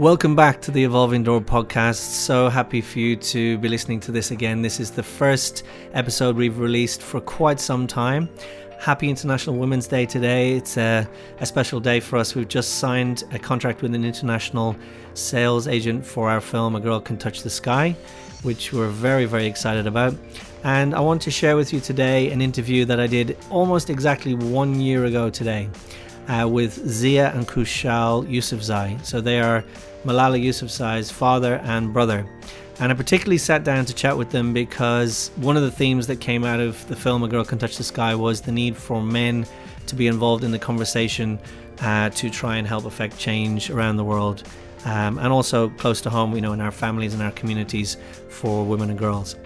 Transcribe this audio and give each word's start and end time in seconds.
Welcome 0.00 0.34
back 0.34 0.62
to 0.62 0.70
the 0.70 0.82
Evolving 0.82 1.24
Door 1.24 1.42
podcast. 1.42 1.96
So 1.96 2.48
happy 2.48 2.80
for 2.80 2.98
you 2.98 3.16
to 3.16 3.58
be 3.58 3.68
listening 3.68 4.00
to 4.00 4.10
this 4.10 4.30
again. 4.30 4.62
This 4.62 4.80
is 4.80 4.90
the 4.90 5.02
first 5.02 5.62
episode 5.92 6.36
we've 6.36 6.58
released 6.58 7.02
for 7.02 7.20
quite 7.20 7.60
some 7.60 7.86
time. 7.86 8.30
Happy 8.78 9.10
International 9.10 9.56
Women's 9.56 9.86
Day 9.86 10.06
today. 10.06 10.52
It's 10.54 10.78
a, 10.78 11.06
a, 11.40 11.44
special 11.44 11.80
day 11.80 12.00
for 12.00 12.16
us. 12.16 12.34
We've 12.34 12.48
just 12.48 12.78
signed 12.78 13.24
a 13.32 13.38
contract 13.38 13.82
with 13.82 13.94
an 13.94 14.06
international 14.06 14.74
sales 15.12 15.68
agent 15.68 16.06
for 16.06 16.30
our 16.30 16.40
film, 16.40 16.76
A 16.76 16.80
Girl 16.80 16.98
Can 16.98 17.18
Touch 17.18 17.42
the 17.42 17.50
Sky, 17.50 17.94
which 18.42 18.72
we're 18.72 18.88
very, 18.88 19.26
very 19.26 19.44
excited 19.44 19.86
about. 19.86 20.14
And 20.64 20.94
I 20.94 21.00
want 21.00 21.20
to 21.22 21.30
share 21.30 21.56
with 21.56 21.74
you 21.74 21.80
today 21.80 22.30
an 22.30 22.40
interview 22.40 22.86
that 22.86 23.00
I 23.00 23.06
did 23.06 23.36
almost 23.50 23.90
exactly 23.90 24.32
one 24.32 24.80
year 24.80 25.04
ago 25.04 25.28
today. 25.28 25.68
Uh, 26.28 26.46
with 26.46 26.86
Zia 26.86 27.32
and 27.34 27.48
Khushal 27.48 28.24
Yousafzai. 28.28 29.04
So 29.04 29.20
they 29.20 29.40
are 29.40 29.64
Malala 30.04 30.42
Yousafzai's 30.42 31.10
father 31.10 31.56
and 31.64 31.92
brother. 31.92 32.26
And 32.78 32.90
I 32.90 32.94
particularly 32.94 33.38
sat 33.38 33.62
down 33.62 33.84
to 33.84 33.94
chat 33.94 34.16
with 34.16 34.30
them 34.30 34.54
because 34.54 35.30
one 35.36 35.56
of 35.56 35.62
the 35.62 35.70
themes 35.70 36.06
that 36.06 36.16
came 36.20 36.44
out 36.44 36.60
of 36.60 36.86
the 36.88 36.96
film 36.96 37.22
A 37.22 37.28
Girl 37.28 37.44
Can 37.44 37.58
Touch 37.58 37.76
the 37.76 37.84
Sky 37.84 38.14
was 38.14 38.40
the 38.40 38.52
need 38.52 38.74
for 38.76 39.02
men 39.02 39.46
to 39.86 39.94
be 39.94 40.06
involved 40.06 40.44
in 40.44 40.50
the 40.50 40.58
conversation 40.58 41.38
uh, 41.82 42.08
to 42.10 42.30
try 42.30 42.56
and 42.56 42.66
help 42.66 42.86
affect 42.86 43.18
change 43.18 43.70
around 43.70 43.96
the 43.96 44.04
world. 44.04 44.44
Um, 44.86 45.18
and 45.18 45.28
also 45.28 45.68
close 45.68 46.00
to 46.02 46.10
home, 46.10 46.34
you 46.34 46.40
know, 46.40 46.54
in 46.54 46.60
our 46.62 46.70
families 46.70 47.12
and 47.12 47.22
our 47.22 47.32
communities 47.32 47.98
for 48.30 48.64
women 48.64 48.88
and 48.88 48.98
girls. 48.98 49.36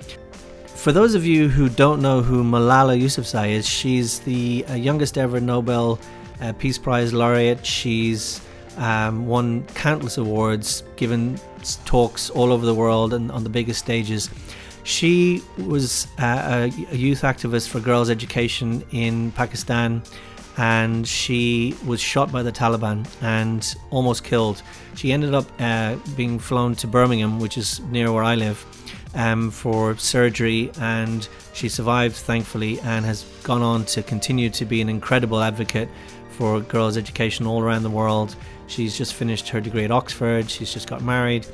For 0.67 0.93
those 0.93 1.17
of 1.17 1.25
you 1.25 1.49
who 1.49 1.69
don't 1.69 2.01
know 2.01 2.23
who 2.23 2.45
Malala 2.45 3.01
Yousafzai 3.01 3.51
is, 3.51 3.67
she's 3.69 4.21
the 4.21 4.65
uh, 4.69 4.75
youngest 4.75 5.19
ever 5.19 5.41
Nobel 5.41 5.99
uh, 6.41 6.53
Peace 6.53 6.79
Prize 6.79 7.13
laureate. 7.13 7.65
She's 7.67 8.41
um, 8.77 9.27
won 9.27 9.65
countless 9.75 10.19
awards, 10.19 10.83
given 10.97 11.39
talks 11.85 12.31
all 12.31 12.53
over 12.53 12.67
the 12.67 12.75
world 12.75 13.15
and 13.15 13.31
on 13.31 13.45
the 13.45 13.51
biggest 13.51 13.81
stages. 13.81 14.31
She 14.83 15.43
was 15.57 16.07
uh, 16.19 16.71
a 16.91 16.95
youth 16.95 17.23
activist 17.23 17.69
for 17.69 17.81
girls' 17.81 18.11
education 18.11 18.85
in 18.91 19.33
Pakistan 19.33 20.03
and 20.57 21.07
she 21.07 21.75
was 21.85 22.01
shot 22.01 22.31
by 22.31 22.43
the 22.43 22.53
Taliban 22.53 23.07
and 23.23 23.75
almost 23.91 24.25
killed. 24.25 24.63
She 24.95 25.13
ended 25.13 25.35
up 25.35 25.47
uh, 25.59 25.97
being 26.17 26.39
flown 26.39 26.75
to 26.77 26.87
Birmingham, 26.87 27.41
which 27.41 27.59
is 27.59 27.81
near 27.81 28.13
where 28.13 28.23
I 28.23 28.37
live, 28.37 28.65
um, 29.15 29.51
for 29.51 29.97
surgery, 29.97 30.71
and 30.81 31.29
she 31.55 31.69
survived 31.69 32.15
thankfully 32.17 32.79
and 32.81 33.05
has 33.05 33.25
gone 33.43 33.63
on 33.63 33.85
to 33.87 34.03
continue 34.03 34.51
to 34.51 34.65
be 34.65 34.81
an 34.81 34.89
incredible 34.89 35.41
advocate 35.41 35.89
for 36.31 36.61
girls' 36.61 36.97
education 36.97 37.47
all 37.47 37.63
around 37.63 37.83
the 37.83 37.91
world. 37.91 38.37
She's 38.67 38.97
just 38.97 39.15
finished 39.15 39.49
her 39.51 39.61
degree 39.61 39.85
at 39.85 39.91
Oxford, 39.91 40.51
she's 40.51 40.73
just 40.73 40.89
got 40.89 41.03
married, 41.03 41.47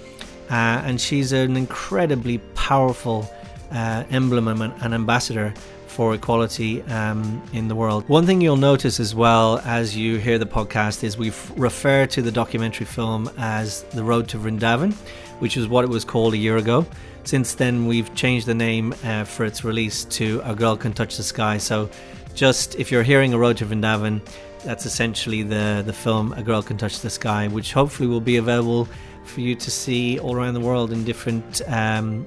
uh, 0.51 0.83
and 0.85 1.01
she's 1.01 1.33
an 1.33 1.57
incredibly 1.57 2.39
powerful 2.55 3.31
uh, 3.73 4.05
emblem 4.11 4.49
and 4.49 4.73
an 4.83 4.95
ambassador 4.95 5.55
for 5.87 6.15
equality 6.15 6.83
um, 6.83 7.43
in 7.53 7.69
the 7.69 7.75
world. 7.75 8.09
One 8.09 8.25
thing 8.25 8.41
you'll 8.41 8.57
notice 8.57 9.01
as 9.01 9.15
well 9.15 9.59
as 9.65 9.97
you 9.97 10.19
hear 10.19 10.39
the 10.39 10.47
podcast 10.47 11.03
is 11.03 11.19
we 11.19 11.33
refer 11.57 12.07
to 12.07 12.23
the 12.23 12.31
documentary 12.31 12.87
film 12.87 13.29
as 13.37 13.83
The 13.91 14.03
Road 14.03 14.29
to 14.29 14.39
Vrindavan, 14.39 14.93
which 15.41 15.57
is 15.57 15.69
what 15.69 15.85
it 15.85 15.91
was 15.91 16.05
called 16.05 16.35
a 16.35 16.39
year 16.39 16.59
ago. 16.59 16.87
Since 17.25 17.55
then, 17.55 17.87
we've 17.87 18.15
changed 18.15 18.47
the 18.47 18.55
name 18.55 18.95
uh, 19.05 19.25
for 19.25 19.45
its 19.45 19.65
release 19.65 20.05
to 20.07 20.41
A 20.45 20.55
Girl 20.55 20.77
Can 20.77 20.93
Touch 20.93 21.17
the 21.17 21.23
Sky. 21.23 21.59
So, 21.59 21.91
just 22.35 22.77
if 22.77 22.93
you're 22.93 23.03
hearing 23.03 23.35
A 23.35 23.39
Road 23.39 23.57
to 23.59 23.67
Vrindavan, 23.67 24.21
that's 24.65 24.87
essentially 24.87 25.43
the 25.43 25.83
the 25.85 25.93
film 25.93 26.33
A 26.35 26.43
Girl 26.43 26.63
Can 26.63 26.77
Touch 26.77 27.01
the 27.01 27.11
Sky, 27.11 27.49
which 27.49 27.73
hopefully 27.73 28.09
will 28.09 28.21
be 28.21 28.37
available 28.37 28.89
for 29.25 29.41
you 29.41 29.55
to 29.55 29.71
see 29.71 30.19
all 30.19 30.35
around 30.35 30.55
the 30.55 30.61
world 30.61 30.93
in 30.93 31.05
different 31.05 31.63
um, 31.69 32.27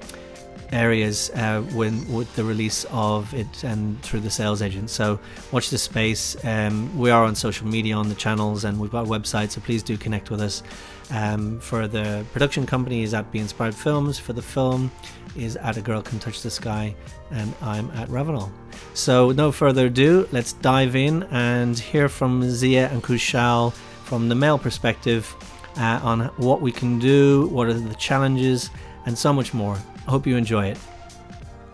areas 0.72 1.30
uh, 1.30 1.62
when 1.72 2.06
with 2.12 2.34
the 2.36 2.44
release 2.44 2.84
of 2.90 3.32
it 3.34 3.64
and 3.64 4.00
through 4.02 4.20
the 4.20 4.30
sales 4.30 4.62
agent. 4.62 4.90
So 4.90 5.18
watch 5.52 5.70
the 5.70 5.78
space. 5.78 6.36
Um, 6.44 6.96
we 6.98 7.10
are 7.10 7.24
on 7.24 7.34
social 7.34 7.66
media 7.66 7.96
on 7.96 8.08
the 8.08 8.14
channels 8.14 8.64
and 8.64 8.78
we've 8.78 8.90
got 8.90 9.06
a 9.06 9.08
website, 9.08 9.50
so 9.50 9.60
please 9.60 9.82
do 9.82 9.96
connect 9.96 10.30
with 10.30 10.40
us. 10.40 10.62
Um, 11.10 11.60
for 11.60 11.86
the 11.86 12.24
production 12.32 12.66
company 12.66 13.02
is 13.02 13.14
at 13.14 13.30
Be 13.30 13.38
Inspired 13.38 13.74
Films. 13.74 14.18
For 14.18 14.32
the 14.32 14.42
film 14.42 14.90
is 15.36 15.56
at 15.56 15.76
A 15.76 15.80
Girl 15.80 16.00
Can 16.00 16.18
Touch 16.18 16.42
the 16.42 16.50
Sky, 16.50 16.94
and 17.30 17.52
I'm 17.60 17.90
at 17.92 18.08
Ravenel. 18.08 18.50
So, 18.94 19.32
no 19.32 19.52
further 19.52 19.86
ado, 19.86 20.28
let's 20.32 20.52
dive 20.54 20.96
in 20.96 21.24
and 21.24 21.78
hear 21.78 22.08
from 22.08 22.48
Zia 22.48 22.88
and 22.88 23.02
Khushal 23.02 23.72
from 24.04 24.28
the 24.28 24.34
male 24.34 24.58
perspective 24.58 25.34
uh, 25.76 26.00
on 26.02 26.20
what 26.36 26.60
we 26.60 26.70
can 26.70 26.98
do, 26.98 27.48
what 27.48 27.68
are 27.68 27.74
the 27.74 27.94
challenges, 27.94 28.70
and 29.06 29.18
so 29.18 29.32
much 29.32 29.52
more. 29.52 29.76
I 30.06 30.10
hope 30.10 30.26
you 30.26 30.36
enjoy 30.36 30.66
it. 30.66 30.78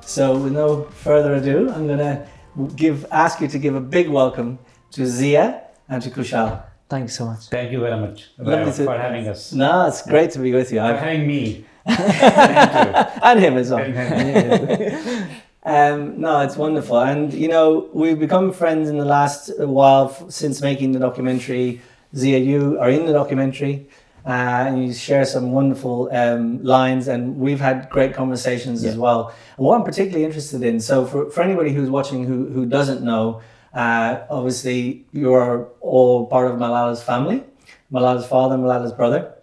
So, 0.03 0.37
with 0.37 0.53
no 0.53 0.85
further 0.85 1.35
ado, 1.35 1.69
I'm 1.71 1.87
going 1.87 1.99
to 1.99 2.27
give 2.77 3.07
ask 3.11 3.41
you 3.41 3.49
to 3.49 3.59
give 3.59 3.75
a 3.75 3.81
big 3.81 4.09
welcome 4.09 4.59
to 4.93 5.07
Zia 5.07 5.63
and 5.89 6.01
to 6.03 6.11
Khushal. 6.11 6.63
Thank 6.89 7.05
you 7.05 7.09
so 7.09 7.27
much. 7.27 7.49
Thank 7.49 7.73
you 7.73 7.81
very 7.81 8.01
much 8.01 8.31
for, 8.37 8.45
for 8.45 8.99
having 8.99 9.27
us. 9.29 9.53
No, 9.53 9.87
it's 9.87 10.03
great 10.03 10.31
to 10.33 10.39
be 10.39 10.53
with 10.53 10.73
you. 10.73 10.79
For 10.79 10.97
having 10.97 11.27
me. 11.27 11.65
and 11.87 13.41
him 13.41 13.57
as 13.57 13.71
well. 13.71 13.81
um, 15.65 16.21
no, 16.21 16.41
it's 16.41 16.57
wonderful. 16.57 17.01
And, 17.01 17.33
you 17.33 17.49
know, 17.49 17.89
we've 17.93 18.19
become 18.19 18.53
friends 18.53 18.89
in 18.89 18.99
the 18.99 19.05
last 19.05 19.51
while 19.59 20.31
since 20.31 20.61
making 20.61 20.93
the 20.93 20.99
documentary. 21.01 21.81
Zia, 22.15 22.39
you 22.39 22.79
are 22.81 22.91
in 22.91 23.07
the 23.07 23.13
documentary. 23.13 23.89
Uh, 24.25 24.67
and 24.67 24.85
you 24.85 24.93
share 24.93 25.25
some 25.25 25.53
wonderful 25.53 26.09
um, 26.13 26.63
lines, 26.63 27.09
and 27.09 27.39
we've 27.39 27.61
had 27.61 27.89
great 27.89 28.15
conversations 28.15 28.85
yeah. 28.85 28.91
as 28.91 28.97
well. 28.97 29.35
And 29.57 29.67
what 29.67 29.77
I'm 29.77 29.85
particularly 29.85 30.25
interested 30.25 30.63
in, 30.63 30.81
so 30.81 31.07
for, 31.07 31.31
for 31.31 31.43
anybody 31.43 31.73
who's 31.73 31.89
watching 31.89 32.25
who, 32.25 32.47
who 32.49 32.67
doesn't 32.67 33.03
know, 33.03 33.41
uh, 33.73 34.21
obviously 34.29 35.07
you're 35.13 35.69
all 35.81 36.27
part 36.27 36.51
of 36.51 36.59
Malala's 36.59 37.03
family, 37.03 37.45
Malala's 37.91 38.27
father, 38.27 38.59
Malala's 38.59 38.93
brother. 38.93 39.35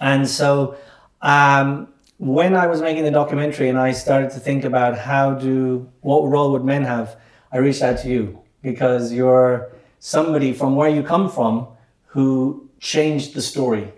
And 0.00 0.26
so 0.26 0.76
um, 1.22 1.88
when 2.18 2.56
I 2.56 2.66
was 2.66 2.80
making 2.80 3.04
the 3.04 3.10
documentary 3.10 3.68
and 3.68 3.78
I 3.78 3.92
started 3.92 4.30
to 4.30 4.40
think 4.40 4.64
about 4.64 4.98
how 4.98 5.34
do, 5.34 5.90
what 6.00 6.26
role 6.26 6.52
would 6.52 6.64
men 6.64 6.84
have, 6.84 7.16
I 7.52 7.58
reached 7.58 7.82
out 7.82 7.98
to 8.00 8.08
you 8.08 8.40
because 8.62 9.12
you're 9.12 9.70
somebody 9.98 10.52
from 10.52 10.76
where 10.76 10.88
you 10.88 11.02
come 11.02 11.28
from 11.28 11.68
who 12.06 12.68
changed 12.80 13.34
the 13.34 13.42
story. 13.42 13.92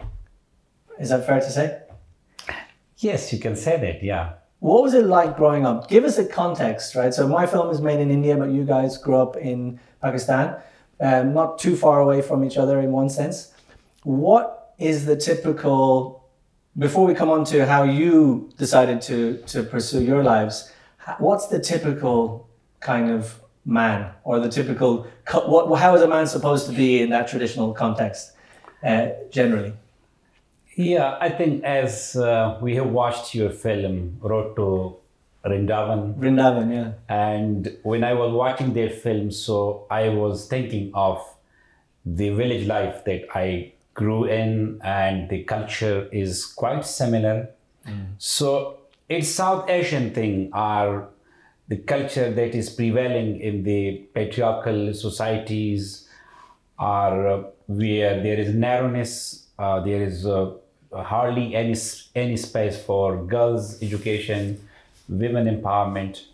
Is 1.00 1.09
that 1.09 1.26
fair 1.26 1.41
to 1.41 1.50
say? 1.50 1.81
Yes, 2.98 3.32
you 3.32 3.38
can 3.38 3.56
say 3.56 3.81
that, 3.81 4.03
yeah. 4.03 4.34
What 4.59 4.82
was 4.82 4.94
it 4.94 5.06
like 5.06 5.37
growing 5.37 5.66
up? 5.66 5.88
Give 5.88 6.04
us 6.04 6.19
a 6.19 6.26
context, 6.26 6.94
right? 6.94 7.12
So 7.12 7.26
my 7.26 7.47
film 7.47 7.71
is 7.71 7.81
made 7.81 8.00
in 8.00 8.10
India, 8.10 8.37
but 8.37 8.50
you 8.50 8.65
guys 8.65 8.98
grew 8.98 9.16
up 9.16 9.37
in 9.37 9.81
Pakistan, 10.00 10.56
um, 11.00 11.32
not 11.32 11.59
too 11.59 11.75
far 11.75 12.00
away 12.00 12.22
from 12.22 12.44
each 12.44 12.56
other 12.56 12.81
in 12.81 12.92
one 12.92 13.09
sense. 13.09 13.54
What 14.04 14.75
is 14.78 15.04
the 15.04 15.16
typical, 15.16 16.28
before 16.78 17.06
we 17.06 17.15
come 17.15 17.31
on 17.31 17.44
to 17.47 17.66
how 17.66 17.84
you 17.84 18.50
decided 18.56 19.00
to, 19.03 19.38
to 19.47 19.62
pursue 19.62 20.03
your 20.03 20.22
lives, 20.22 20.72
what's 21.19 21.47
the 21.47 21.59
typical 21.59 22.48
kind 22.81 23.10
of 23.10 23.41
man 23.65 24.12
or 24.25 24.38
the 24.38 24.48
typical, 24.48 25.06
what, 25.32 25.75
how 25.76 25.94
is 25.94 26.03
a 26.03 26.09
man 26.09 26.26
supposed 26.26 26.66
to 26.66 26.72
be 26.72 27.00
in 27.00 27.10
that 27.10 27.26
traditional 27.26 27.72
context? 27.72 28.31
Uh, 28.84 29.09
generally? 29.31 29.72
Yeah, 30.76 31.19
I 31.20 31.28
think 31.28 31.65
as 31.65 32.16
uh, 32.16 32.59
we 32.62 32.76
have 32.76 32.88
watched 32.88 33.34
your 33.34 33.50
film, 33.50 34.19
Road 34.20 34.56
to 34.56 34.97
Vrindavan. 35.44 36.15
Vrindavan, 36.15 36.72
yeah. 36.72 36.92
And 37.09 37.76
when 37.82 38.04
I 38.04 38.15
was 38.15 38.32
watching 38.32 38.72
their 38.72 38.88
film, 38.88 39.31
so 39.31 39.87
I 39.91 40.09
was 40.09 40.48
thinking 40.48 40.91
of 40.94 41.22
the 42.06 42.31
village 42.31 42.66
life 42.66 43.04
that 43.04 43.26
I 43.34 43.72
grew 43.95 44.24
in, 44.24 44.80
and 44.83 45.28
the 45.28 45.45
culture 45.45 46.09
is 46.10 46.47
quite 46.47 46.86
similar. 46.86 47.51
Mm. 47.86 48.06
So 48.18 48.78
it's 49.09 49.28
South 49.28 49.68
Asian 49.68 50.15
thing, 50.15 50.51
or 50.54 51.09
the 51.68 51.77
culture 51.77 52.30
that 52.33 52.54
is 52.54 52.71
prevailing 52.71 53.41
in 53.41 53.62
the 53.62 53.98
patriarchal 54.15 54.95
societies, 54.95 56.09
are 56.78 57.28
uh, 57.28 57.42
where 57.77 58.22
there 58.22 58.39
is 58.39 58.54
narrowness, 58.54 59.47
uh, 59.59 59.80
there 59.80 60.03
is 60.03 60.27
uh, 60.27 60.53
hardly 60.92 61.54
any 61.54 61.77
any 62.15 62.36
space 62.36 62.83
for 62.83 63.24
girls' 63.24 63.83
education, 63.83 64.60
women 65.09 65.47
empowerment. 65.47 66.24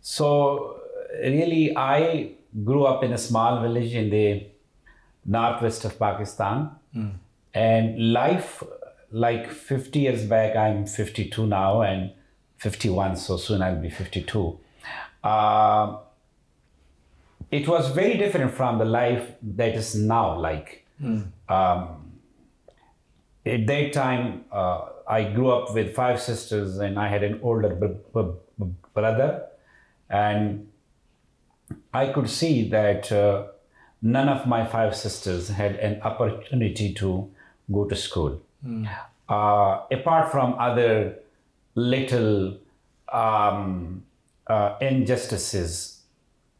So 0.00 0.80
really, 1.20 1.76
I 1.76 2.32
grew 2.64 2.84
up 2.84 3.02
in 3.04 3.12
a 3.12 3.18
small 3.18 3.60
village 3.62 3.94
in 3.94 4.10
the 4.10 4.46
northwest 5.24 5.84
of 5.84 5.98
Pakistan, 5.98 6.70
mm. 6.94 7.12
and 7.54 8.12
life 8.12 8.62
like 9.12 9.50
50 9.50 9.98
years 9.98 10.24
back. 10.24 10.56
I'm 10.56 10.86
52 10.86 11.46
now 11.46 11.82
and 11.82 12.12
51, 12.58 13.16
so 13.16 13.36
soon 13.36 13.62
I'll 13.62 13.80
be 13.80 13.90
52. 13.90 14.58
Uh, 15.22 15.96
it 17.50 17.68
was 17.68 17.90
very 17.90 18.16
different 18.16 18.54
from 18.54 18.78
the 18.78 18.84
life 18.84 19.32
that 19.42 19.74
is 19.74 19.94
now 19.94 20.38
like 20.38 20.81
mm. 21.02 21.26
um, 21.48 22.12
at 23.44 23.66
that 23.66 23.92
time, 23.92 24.44
uh, 24.52 24.86
I 25.08 25.24
grew 25.24 25.50
up 25.50 25.74
with 25.74 25.94
five 25.94 26.20
sisters, 26.20 26.78
and 26.78 26.98
I 26.98 27.08
had 27.08 27.22
an 27.22 27.40
older 27.42 27.70
b- 27.70 27.96
b- 28.14 28.66
brother, 28.94 29.46
and 30.08 30.68
I 31.92 32.06
could 32.12 32.30
see 32.30 32.68
that 32.70 33.10
uh, 33.10 33.46
none 34.00 34.28
of 34.28 34.46
my 34.46 34.64
five 34.64 34.94
sisters 34.94 35.48
had 35.48 35.76
an 35.76 36.00
opportunity 36.02 36.94
to 36.94 37.30
go 37.72 37.84
to 37.84 37.96
school. 37.96 38.40
Uh, 39.28 39.80
apart 39.90 40.30
from 40.30 40.54
other 40.58 41.16
little 41.74 42.58
um, 43.12 44.02
uh, 44.46 44.76
injustices. 44.80 46.01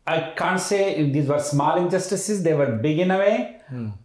I 0.07 0.33
can't 0.37 0.61
say 0.61 0.97
if 0.97 1.13
these 1.13 1.29
were 1.29 1.39
small 1.39 1.77
injustices, 1.77 2.43
they 2.43 2.55
were 2.55 2.73
big 2.73 2.99
in 2.99 3.11
a 3.11 3.19
way, 3.19 3.61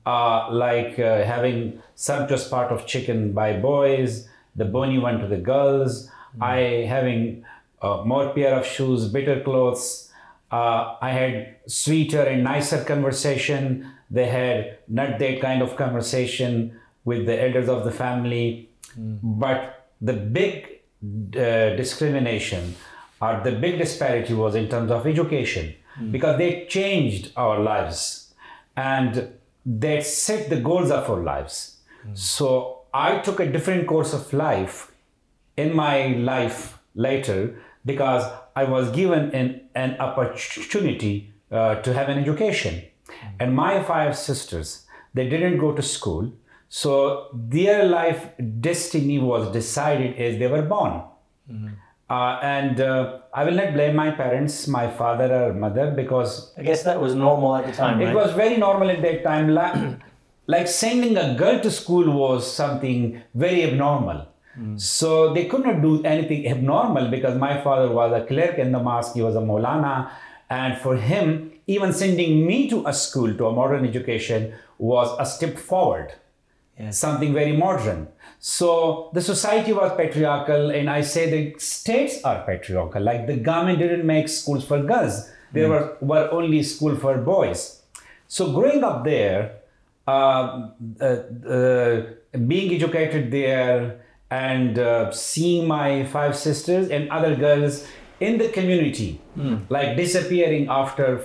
uh, 0.06 0.52
like 0.52 1.00
uh, 1.00 1.24
having 1.24 1.82
sumptuous 1.96 2.48
part 2.48 2.72
of 2.72 2.86
chicken 2.86 3.34
by 3.34 3.54
boys, 3.54 4.28
the 4.56 4.66
bony 4.66 5.00
one 5.00 5.20
to 5.20 5.28
the 5.28 5.38
girls, 5.38 6.10
I 6.40 6.86
having 6.88 7.46
uh, 7.82 8.04
more 8.06 8.30
pair 8.34 8.54
of 8.60 8.66
shoes, 8.66 9.08
better 9.08 9.42
clothes. 9.42 10.12
Uh, 10.52 10.96
I 11.02 11.12
had 11.12 11.56
sweeter 11.68 12.22
and 12.22 12.44
nicer 12.44 12.84
conversation. 12.84 13.92
They 14.12 14.28
had 14.28 14.78
not 14.88 15.20
that 15.20 15.42
kind 15.42 15.62
of 15.62 15.76
conversation 15.76 16.80
with 17.06 17.26
the 17.26 17.42
elders 17.42 17.70
of 17.70 17.84
the 17.84 17.92
family. 17.92 18.70
But 18.96 19.88
the 20.00 20.14
big 20.14 20.80
uh, 21.36 21.76
discrimination 21.76 22.76
or 23.22 23.42
the 23.44 23.52
big 23.52 23.78
disparity 23.80 24.34
was 24.34 24.56
in 24.56 24.70
terms 24.70 24.92
of 24.92 25.06
education 25.06 25.74
Hmm. 25.98 26.12
because 26.12 26.38
they 26.38 26.66
changed 26.66 27.32
our 27.36 27.60
lives 27.60 28.34
and 28.76 29.34
they 29.66 30.02
set 30.02 30.50
the 30.50 30.60
goals 30.60 30.92
of 30.92 31.10
our 31.10 31.24
lives. 31.24 31.78
Hmm. 32.04 32.14
So 32.14 32.82
I 32.94 33.20
took 33.20 33.40
a 33.40 33.52
different 33.52 33.88
course 33.88 34.14
of 34.14 34.32
life 34.32 34.92
in 35.56 35.76
my 35.76 36.08
life 36.08 36.78
later 36.94 37.60
because 37.86 38.32
I 38.56 38.66
was 38.66 38.92
given 38.92 39.32
an, 39.32 39.62
an 39.76 39.98
opportunity 40.00 41.34
uh, 41.52 41.76
to 41.76 41.94
have 41.94 42.10
an 42.10 42.20
education. 42.20 42.84
Hmm. 43.08 43.28
And 43.40 43.56
my 43.56 43.84
five 43.84 44.16
sisters, 44.16 44.86
they 45.14 45.28
didn't 45.28 45.58
go 45.58 45.74
to 45.74 45.82
school. 45.82 46.32
So 46.70 47.30
their 47.34 47.86
life 47.86 48.30
destiny 48.60 49.20
was 49.20 49.52
decided 49.52 50.18
as 50.18 50.38
they 50.38 50.48
were 50.48 50.64
born. 50.64 51.02
Uh, 52.10 52.40
and 52.42 52.80
uh, 52.80 53.20
I 53.34 53.44
will 53.44 53.54
not 53.54 53.74
blame 53.74 53.96
my 53.96 54.12
parents, 54.12 54.68
my 54.68 54.90
father 54.90 55.34
or 55.44 55.54
mother, 55.54 55.92
because 55.92 56.54
I 56.58 56.64
guess 56.64 56.84
that 56.84 57.02
was 57.02 57.14
normal 57.16 57.56
at 57.58 57.66
the 57.66 57.74
time, 57.74 58.02
it 58.02 58.06
right? 58.06 58.16
was 58.16 58.32
very 58.34 58.56
normal 58.58 58.90
at 58.90 59.02
that 59.02 59.24
time. 59.24 59.50
Like, 59.50 59.76
like 60.48 60.68
sending 60.70 61.18
a 61.18 61.36
girl 61.36 61.60
to 61.60 61.70
school 61.70 62.10
was 62.12 62.50
something 62.62 63.22
very 63.36 63.64
abnormal. 63.64 64.28
So 64.78 65.34
they 65.36 65.46
could 65.46 65.64
not 65.64 65.84
do 65.84 66.04
anything 66.04 66.48
abnormal 66.48 67.10
because 67.12 67.38
my 67.38 67.62
father 67.62 67.92
was 67.92 68.12
a 68.12 68.26
clerk 68.26 68.58
in 68.58 68.72
the 68.72 68.80
mosque, 68.80 69.14
he 69.14 69.22
was 69.22 69.36
a 69.36 69.40
Maulana. 69.40 70.10
And 70.50 70.80
for 70.80 70.96
him, 70.98 71.52
even 71.68 71.94
sending 71.94 72.44
me 72.48 72.68
to 72.72 72.84
a 72.88 72.92
school, 72.94 73.36
to 73.36 73.46
a 73.46 73.52
modern 73.54 73.86
education, 73.86 74.54
was 74.80 75.16
a 75.20 75.26
step 75.28 75.60
forward 75.60 76.14
Yes. 76.80 76.98
something 76.98 77.34
very 77.34 77.56
modern. 77.56 78.08
So 78.40 79.10
the 79.14 79.22
society 79.22 79.74
was 79.74 79.92
patriarchal, 79.98 80.70
and 80.72 80.90
I 80.90 81.02
say 81.02 81.30
the 81.30 81.60
states 81.60 82.24
are 82.24 82.46
patriarchal. 82.46 83.02
Like 83.02 83.28
the 83.28 83.38
government 83.38 83.80
didn't 83.80 84.06
make 84.06 84.30
schools 84.30 84.66
for 84.66 84.82
girls; 84.84 85.30
there 85.54 85.70
were 85.70 85.98
were 86.02 86.30
only 86.32 86.62
school 86.64 86.96
for 86.96 87.18
boys. 87.18 87.82
So 88.28 88.52
growing 88.54 88.84
up 88.84 89.04
there, 89.06 89.54
uh, 90.08 90.70
uh, 91.02 91.04
uh, 91.04 92.02
being 92.48 92.74
educated 92.74 93.32
there, 93.32 94.02
and 94.30 94.78
uh, 94.78 95.12
seeing 95.12 95.68
my 95.68 96.06
five 96.06 96.36
sisters 96.36 96.90
and 96.90 97.10
other 97.10 97.36
girls 97.36 97.88
in 98.20 98.38
the 98.38 98.50
community, 98.50 99.22
like 99.70 99.96
disappearing 99.98 100.68
after 100.70 101.22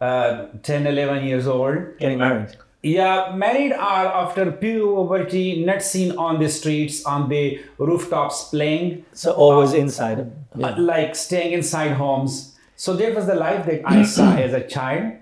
uh, 0.00 0.46
10, 0.62 0.86
11 0.86 1.24
years 1.24 1.46
old. 1.46 1.76
Getting 1.98 2.18
married. 2.18 2.56
Yeah, 2.82 3.32
married 3.36 3.72
are 3.72 4.06
after 4.06 4.50
puberty, 4.52 5.64
not 5.64 5.82
seen 5.82 6.16
on 6.16 6.40
the 6.40 6.48
streets, 6.48 7.04
on 7.04 7.28
the 7.28 7.60
rooftops 7.78 8.44
playing, 8.48 9.04
So 9.12 9.32
always 9.32 9.74
inside. 9.74 10.32
uh, 10.62 10.74
like 10.78 11.14
staying 11.14 11.52
inside 11.52 11.92
homes. 11.92 12.56
So 12.76 12.94
that 12.96 13.14
was 13.14 13.26
the 13.26 13.34
life 13.34 13.66
that 13.66 13.82
I 13.84 14.02
saw 14.04 14.32
as 14.46 14.54
a 14.54 14.62
child, 14.66 15.12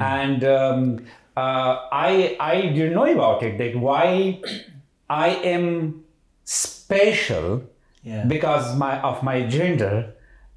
and 0.00 0.44
um, 0.44 1.04
uh, 1.36 1.88
I 1.90 2.36
I 2.38 2.54
didn't 2.70 2.94
know 2.94 3.06
about 3.12 3.42
it. 3.42 3.58
That 3.58 3.74
why 3.76 4.38
I 5.10 5.28
am 5.54 6.04
special 6.44 7.62
Yeah. 8.04 8.24
because 8.26 8.76
my 8.78 9.00
of 9.02 9.22
my 9.22 9.42
gender, 9.42 10.14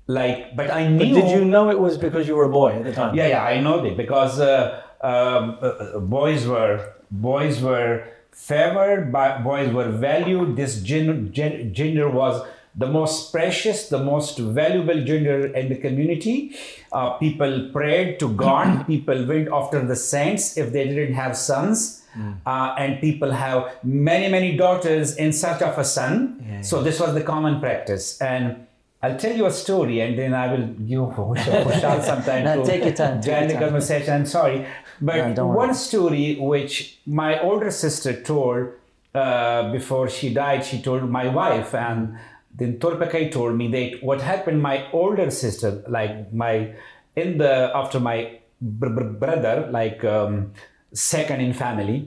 like, 0.07 0.55
but 0.55 0.69
I 0.71 0.87
knew. 0.87 1.15
Did 1.15 1.29
you 1.31 1.43
know 1.45 1.69
it 1.69 1.79
was 1.79 1.97
because 1.97 2.27
you 2.27 2.35
were 2.35 2.45
a 2.45 2.53
boy 2.53 2.71
at 2.73 2.83
the 2.83 2.93
time? 2.93 3.15
Yeah, 3.15 3.27
yeah, 3.33 3.43
I 3.43 3.59
know 3.59 3.81
that 3.81 3.97
because 3.97 4.39
uh, 4.39 4.81
um, 5.03 5.57
uh, 5.61 5.65
uh, 5.65 5.99
boys 5.99 6.47
were 6.47 6.93
boys 7.09 7.61
were 7.61 8.07
favored, 8.31 9.11
by, 9.11 9.37
boys 9.39 9.73
were 9.73 9.89
valued. 9.89 10.55
This 10.55 10.81
gen, 10.81 11.31
gen, 11.33 11.73
gender 11.73 12.09
was 12.09 12.45
the 12.75 12.87
most 12.87 13.31
precious, 13.31 13.89
the 13.89 13.99
most 13.99 14.39
valuable 14.39 15.03
gender 15.03 15.47
in 15.47 15.67
the 15.69 15.75
community. 15.75 16.55
Uh, 16.91 17.11
people 17.11 17.69
prayed 17.73 18.19
to 18.19 18.33
God. 18.33 18.87
people 18.93 19.25
went 19.25 19.49
after 19.51 19.85
the 19.85 19.95
saints 19.95 20.57
if 20.57 20.71
they 20.71 20.85
didn't 20.87 21.13
have 21.13 21.35
sons. 21.35 21.97
Uh, 22.45 22.75
and 22.77 22.99
people 22.99 23.31
have 23.31 23.71
many, 23.83 24.27
many 24.29 24.57
daughters 24.57 25.15
in 25.15 25.31
search 25.31 25.61
of 25.61 25.77
a 25.77 25.83
son. 25.85 26.43
Yeah, 26.45 26.61
so 26.61 26.83
this 26.83 26.99
was 26.99 27.13
the 27.13 27.21
common 27.21 27.61
practice. 27.61 28.19
And 28.19 28.67
I'll 29.01 29.17
tell 29.17 29.35
you 29.35 29.45
a 29.45 29.51
story, 29.51 30.01
and 30.01 30.19
then 30.19 30.33
I 30.33 30.51
will 30.51 30.67
give 30.67 30.99
Khushal 30.99 32.03
some 32.09 32.21
time 32.23 32.43
No, 32.43 32.61
to 32.61 32.69
take 32.69 32.83
your 32.83 32.93
time, 32.93 33.21
join 33.21 33.47
the 33.47 33.55
conversation. 33.55 34.13
I'm 34.13 34.25
sorry, 34.25 34.65
but 35.01 35.15
No, 35.15 35.33
don't 35.33 35.47
worry. 35.49 35.57
one 35.67 35.73
story 35.73 36.35
which 36.39 36.99
my 37.05 37.39
older 37.41 37.71
sister 37.71 38.13
told 38.21 38.69
uh, 39.13 39.71
before 39.71 40.07
she 40.09 40.33
died, 40.33 40.63
she 40.65 40.81
told 40.81 41.09
my 41.09 41.27
wife, 41.27 41.73
and 41.75 42.17
then 42.59 42.77
Torpekai 42.79 43.31
told 43.31 43.57
me 43.61 43.67
that 43.75 44.03
what 44.03 44.21
happened. 44.21 44.61
My 44.61 44.77
older 44.91 45.29
sister, 45.31 45.83
like 45.87 46.31
my 46.33 46.73
in 47.15 47.37
the 47.37 47.71
after 47.75 47.99
my 47.99 48.17
br- 48.61 48.89
br- 48.97 49.13
brother, 49.23 49.55
like 49.71 50.03
um, 50.05 50.53
second 50.93 51.41
in 51.41 51.53
family, 51.53 51.97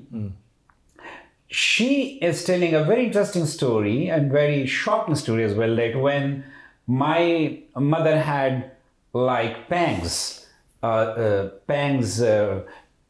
she 1.49 2.19
is 2.23 2.45
telling 2.45 2.75
a 2.75 2.85
very 2.85 3.07
interesting 3.07 3.47
story 3.47 4.09
and 4.09 4.31
very 4.33 4.67
shocking 4.67 5.15
story 5.15 5.45
as 5.45 5.55
well 5.55 5.75
that 5.77 5.97
when 6.01 6.45
my 6.87 7.59
mother 7.77 8.19
had 8.21 8.71
like 9.13 9.69
pangs 9.69 10.47
uh, 10.83 10.87
uh, 10.87 11.49
pangs 11.67 12.21
uh, 12.21 12.63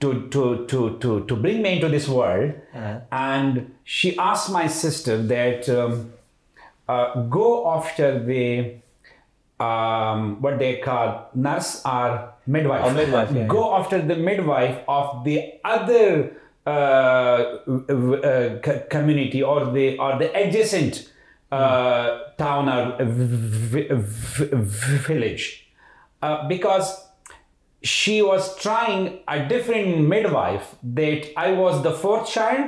to, 0.05 0.29
to, 0.35 0.67
to, 0.67 0.99
to, 1.03 1.25
to 1.29 1.37
bring 1.37 1.63
me 1.63 1.71
into 1.77 1.89
this 1.89 2.07
world 2.09 2.53
and 3.11 3.75
she 3.85 4.09
asked 4.19 4.51
my 4.53 4.67
sister 4.67 5.17
that 5.35 5.69
um, 5.69 6.13
uh, 6.89 7.23
go 7.39 7.47
after 7.77 8.09
the 8.31 8.75
um, 9.61 10.41
what 10.43 10.59
they 10.59 10.77
call 10.87 11.31
nurse 11.35 11.71
or 11.87 12.33
midwife. 12.47 12.83
Oh, 12.85 12.91
midwife, 12.93 13.31
yeah, 13.33 13.47
Go 13.47 13.75
after 13.77 14.03
the 14.03 14.17
midwife 14.17 14.79
of 14.89 15.25
the 15.25 15.55
other 15.65 16.37
uh, 16.67 16.71
uh, 16.71 18.59
co- 18.67 18.83
community 18.91 19.43
or 19.43 19.73
the 19.73 19.97
or 19.99 20.19
the 20.19 20.29
adjacent 20.37 21.11
uh, 21.53 22.19
town 22.37 22.69
or 22.69 23.05
v- 23.05 23.87
v- 23.91 24.49
v- 24.53 24.97
village, 25.09 25.69
uh, 26.23 26.49
because 26.49 26.89
she 27.85 28.23
was 28.23 28.57
trying 28.67 29.03
a 29.29 29.39
different 29.49 29.89
midwife. 30.15 30.75
That 30.83 31.21
I 31.37 31.53
was 31.53 31.83
the 31.83 31.93
fourth 31.93 32.29
child. 32.31 32.67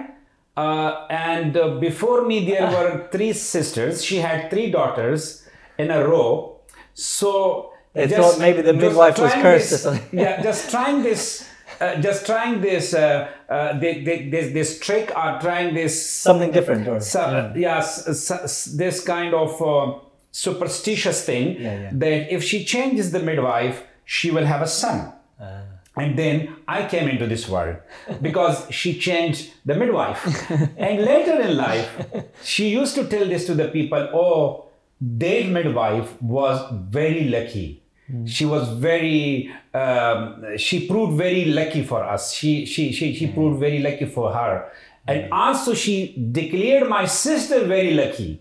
Uh, 0.57 1.07
and 1.11 1.57
uh, 1.57 1.63
before 1.89 2.25
me, 2.27 2.47
there 2.51 2.67
were 2.77 3.09
three 3.13 3.33
sisters. 3.33 4.05
She 4.05 4.19
had 4.19 4.51
three 4.51 4.71
daughters 4.71 5.47
in 5.79 5.91
a 5.91 6.07
row. 6.07 6.61
So 6.95 7.73
They 7.93 8.07
just- 8.07 8.17
thought 8.17 8.41
maybe 8.41 8.63
the 8.63 8.73
midwife 8.73 9.19
was 9.19 9.33
cursed 9.33 9.73
or 9.73 9.75
this- 9.75 9.83
something. 9.83 10.19
yeah, 10.19 10.43
just 10.43 10.71
trying 10.71 11.03
this, 11.03 11.47
uh, 11.81 11.97
just 12.07 12.21
trying 12.31 12.61
this, 12.61 12.95
uh, 12.95 13.29
uh, 13.49 13.79
thi- 13.81 14.05
this, 14.33 14.47
this 14.59 14.79
trick 14.87 15.07
or 15.17 15.39
trying 15.41 15.75
this 15.75 15.95
Something 16.29 16.53
different, 16.53 16.89
or 16.89 17.01
yeah, 17.67 17.79
s- 17.79 18.09
s- 18.09 18.31
s- 18.31 18.65
this 18.83 18.97
kind 19.15 19.35
of 19.35 19.51
uh, 19.63 19.93
superstitious 20.33 21.19
thing 21.25 21.47
Yeah, 21.61 21.81
yeah. 21.81 21.91
that 22.03 22.33
if 22.37 22.43
she 22.45 22.65
changes 22.65 23.13
the 23.13 23.21
midwife, 23.31 23.83
she 24.07 24.31
will 24.31 24.47
have 24.47 24.63
a 24.63 24.67
son. 24.67 25.13
Ah. 25.39 25.63
And 25.99 26.19
then 26.19 26.57
I 26.69 26.87
came 26.87 27.09
into 27.09 27.27
this 27.27 27.49
world 27.49 27.77
because 28.23 28.67
she 28.71 28.99
changed 28.99 29.53
the 29.67 29.75
midwife. 29.75 30.25
and 30.51 31.05
later 31.05 31.41
in 31.41 31.57
life, 31.57 31.91
she 32.43 32.69
used 32.71 32.95
to 32.95 33.07
tell 33.07 33.27
this 33.27 33.47
to 33.47 33.55
the 33.55 33.69
people 33.69 34.09
oh, 34.15 34.67
their 35.01 35.45
midwife 35.45 36.11
was 36.23 36.57
very 36.91 37.29
lucky 37.29 37.83
She 38.25 38.45
was 38.45 38.69
very. 38.69 39.53
Um, 39.75 40.57
she 40.57 40.87
proved 40.87 41.19
very 41.19 41.47
lucky 41.47 41.83
for 41.83 42.05
us. 42.05 42.33
She 42.33 42.65
she 42.65 42.93
she 42.93 43.15
she 43.15 43.27
proved 43.27 43.59
very 43.59 43.81
lucky 43.81 44.07
for 44.07 44.33
her, 44.33 44.71
and 45.09 45.33
also 45.33 45.75
she 45.75 46.15
declared 46.31 46.89
my 46.89 47.05
sister 47.07 47.65
very 47.65 47.95
lucky, 47.95 48.41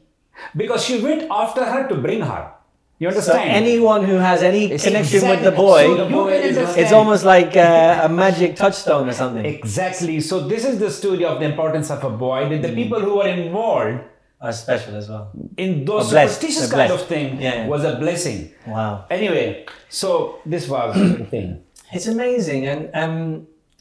because 0.56 0.86
she 0.86 1.02
went 1.02 1.28
after 1.32 1.66
her 1.66 1.88
to 1.88 1.96
bring 1.96 2.22
her. 2.22 2.52
You 2.98 3.10
understand? 3.10 3.36
So 3.36 3.42
understand? 3.42 3.66
anyone 3.66 4.06
who 4.06 4.16
has 4.16 4.42
any 4.42 4.70
connection 4.70 5.28
with 5.28 5.44
the 5.44 5.52
boy, 5.52 5.84
So 5.86 5.96
the 6.06 6.10
boy 6.10 6.32
is- 6.32 6.78
it's 6.78 6.94
almost 6.94 7.26
like 7.26 7.56
uh, 7.58 8.02
a 8.08 8.10
magic 8.10 8.56
touchstone 8.56 9.10
or 9.10 9.14
something. 9.14 9.46
Exactly. 9.46 10.22
So 10.22 10.48
this 10.48 10.64
is 10.66 10.80
the 10.80 10.90
story 10.90 11.26
of 11.26 11.40
the 11.42 11.46
importance 11.46 11.92
of 11.92 12.04
a 12.04 12.10
boy. 12.10 12.48
That 12.50 12.62
the 12.62 12.70
Mm. 12.70 12.76
people 12.82 13.00
who 13.02 13.20
are 13.22 13.28
involved 13.28 14.00
Are 14.42 14.54
special 14.54 14.96
as 14.96 15.10
well. 15.10 15.26
in 15.58 15.84
those 15.86 16.14
Are 16.14 16.28
superstitious 16.28 16.72
kind 16.72 16.92
of 16.92 17.02
thing 17.12 17.28
Yeah, 17.42 17.56
yeah. 17.56 17.68
was 17.74 17.84
a 17.84 17.96
blessing. 18.04 18.52
Wow. 18.68 19.06
Anyway, 19.10 19.66
so 19.90 20.10
this 20.46 20.64
was 20.70 20.96
the 21.20 21.26
thing. 21.34 21.48
It's 21.94 22.08
amazing, 22.08 22.62
and 22.72 22.82
um, 23.02 23.16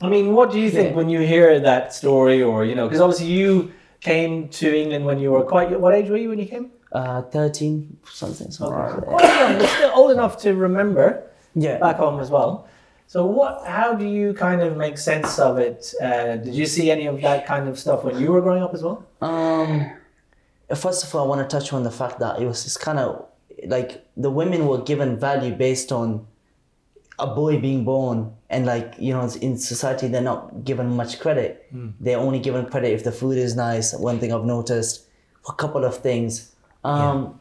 I 0.03 0.09
mean, 0.15 0.27
what 0.37 0.51
do 0.53 0.59
you 0.65 0.71
think 0.77 0.95
when 0.99 1.09
you 1.15 1.21
hear 1.21 1.49
that 1.71 1.93
story, 1.95 2.43
or 2.43 2.65
you 2.69 2.75
know, 2.79 2.87
because 2.89 3.01
obviously 3.07 3.31
you 3.43 3.73
came 4.01 4.49
to 4.61 4.67
England 4.83 5.05
when 5.09 5.19
you 5.23 5.31
were 5.35 5.43
quite. 5.55 5.69
What 5.85 5.93
age 5.99 6.09
were 6.13 6.21
you 6.25 6.31
when 6.33 6.39
you 6.45 6.47
came? 6.55 6.67
Uh, 6.95 7.23
13, 7.23 7.97
something. 8.11 8.51
something 8.53 8.79
like 8.79 8.95
that. 8.95 9.07
Quite 9.07 9.25
young, 9.41 9.59
but 9.59 9.69
still 9.69 9.91
old 9.97 10.11
enough 10.13 10.37
to 10.43 10.55
remember 10.55 11.25
Yeah. 11.57 11.79
back 11.79 11.97
home 11.97 12.21
as 12.21 12.31
well. 12.31 12.69
So, 13.09 13.27
what? 13.27 13.67
How 13.67 13.95
do 13.95 14.05
you 14.07 14.33
kind 14.33 14.63
of 14.63 14.77
make 14.77 14.97
sense 14.97 15.39
of 15.41 15.59
it? 15.59 15.93
Uh, 16.01 16.37
did 16.37 16.55
you 16.55 16.67
see 16.67 16.91
any 16.93 17.07
of 17.07 17.21
that 17.23 17.47
kind 17.47 17.69
of 17.69 17.79
stuff 17.79 18.05
when 18.05 18.19
you 18.21 18.31
were 18.33 18.41
growing 18.41 18.63
up 18.63 18.73
as 18.75 18.83
well? 18.83 19.05
Um, 19.21 19.91
first 20.75 21.05
of 21.05 21.15
all, 21.15 21.25
I 21.25 21.29
want 21.29 21.49
to 21.49 21.57
touch 21.57 21.73
on 21.73 21.83
the 21.83 21.91
fact 21.91 22.19
that 22.21 22.41
it 22.41 22.47
was 22.47 22.65
it's 22.65 22.77
kind 22.77 22.99
of 22.99 23.27
like 23.67 24.07
the 24.17 24.31
women 24.31 24.67
were 24.67 24.79
given 24.79 25.19
value 25.19 25.53
based 25.55 25.91
on 25.93 26.27
a 27.19 27.27
boy 27.27 27.61
being 27.61 27.85
born, 27.85 28.33
and 28.51 28.67
like 28.67 28.95
you 28.99 29.13
know, 29.13 29.29
in 29.43 29.59
society 29.59 30.07
they're 30.09 30.23
not 30.23 30.65
given 30.65 30.97
much 30.97 31.19
credit. 31.21 31.67
They're 32.01 32.19
only 32.19 32.39
given 32.39 32.67
credit 32.67 32.93
if 32.93 33.03
the 33.05 33.13
food 33.13 33.37
is 33.37 33.55
nice. 33.57 33.93
One 33.95 34.19
thing 34.21 34.33
I've 34.33 34.45
noticed, 34.45 35.07
a 35.49 35.53
couple 35.53 35.85
of 35.85 35.97
things. 35.99 36.53
Um, 36.85 37.41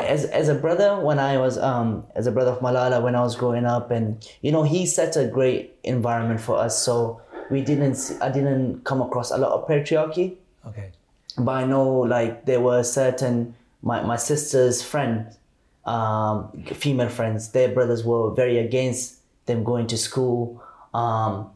As, 0.00 0.24
as 0.24 0.48
a 0.48 0.54
brother, 0.54 0.98
when 1.00 1.18
I 1.18 1.36
was 1.36 1.58
um, 1.58 2.04
as 2.16 2.26
a 2.26 2.32
brother 2.32 2.52
of 2.52 2.60
Malala, 2.60 3.02
when 3.02 3.14
I 3.14 3.20
was 3.20 3.36
growing 3.36 3.66
up, 3.66 3.90
and 3.90 4.16
you 4.40 4.50
know, 4.50 4.62
he 4.62 4.86
set 4.86 5.16
a 5.16 5.26
great 5.26 5.74
environment 5.84 6.40
for 6.40 6.56
us. 6.56 6.82
So 6.82 7.20
we 7.50 7.60
didn't, 7.60 7.98
I 8.22 8.30
didn't 8.30 8.84
come 8.84 9.02
across 9.02 9.30
a 9.30 9.36
lot 9.36 9.52
of 9.52 9.68
patriarchy 9.68 10.36
Okay. 10.66 10.90
but 11.36 11.52
I 11.52 11.64
know 11.64 11.86
like 12.16 12.46
there 12.46 12.60
were 12.60 12.82
certain 12.84 13.54
my, 13.82 14.00
my 14.02 14.16
sister's 14.16 14.82
friends, 14.82 15.36
um, 15.84 16.50
female 16.74 17.08
friends, 17.08 17.50
their 17.52 17.68
brothers 17.68 18.04
were 18.04 18.30
very 18.32 18.58
against 18.58 19.16
them 19.46 19.64
going 19.64 19.86
to 19.88 19.98
school. 19.98 20.62
Um, 20.94 21.50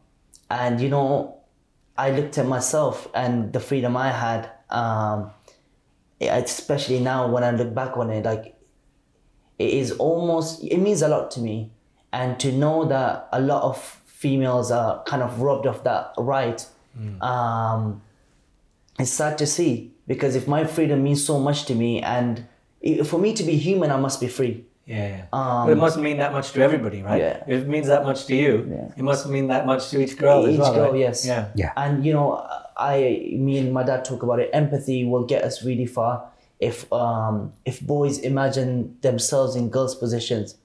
and 0.51 0.81
you 0.81 0.89
know, 0.89 1.37
I 1.97 2.11
looked 2.11 2.37
at 2.39 2.47
myself 2.47 3.09
and 3.15 3.53
the 3.53 3.61
freedom 3.61 3.97
I 3.97 4.11
had, 4.11 4.51
um, 4.71 5.31
especially 6.21 7.01
now 7.01 7.29
when 7.29 7.45
I 7.45 7.51
look 7.51 7.75
back 7.75 7.97
on 7.97 8.11
it, 8.11 8.25
like 8.25 8.55
it 9.59 9.71
is 9.71 9.93
almost 9.93 10.63
it 10.65 10.79
means 10.79 11.03
a 11.03 11.09
lot 11.09 11.31
to 11.33 11.41
me 11.41 11.71
and 12.13 12.39
to 12.41 12.53
know 12.53 12.85
that 12.87 13.29
a 13.33 13.41
lot 13.41 13.63
of 13.63 13.79
females 14.07 14.71
are 14.71 15.03
kind 15.05 15.23
of 15.23 15.41
robbed 15.41 15.67
of 15.67 15.83
that 15.85 16.13
right 16.19 16.65
um, 17.21 18.01
it's 18.99 19.11
sad 19.11 19.37
to 19.39 19.47
see 19.47 19.93
because 20.07 20.35
if 20.35 20.49
my 20.49 20.65
freedom 20.65 21.03
means 21.03 21.23
so 21.25 21.39
much 21.39 21.67
to 21.67 21.75
me 21.75 22.01
and 22.03 22.47
i- 22.85 23.03
for 23.03 23.19
me 23.19 23.35
to 23.35 23.43
be 23.45 23.57
human 23.57 23.91
i 23.91 23.97
must 23.99 24.19
be 24.21 24.29
free 24.29 24.65
Yeah. 24.87 25.09
yeah. 25.09 25.25
Um, 25.33 25.67
but 25.67 25.73
it 25.73 25.81
must 25.87 25.99
mean 25.99 26.19
that 26.19 26.33
much 26.33 26.53
to 26.53 26.63
everybody, 26.63 27.03
right? 27.03 27.21
Yeah. 27.21 27.43
If 27.55 27.63
it 27.65 27.69
means 27.69 27.89
that 27.89 28.05
much 28.05 28.27
to 28.31 28.35
you, 28.37 28.53
Yeah. 28.71 28.95
it 28.97 29.03
must 29.03 29.27
mean 29.29 29.49
that 29.49 29.67
much 29.67 29.91
to 29.91 30.01
each 30.01 30.15
girl 30.17 30.47
as 30.47 30.57
well. 30.57 30.69
Each 30.71 30.77
girl, 30.79 30.91
right? 30.93 31.01
yes. 31.07 31.27
Yeah. 31.27 31.49
Yeah. 31.57 31.73
and 31.77 32.07
you 32.07 32.13
know 32.17 32.29
i 32.79 33.31
me 33.33 33.59
and 33.59 33.73
my 33.73 33.83
dad 33.83 34.05
talk 34.05 34.23
about 34.23 34.39
it 34.39 34.51
empathy 34.53 35.05
will 35.05 35.25
get 35.25 35.43
us 35.43 35.65
really 35.65 35.87
far 35.87 36.29
if 36.61 36.91
um 36.93 37.53
if 37.65 37.81
boys 37.81 38.19
imagine 38.19 38.97
themselves 39.03 39.57
in 39.57 39.69
girls 39.69 39.95
positions 39.95 40.57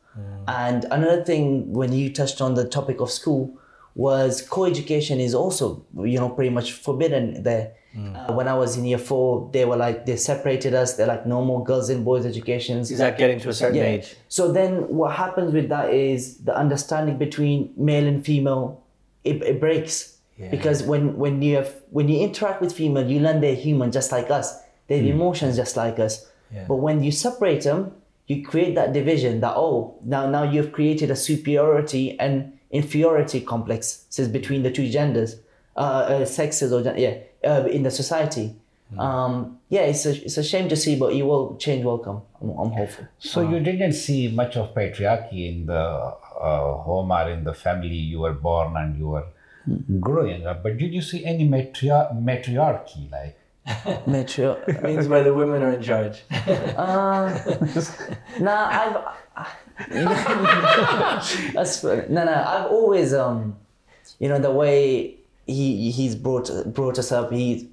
and 0.48 0.86
another 0.92 1.24
thing 1.24 1.72
when 1.72 1.94
you 1.94 2.12
touched 2.12 2.42
on 2.42 2.54
the 2.56 2.68
topic 2.68 3.00
of 3.00 3.10
school 3.10 3.58
was 3.96 4.42
co-education 4.42 5.20
is 5.20 5.34
also 5.34 5.86
you 6.04 6.20
know 6.20 6.30
pretty 6.30 6.50
much 6.50 6.74
forbidden 6.74 7.44
there 7.44 7.74
uh, 7.98 8.34
when 8.34 8.48
i 8.48 8.54
was 8.54 8.78
in 8.78 8.86
year 8.86 8.98
four 8.98 9.50
they 9.54 9.64
were 9.66 9.76
like 9.76 10.06
they 10.06 10.16
separated 10.16 10.74
us 10.74 10.96
they're 10.96 11.08
like 11.08 11.26
no 11.26 11.44
more 11.44 11.64
girls 11.64 11.90
and 11.90 12.04
boys 12.06 12.26
educations 12.26 12.92
Is 12.92 13.00
that 13.00 13.18
getting 13.18 13.40
to 13.40 13.50
a 13.50 13.54
certain 13.54 13.78
yeah. 13.78 13.84
age? 13.84 14.16
So 14.30 14.52
then 14.52 14.88
what 14.88 15.16
happens 15.16 15.54
with 15.54 15.70
that 15.70 15.94
is 15.94 16.38
the 16.38 16.56
understanding 16.56 17.18
between 17.18 17.74
male 17.76 18.08
and 18.08 18.26
female 18.26 18.82
it, 19.24 19.42
it 19.44 19.60
breaks. 19.60 20.11
Yeah. 20.42 20.50
Because 20.50 20.84
when, 20.84 21.18
when 21.18 21.42
you 21.42 21.58
have 21.58 21.76
when 21.92 22.10
you 22.10 22.20
interact 22.22 22.62
with 22.62 22.74
female, 22.74 23.08
you 23.08 23.20
learn 23.20 23.42
they're 23.42 23.56
human 23.56 23.92
just 23.92 24.12
like 24.12 24.32
us. 24.32 24.60
They 24.88 24.98
have 24.98 25.06
emotions 25.06 25.56
just 25.56 25.78
like 25.78 26.00
us. 26.00 26.28
Yeah. 26.54 26.66
But 26.68 26.78
when 26.78 27.04
you 27.04 27.12
separate 27.12 27.64
them, 27.64 27.94
you 28.28 28.44
create 28.44 28.76
that 28.76 28.92
division 28.94 29.42
that 29.42 29.54
oh 29.56 29.98
now 30.04 30.30
now 30.30 30.44
you've 30.44 30.72
created 30.72 31.12
a 31.12 31.16
superiority 31.16 32.20
and 32.20 32.58
inferiority 32.72 33.42
complex 33.42 34.06
complexes 34.08 34.28
between 34.30 34.64
the 34.64 34.72
two 34.72 34.90
genders, 34.90 35.38
uh, 35.76 35.80
uh 35.80 36.26
sexes 36.26 36.74
or 36.74 36.82
yeah, 36.98 37.18
uh, 37.44 37.66
in 37.66 37.84
the 37.84 37.92
society. 37.92 38.56
Um, 38.98 39.60
yeah, 39.70 39.82
it's 39.82 40.06
a, 40.06 40.12
it's 40.26 40.38
a 40.38 40.44
shame 40.44 40.68
to 40.70 40.76
see, 40.76 40.98
but 40.98 41.16
you 41.16 41.26
will 41.26 41.56
change. 41.56 41.86
Welcome. 41.86 42.22
I'm, 42.42 42.50
I'm 42.50 42.72
hopeful. 42.72 43.08
So 43.20 43.50
you 43.50 43.60
didn't 43.60 43.94
see 43.94 44.28
much 44.28 44.58
of 44.58 44.74
patriarchy 44.74 45.48
in 45.50 45.66
the 45.66 45.74
uh, 46.42 46.74
home 46.78 47.12
or 47.12 47.30
in 47.30 47.44
the 47.44 47.54
family 47.54 47.96
you 47.96 48.20
were 48.20 48.34
born 48.34 48.76
and 48.76 48.98
you 48.98 49.08
were 49.08 49.26
growing 50.00 50.46
up. 50.48 50.64
But 50.64 50.78
did 50.78 50.94
you 50.94 51.02
see 51.02 51.26
any 51.26 51.48
matria- 51.48 52.14
matriarchy 52.20 53.10
like? 53.12 53.38
Metro. 54.08 54.54
It 54.68 54.82
means 54.82 55.08
where 55.08 55.24
the 55.24 55.34
women 55.34 55.62
are 55.62 55.74
in 55.74 55.84
charge. 55.84 56.24
Uh, 56.32 57.30
nah, 58.40 58.68
I've. 58.72 58.98
That's 61.54 61.84
no, 61.84 62.06
no. 62.10 62.34
I've 62.34 62.72
always 62.72 63.14
um, 63.14 63.56
you 64.20 64.30
know, 64.30 64.40
the 64.40 64.52
way 64.52 65.16
he 65.46 65.92
he's 65.92 66.16
brought 66.16 66.50
brought 66.74 66.98
us 66.98 67.12
up. 67.12 67.32
He, 67.32 67.70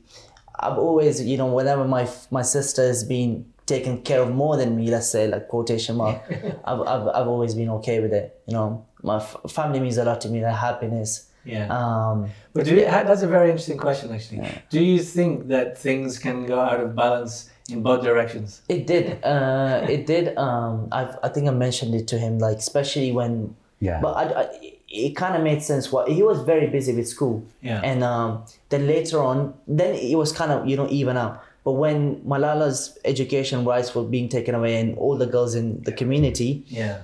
I've 0.60 0.78
always 0.78 1.22
you 1.22 1.36
know, 1.38 1.46
whenever 1.46 1.84
my 1.86 2.08
my 2.30 2.42
sister 2.42 2.82
has 2.82 3.02
been 3.04 3.46
taken 3.66 4.02
care 4.02 4.20
of 4.22 4.30
more 4.30 4.56
than 4.56 4.76
me, 4.76 4.90
let's 4.90 5.08
say 5.10 5.26
like 5.26 5.48
quotation 5.48 5.96
mark, 5.96 6.20
I've, 6.64 6.80
I've 6.80 7.08
I've 7.08 7.28
always 7.28 7.54
been 7.54 7.70
okay 7.70 8.00
with 8.00 8.12
it. 8.12 8.40
You 8.46 8.54
know, 8.54 8.86
my 9.02 9.16
f- 9.16 9.36
family 9.48 9.80
means 9.80 9.96
a 9.96 10.04
lot 10.04 10.20
to 10.22 10.28
me. 10.28 10.40
Their 10.40 10.52
happiness. 10.52 11.27
Yeah. 11.48 11.66
Um, 11.78 12.28
But 12.54 12.66
do 12.66 12.74
you, 12.76 12.84
that's 12.84 13.22
a 13.22 13.26
very 13.36 13.48
interesting 13.50 13.78
question, 13.78 14.12
actually. 14.12 14.40
Do 14.70 14.80
you 14.90 14.98
think 15.16 15.48
that 15.48 15.78
things 15.78 16.18
can 16.18 16.46
go 16.46 16.58
out 16.60 16.80
of 16.84 16.94
balance 16.94 17.34
in 17.72 17.82
both 17.82 18.02
directions? 18.02 18.62
It 18.68 18.86
did. 18.86 19.04
Uh, 19.24 19.86
it 19.88 20.02
did. 20.06 20.36
Um, 20.46 20.88
I 20.92 21.02
I 21.26 21.28
think 21.32 21.44
I 21.48 21.54
mentioned 21.66 21.94
it 22.00 22.06
to 22.12 22.16
him, 22.18 22.38
like 22.46 22.58
especially 22.58 23.10
when. 23.18 23.54
Yeah. 23.80 24.00
But 24.04 24.12
I, 24.22 24.24
I, 24.42 24.44
it 24.88 25.12
kind 25.22 25.34
of 25.36 25.42
made 25.50 25.62
sense. 25.62 25.84
What 25.92 26.08
he 26.08 26.22
was 26.30 26.38
very 26.52 26.66
busy 26.76 26.92
with 26.98 27.06
school. 27.08 27.36
Yeah. 27.62 27.80
And 27.90 28.02
um, 28.02 28.44
then 28.70 28.86
later 28.86 29.18
on, 29.22 29.54
then 29.78 29.94
it 29.94 30.16
was 30.22 30.32
kind 30.32 30.50
of 30.52 30.66
you 30.68 30.76
know 30.76 30.88
even 30.90 31.16
out. 31.16 31.34
But 31.64 31.72
when 31.84 32.22
Malala's 32.24 32.98
education 33.04 33.64
rights 33.64 33.94
were 33.94 34.04
being 34.04 34.28
taken 34.28 34.54
away 34.54 34.80
and 34.80 34.96
all 34.98 35.16
the 35.18 35.26
girls 35.26 35.54
in 35.54 35.82
the 35.88 35.92
community, 35.92 36.64
Yeah. 36.68 37.02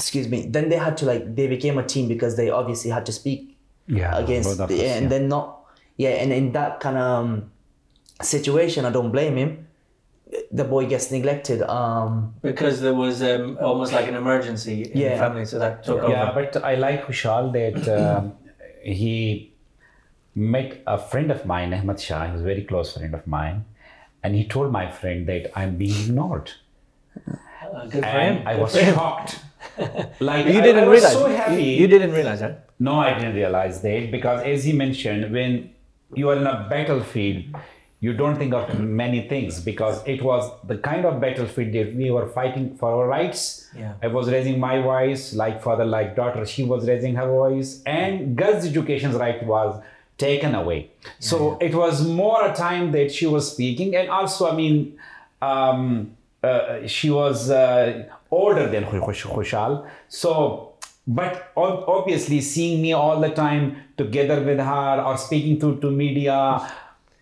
Excuse 0.00 0.28
me, 0.34 0.38
then 0.54 0.68
they 0.70 0.76
had 0.86 0.96
to 1.00 1.04
like 1.12 1.22
they 1.38 1.46
became 1.56 1.76
a 1.78 1.86
team 1.94 2.04
because 2.14 2.32
they 2.40 2.48
obviously 2.60 2.90
had 2.96 3.04
to 3.10 3.12
speak 3.20 3.40
Yeah, 4.00 4.16
against 4.22 4.48
both 4.50 4.60
of 4.64 4.68
the, 4.68 4.78
and 4.96 5.04
yeah. 5.04 5.08
then 5.14 5.24
not 5.28 5.46
yeah 6.04 6.22
and 6.22 6.30
in 6.40 6.52
that 6.52 6.72
kind 6.84 6.96
of 6.96 7.06
um, 7.18 7.30
situation 8.34 8.84
i 8.88 8.90
don't 8.96 9.12
blame 9.16 9.36
him 9.42 9.50
the 10.60 10.64
boy 10.64 10.82
gets 10.92 11.06
neglected 11.10 11.62
um 11.78 12.34
Because 12.42 12.76
there 12.84 12.94
was 12.94 13.22
um, 13.22 13.56
almost 13.68 13.92
like 13.98 14.06
an 14.12 14.14
emergency 14.24 14.76
in 14.92 14.98
the 15.12 15.16
family, 15.24 15.44
so 15.52 15.58
that 15.58 15.74
took 15.84 16.02
Yeah, 16.02 16.30
over. 16.30 16.32
but 16.38 16.50
I 16.64 16.74
like 16.86 16.98
Khushal 17.06 17.44
that 17.58 17.80
um, 18.00 18.22
he 18.82 19.54
met 20.34 20.70
a 20.86 20.98
friend 21.10 21.28
of 21.36 21.40
mine, 21.52 21.72
Ahmad 21.78 21.98
Shah, 22.06 22.30
he's 22.30 22.40
a 22.40 22.44
very 22.52 22.64
close 22.70 22.88
friend 22.96 23.14
of 23.14 23.26
mine, 23.26 23.64
and 24.22 24.34
he 24.38 24.44
told 24.54 24.70
my 24.80 24.86
friend 24.90 25.26
that 25.30 25.42
I'm 25.58 25.72
being 25.76 25.98
ignored. 26.04 26.52
Uh, 27.16 27.86
good 27.86 28.04
for 28.04 28.18
him. 28.26 28.36
And 28.38 28.48
I 28.48 28.52
Good 28.54 28.62
was 28.62 28.72
for 28.76 28.84
shocked. 28.84 29.32
like 30.20 30.46
You 30.46 30.60
didn't 30.62 30.84
I 30.84 30.88
was 30.88 31.00
realize. 31.00 31.12
so 31.12 31.26
you- 31.28 31.36
happy. 31.36 31.62
You, 31.62 31.86
didn't 31.86 32.12
realize 32.12 32.40
that. 32.40 32.68
No, 32.78 33.00
I 33.00 33.14
didn't 33.14 33.34
realize 33.34 33.80
that 33.82 34.10
because, 34.10 34.42
as 34.44 34.64
he 34.64 34.72
mentioned, 34.72 35.32
when 35.32 35.70
you 36.14 36.28
are 36.30 36.36
in 36.36 36.46
a 36.46 36.66
battlefield, 36.70 37.44
you 38.00 38.12
don't 38.12 38.36
think 38.36 38.54
of 38.54 38.78
many 38.78 39.28
things 39.28 39.60
because 39.60 40.00
it 40.06 40.22
was 40.22 40.48
the 40.68 40.78
kind 40.78 41.04
of 41.04 41.20
battlefield 41.20 41.72
that 41.72 41.96
we 41.96 42.10
were 42.12 42.28
fighting 42.28 42.76
for 42.76 42.88
our 42.92 43.08
rights. 43.08 43.68
Yeah. 43.76 43.94
I 44.00 44.06
was 44.06 44.30
raising 44.30 44.60
my 44.60 44.80
voice, 44.80 45.34
like 45.34 45.60
father, 45.62 45.84
like 45.84 46.14
daughter. 46.14 46.46
She 46.46 46.62
was 46.62 46.86
raising 46.86 47.16
her 47.16 47.26
voice, 47.26 47.82
and 47.84 48.36
girls' 48.36 48.64
education's 48.64 49.16
right 49.16 49.44
was 49.44 49.82
taken 50.16 50.54
away. 50.54 50.90
So 51.18 51.58
it 51.60 51.74
was 51.74 52.06
more 52.06 52.44
a 52.46 52.54
time 52.54 52.92
that 52.92 53.10
she 53.12 53.26
was 53.26 53.50
speaking, 53.52 53.96
and 53.96 54.08
also, 54.08 54.48
I 54.48 54.54
mean, 54.54 54.96
um, 55.42 56.16
uh, 56.42 56.86
she 56.86 57.10
was 57.10 57.50
uh, 57.50 58.04
older 58.30 58.68
than 58.68 58.84
Khushal. 58.84 59.88
So, 60.08 60.74
but 61.06 61.52
obviously, 61.56 62.40
seeing 62.40 62.82
me 62.82 62.92
all 62.92 63.20
the 63.20 63.30
time 63.30 63.76
together 63.96 64.40
with 64.42 64.58
her 64.58 65.02
or 65.02 65.16
speaking 65.16 65.58
to, 65.60 65.80
to 65.80 65.90
media, 65.90 66.60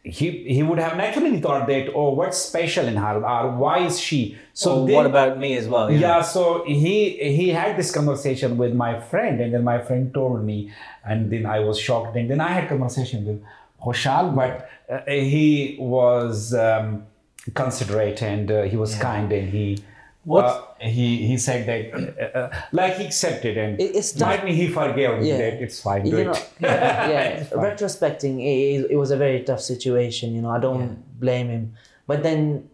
he, 0.02 0.44
he 0.54 0.62
would 0.62 0.78
have 0.78 0.96
naturally 0.96 1.40
thought 1.40 1.66
that, 1.66 1.92
oh, 1.94 2.10
what's 2.10 2.36
special 2.38 2.86
in 2.86 2.96
her 2.96 3.24
or 3.24 3.56
why 3.56 3.78
is 3.78 3.98
she? 3.98 4.36
So 4.52 4.84
then- 4.84 4.94
what 4.94 5.06
about 5.06 5.38
me 5.38 5.56
as 5.56 5.66
well? 5.68 5.88
know? 5.88 5.94
yeah 5.96 6.22
so 6.22 6.64
he 6.64 7.10
he 7.36 7.50
had 7.50 7.76
this 7.76 7.90
conversation 7.92 8.56
with 8.56 8.72
my 8.74 9.00
friend 9.00 9.40
and 9.40 9.52
then 9.52 9.64
my 9.64 9.78
friend 9.78 10.14
told 10.14 10.44
me 10.44 10.72
and 11.04 11.30
then 11.30 11.44
i 11.44 11.58
was 11.60 11.78
shocked 11.78 12.16
and 12.16 12.30
then 12.30 12.40
i 12.40 12.48
had 12.48 12.68
conversation 12.68 13.26
with 13.26 13.42
Khushal, 13.82 14.34
but 14.34 14.68
uh, 14.90 15.00
he 15.06 15.76
was 15.78 16.54
um, 16.54 17.06
considerate 17.54 18.22
and 18.22 18.50
uh, 18.50 18.62
he 18.62 18.76
was 18.76 18.94
kind 18.96 19.32
and 19.32 19.48
he 19.50 19.78
What- 20.24 20.44
uh, 20.44 20.62
he 20.96 21.06
he 21.28 21.36
said 21.38 21.60
that 21.70 21.82
uh, 21.94 22.38
uh, 22.38 22.48
like 22.72 22.94
he 22.98 23.04
accepted 23.06 23.56
and 23.56 23.80
It- 23.80 23.94
it's 23.98 24.18
might 24.18 24.40
tough. 24.40 24.48
he 24.60 24.66
forgave 24.68 25.20
me 25.20 25.28
Yeah. 25.30 25.38
that 25.42 25.54
it's 25.64 25.80
fine 25.80 26.02
do 26.04 26.10
you 26.18 26.24
know, 26.24 26.32
it 26.32 26.48
yeah, 26.60 27.44
retrospecting, 27.66 28.34
it, 28.42 28.90
it 28.90 28.96
was 29.02 29.10
a 29.10 29.16
very 29.16 29.40
tough 29.48 29.60
situation. 29.60 30.34
You 30.34 30.42
know, 30.42 30.50
I 30.50 30.58
don't 30.58 30.88
blame 31.20 31.48
him. 31.48 31.64
But 32.10 32.22
then, 32.22 32.68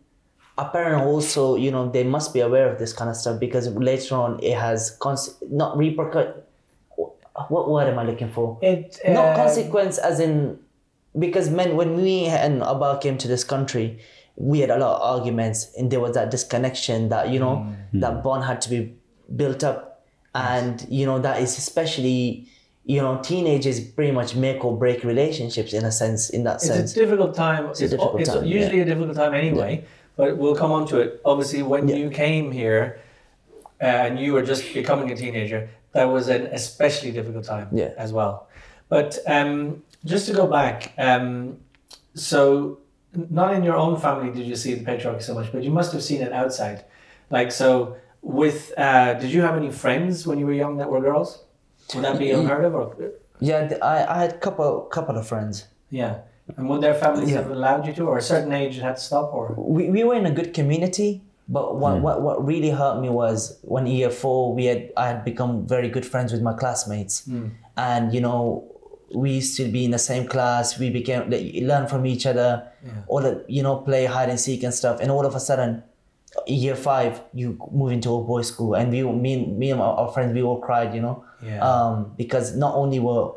a 0.59 0.65
parent 0.77 1.03
also, 1.05 1.57
you 1.65 1.71
know, 1.71 1.91
they 1.97 2.05
must 2.05 2.33
be 2.37 2.41
aware 2.41 2.67
of 2.73 2.79
this 2.79 2.93
kind 2.99 3.09
of 3.11 3.17
stuff 3.17 3.39
because 3.41 3.69
later 3.69 4.15
on 4.17 4.31
it 4.43 4.57
has 4.67 4.97
cons- 5.05 5.37
not 5.51 5.77
repercut. 5.77 6.29
What 7.49 7.69
word 7.71 7.89
am 7.89 7.99
I 7.99 8.05
looking 8.05 8.29
for? 8.31 8.59
It, 8.63 8.99
not 9.09 9.29
uh, 9.33 9.37
consequence 9.37 9.97
as 9.99 10.21
in 10.21 10.59
because 11.19 11.49
men 11.51 11.77
when 11.77 11.97
we 11.97 12.25
and 12.27 12.63
Abba 12.63 12.99
came 13.03 13.17
to 13.19 13.29
this 13.29 13.45
country 13.45 13.99
we 14.37 14.61
had 14.61 14.71
a 14.71 14.79
lot 14.79 14.97
of 14.97 15.03
arguments 15.03 15.71
and 15.77 15.91
there 15.91 16.01
was 16.01 16.15
that 16.15 16.31
disconnection 16.31 17.09
that 17.11 17.29
you 17.31 17.39
know 17.39 17.57
Mm. 17.95 18.01
that 18.01 18.23
bond 18.23 18.45
had 18.45 18.61
to 18.63 18.71
be 18.71 18.95
built 19.37 19.63
up 19.63 20.05
and 20.35 20.87
you 20.89 21.05
know 21.07 21.19
that 21.19 21.41
is 21.41 21.59
especially 21.59 22.47
you 22.85 23.01
know 23.01 23.21
teenagers 23.23 23.79
pretty 23.81 24.11
much 24.13 24.35
make 24.35 24.65
or 24.65 24.77
break 24.77 25.05
relationships 25.05 25.73
in 25.73 25.85
a 25.85 25.93
sense 25.93 26.31
in 26.31 26.45
that 26.45 26.61
sense, 26.61 26.71
It's 26.71 26.93
sense 26.93 26.97
a 26.97 27.01
difficult 27.05 27.35
time. 27.35 27.67
It's, 27.67 27.81
a 27.83 27.89
difficult 27.89 28.21
it's 28.21 28.31
time, 28.33 28.45
usually 28.45 28.81
a 28.81 28.85
difficult 28.85 29.17
time 29.17 29.35
anyway, 29.35 29.85
but 30.17 30.37
we'll 30.39 30.57
come 30.57 30.73
on 30.73 30.87
to 30.89 30.99
it. 30.99 31.21
Obviously, 31.25 31.63
when 31.63 31.87
Yeah. 31.89 31.97
you 31.97 32.09
came 32.11 32.51
here 32.51 32.99
and 33.81 34.19
you 34.19 34.33
were 34.33 34.43
just 34.43 34.63
becoming 34.75 35.11
a 35.13 35.17
teenager, 35.17 35.69
that 35.93 36.05
was 36.05 36.29
an 36.29 36.43
especially 36.47 37.13
difficult 37.13 37.45
time 37.45 37.69
Yeah. 37.73 37.91
as 37.99 38.13
well. 38.13 38.49
But 38.89 39.19
um, 39.27 39.83
just 40.05 40.27
to 40.29 40.33
go 40.33 40.47
back, 40.47 40.93
um, 40.99 41.59
so 42.15 42.79
not 43.15 43.55
in 43.55 43.63
your 43.63 43.77
own 43.77 43.99
family 44.01 44.33
did 44.33 44.47
you 44.47 44.57
see 44.57 44.75
the 44.75 44.85
patriarchy 44.85 45.23
so 45.23 45.35
much, 45.35 45.53
but 45.53 45.63
you 45.63 45.71
must 45.71 45.93
have 45.93 46.03
seen 46.03 46.23
it 46.23 46.33
outside. 46.33 46.85
Like, 47.31 47.53
so 47.53 47.97
with, 48.23 48.73
uh, 48.77 49.15
did 49.15 49.31
you 49.33 49.43
have 49.43 49.57
any 49.57 49.71
friends 49.71 50.27
when 50.27 50.39
you 50.39 50.47
were 50.47 50.53
young 50.53 50.77
that 50.79 50.91
were 50.91 51.01
girls? 51.01 51.45
Would 51.95 52.05
that 52.05 52.19
be 52.19 52.31
unheard 52.31 52.65
of? 52.65 52.75
Or, 52.75 52.95
yeah 53.41 53.77
I, 53.83 54.07
I 54.07 54.19
had 54.23 54.41
couple 54.41 54.83
couple 54.83 55.17
of 55.19 55.27
friends 55.27 55.67
yeah. 55.91 56.21
And 56.57 56.69
would 56.69 56.81
their 56.81 56.95
families 56.95 57.31
Yeah. 57.31 57.39
have 57.43 57.51
allowed 57.51 57.87
you 57.87 57.93
to, 57.95 58.03
or 58.07 58.19
a 58.19 58.23
certain 58.23 58.53
age 58.53 58.77
you 58.77 58.83
had 58.83 58.97
to 58.97 59.01
stop, 59.03 59.33
or? 59.35 59.55
we, 59.57 59.91
we 59.91 60.05
were 60.05 60.15
in 60.15 60.27
a 60.27 60.31
good 60.31 60.55
community 60.55 61.23
but 61.49 61.77
what, 61.77 62.01
what 62.01 62.23
what 62.23 62.37
really 62.47 62.71
hurt 62.71 63.01
me 63.01 63.09
was 63.09 63.59
when 63.63 63.87
year 63.87 64.11
four 64.11 64.55
we 64.55 64.65
had 64.67 64.91
I 64.97 65.09
had 65.09 65.25
become 65.25 65.67
very 65.67 65.89
good 65.89 66.07
friends 66.07 66.33
with 66.33 66.41
my 66.41 66.53
classmates 66.55 67.29
and 67.77 68.15
you 68.15 68.21
know 68.21 68.72
we 69.15 69.33
used 69.33 69.57
to 69.57 69.65
be 69.69 69.85
in 69.85 69.91
the 69.91 69.99
same 69.99 70.27
class 70.27 70.79
we 70.79 70.91
became 70.91 71.31
like, 71.31 71.55
learn 71.63 71.87
from 71.87 72.07
each 72.07 72.27
other 72.27 72.69
all 73.07 73.21
the 73.21 73.45
you 73.49 73.63
know 73.63 73.77
play 73.77 74.05
hide 74.07 74.29
and 74.29 74.41
seek 74.41 74.63
and 74.63 74.75
stuff 74.75 75.01
and 75.01 75.11
all 75.11 75.25
of 75.27 75.35
a 75.35 75.41
sudden 75.41 75.83
year 76.47 76.75
five 76.75 77.21
you 77.35 77.59
move 77.71 77.93
into 77.93 78.13
a 78.15 78.23
boys 78.23 78.49
school 78.49 78.75
and 78.75 78.91
we 78.91 79.03
me, 79.03 79.47
me 79.47 79.71
and 79.71 79.81
our, 79.81 80.11
friends 80.13 80.33
we 80.33 80.43
all 80.43 80.59
cried 80.61 80.95
you 80.95 81.01
know 81.01 81.25
Yeah. 81.43 81.61
um, 81.61 82.13
because 82.17 82.57
not 82.57 82.75
only 82.75 83.01
were 83.01 83.33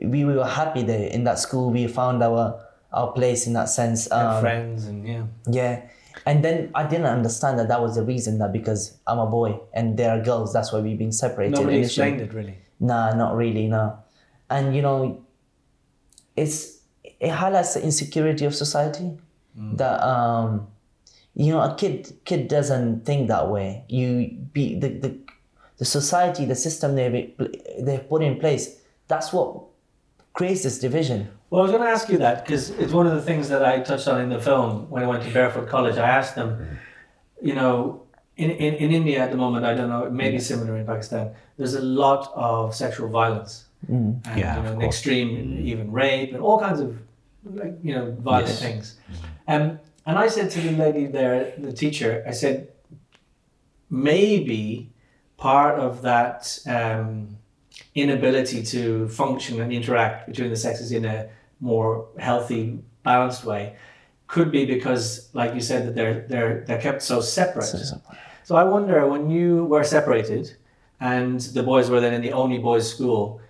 we, 0.00 0.24
we 0.24 0.34
were 0.34 0.46
happy 0.46 0.82
there 0.82 1.08
in 1.08 1.24
that 1.24 1.38
school 1.38 1.70
we 1.70 1.86
found 1.88 2.22
our 2.22 2.60
our 2.92 3.10
place 3.12 3.46
in 3.46 3.54
that 3.54 3.68
sense 3.68 4.10
um, 4.12 4.40
friends 4.40 4.86
and 4.86 5.06
yeah. 5.06 5.24
yeah. 5.50 5.82
And 6.26 6.44
then 6.44 6.70
I 6.74 6.84
didn't 6.86 7.06
understand 7.06 7.58
that 7.58 7.68
that 7.68 7.80
was 7.80 7.96
the 7.96 8.02
reason 8.04 8.38
that 8.38 8.52
because 8.52 8.98
I'm 9.06 9.18
a 9.18 9.26
boy 9.26 9.58
and 9.72 9.96
they 9.96 10.04
are 10.06 10.20
girls, 10.20 10.52
that's 10.52 10.72
why 10.72 10.78
we've 10.80 10.98
been 10.98 11.10
separated. 11.10 11.56
Nobody 11.56 11.78
initially. 11.78 12.08
explained 12.10 12.20
it 12.20 12.34
really. 12.34 12.58
Nah, 12.78 13.14
not 13.14 13.34
really, 13.34 13.66
no. 13.66 13.98
And 14.56 14.74
you 14.76 14.82
know, 14.82 15.24
it's 16.36 16.58
it 17.02 17.30
highlights 17.30 17.74
the 17.74 17.82
insecurity 17.82 18.44
of 18.44 18.54
society. 18.54 19.18
That 19.54 20.02
um 20.02 20.66
you 21.34 21.52
know, 21.52 21.60
a 21.60 21.74
kid 21.74 21.96
kid 22.24 22.48
doesn't 22.48 23.04
think 23.06 23.28
that 23.28 23.48
way. 23.48 23.84
You 23.88 24.30
be 24.52 24.78
the 24.78 24.88
the, 24.88 25.18
the 25.78 25.84
society, 25.84 26.44
the 26.44 26.54
system 26.54 26.94
they've 26.94 27.32
they've 27.86 28.08
put 28.08 28.22
in 28.22 28.38
place, 28.38 28.64
that's 29.08 29.32
what 29.32 29.48
creates 30.32 30.62
this 30.62 30.78
division. 30.78 31.28
Well, 31.50 31.60
I 31.60 31.64
was 31.64 31.72
going 31.72 31.82
to 31.82 31.90
ask 31.90 32.08
you 32.08 32.18
that 32.18 32.46
because 32.46 32.70
it's 32.70 32.94
one 32.94 33.06
of 33.06 33.14
the 33.14 33.20
things 33.20 33.50
that 33.50 33.62
I 33.62 33.80
touched 33.80 34.08
on 34.08 34.20
in 34.22 34.30
the 34.30 34.40
film 34.40 34.88
when 34.88 35.02
I 35.02 35.06
went 35.06 35.22
to 35.24 35.30
Barefoot 35.30 35.68
College. 35.68 35.98
I 35.98 36.08
asked 36.08 36.34
them, 36.34 36.78
you 37.42 37.54
know, 37.54 38.02
in, 38.36 38.50
in, 38.50 38.74
in 38.74 38.90
India 38.90 39.18
at 39.18 39.30
the 39.30 39.36
moment, 39.36 39.66
I 39.66 39.74
don't 39.74 39.90
know, 39.90 40.04
it 40.04 40.12
may 40.12 40.30
be 40.30 40.38
similar 40.38 40.76
in 40.76 40.86
Pakistan, 40.86 41.34
there's 41.58 41.74
a 41.74 41.82
lot 41.82 42.32
of 42.34 42.74
sexual 42.74 43.08
violence. 43.08 43.66
And, 43.88 44.22
Yeah, 44.36 44.56
you 44.56 44.62
know, 44.62 44.68
of 44.68 44.74
an 44.74 44.80
course. 44.80 44.96
extreme, 44.96 45.58
even 45.64 45.90
rape 45.92 46.32
and 46.32 46.42
all 46.42 46.58
kinds 46.58 46.80
of, 46.80 46.96
like, 47.44 47.74
you 47.82 47.94
know, 47.94 48.12
violent 48.20 48.48
Yes. 48.48 48.60
things. 48.60 48.96
Um, 49.48 49.78
and 50.06 50.18
I 50.18 50.28
said 50.28 50.50
to 50.52 50.60
the 50.60 50.72
lady 50.72 51.06
there, 51.06 51.52
the 51.58 51.72
teacher, 51.72 52.24
I 52.26 52.30
said, 52.32 52.68
maybe 53.90 54.90
part 55.36 55.78
of 55.78 56.02
that 56.02 56.58
um, 56.66 57.36
inability 57.94 58.62
to 58.62 59.08
function 59.08 59.60
and 59.60 59.72
interact 59.72 60.26
between 60.28 60.50
the 60.50 60.56
sexes 60.56 60.92
in 60.92 61.04
a 61.04 61.28
more 61.60 62.06
healthy, 62.18 62.78
balanced 63.02 63.44
way 63.44 63.76
could 64.28 64.50
be 64.50 64.64
because, 64.64 65.28
like 65.34 65.54
you 65.54 65.60
said, 65.60 65.86
that 65.86 65.94
they're 65.94 66.26
they're 66.26 66.64
they're 66.66 66.80
kept 66.80 67.02
so 67.02 67.20
separate. 67.20 67.74
So 68.44 68.56
I 68.56 68.64
wonder 68.64 69.06
when 69.06 69.28
you 69.30 69.66
were 69.66 69.84
separated, 69.84 70.56
and 71.00 71.38
the 71.40 71.62
boys 71.62 71.90
were 71.90 72.00
then 72.00 72.14
in 72.14 72.22
the 72.22 72.32
only 72.32 72.58
boys' 72.58 72.90
school. 72.90 73.40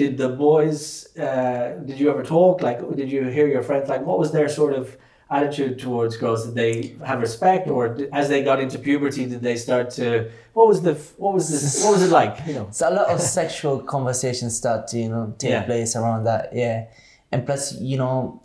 Did 0.00 0.16
the 0.24 0.30
boys? 0.30 0.80
Uh, 1.26 1.78
did 1.88 1.96
you 2.00 2.08
ever 2.12 2.22
talk? 2.36 2.54
Like, 2.68 2.78
did 3.00 3.08
you 3.14 3.22
hear 3.36 3.46
your 3.54 3.62
friends? 3.68 3.88
Like, 3.94 4.02
what 4.08 4.18
was 4.18 4.30
their 4.32 4.48
sort 4.48 4.72
of 4.80 4.96
attitude 5.30 5.78
towards 5.78 6.16
girls? 6.16 6.40
Did 6.46 6.54
they 6.62 6.74
have 7.10 7.20
respect, 7.20 7.68
or 7.68 7.82
did, 7.96 8.08
as 8.20 8.24
they 8.32 8.40
got 8.50 8.58
into 8.64 8.78
puberty, 8.78 9.26
did 9.32 9.42
they 9.48 9.56
start 9.66 9.86
to? 10.00 10.06
What 10.54 10.66
was 10.68 10.78
the? 10.86 10.94
What 11.22 11.32
was 11.34 11.44
this? 11.52 11.84
What 11.84 11.92
was 11.96 12.02
it 12.08 12.12
like? 12.20 12.34
You 12.46 12.54
know. 12.54 12.68
So 12.70 12.82
a 12.88 12.94
lot 12.98 13.08
of 13.14 13.20
sexual 13.20 13.76
conversations 13.96 14.56
start 14.62 14.80
to 14.88 14.96
you 14.98 15.10
know 15.14 15.24
take 15.38 15.50
Yeah. 15.50 15.64
place 15.64 15.94
around 16.00 16.24
that. 16.30 16.44
Yeah, 16.54 16.86
and 17.30 17.44
plus 17.44 17.62
you 17.90 17.98
know, 18.02 18.42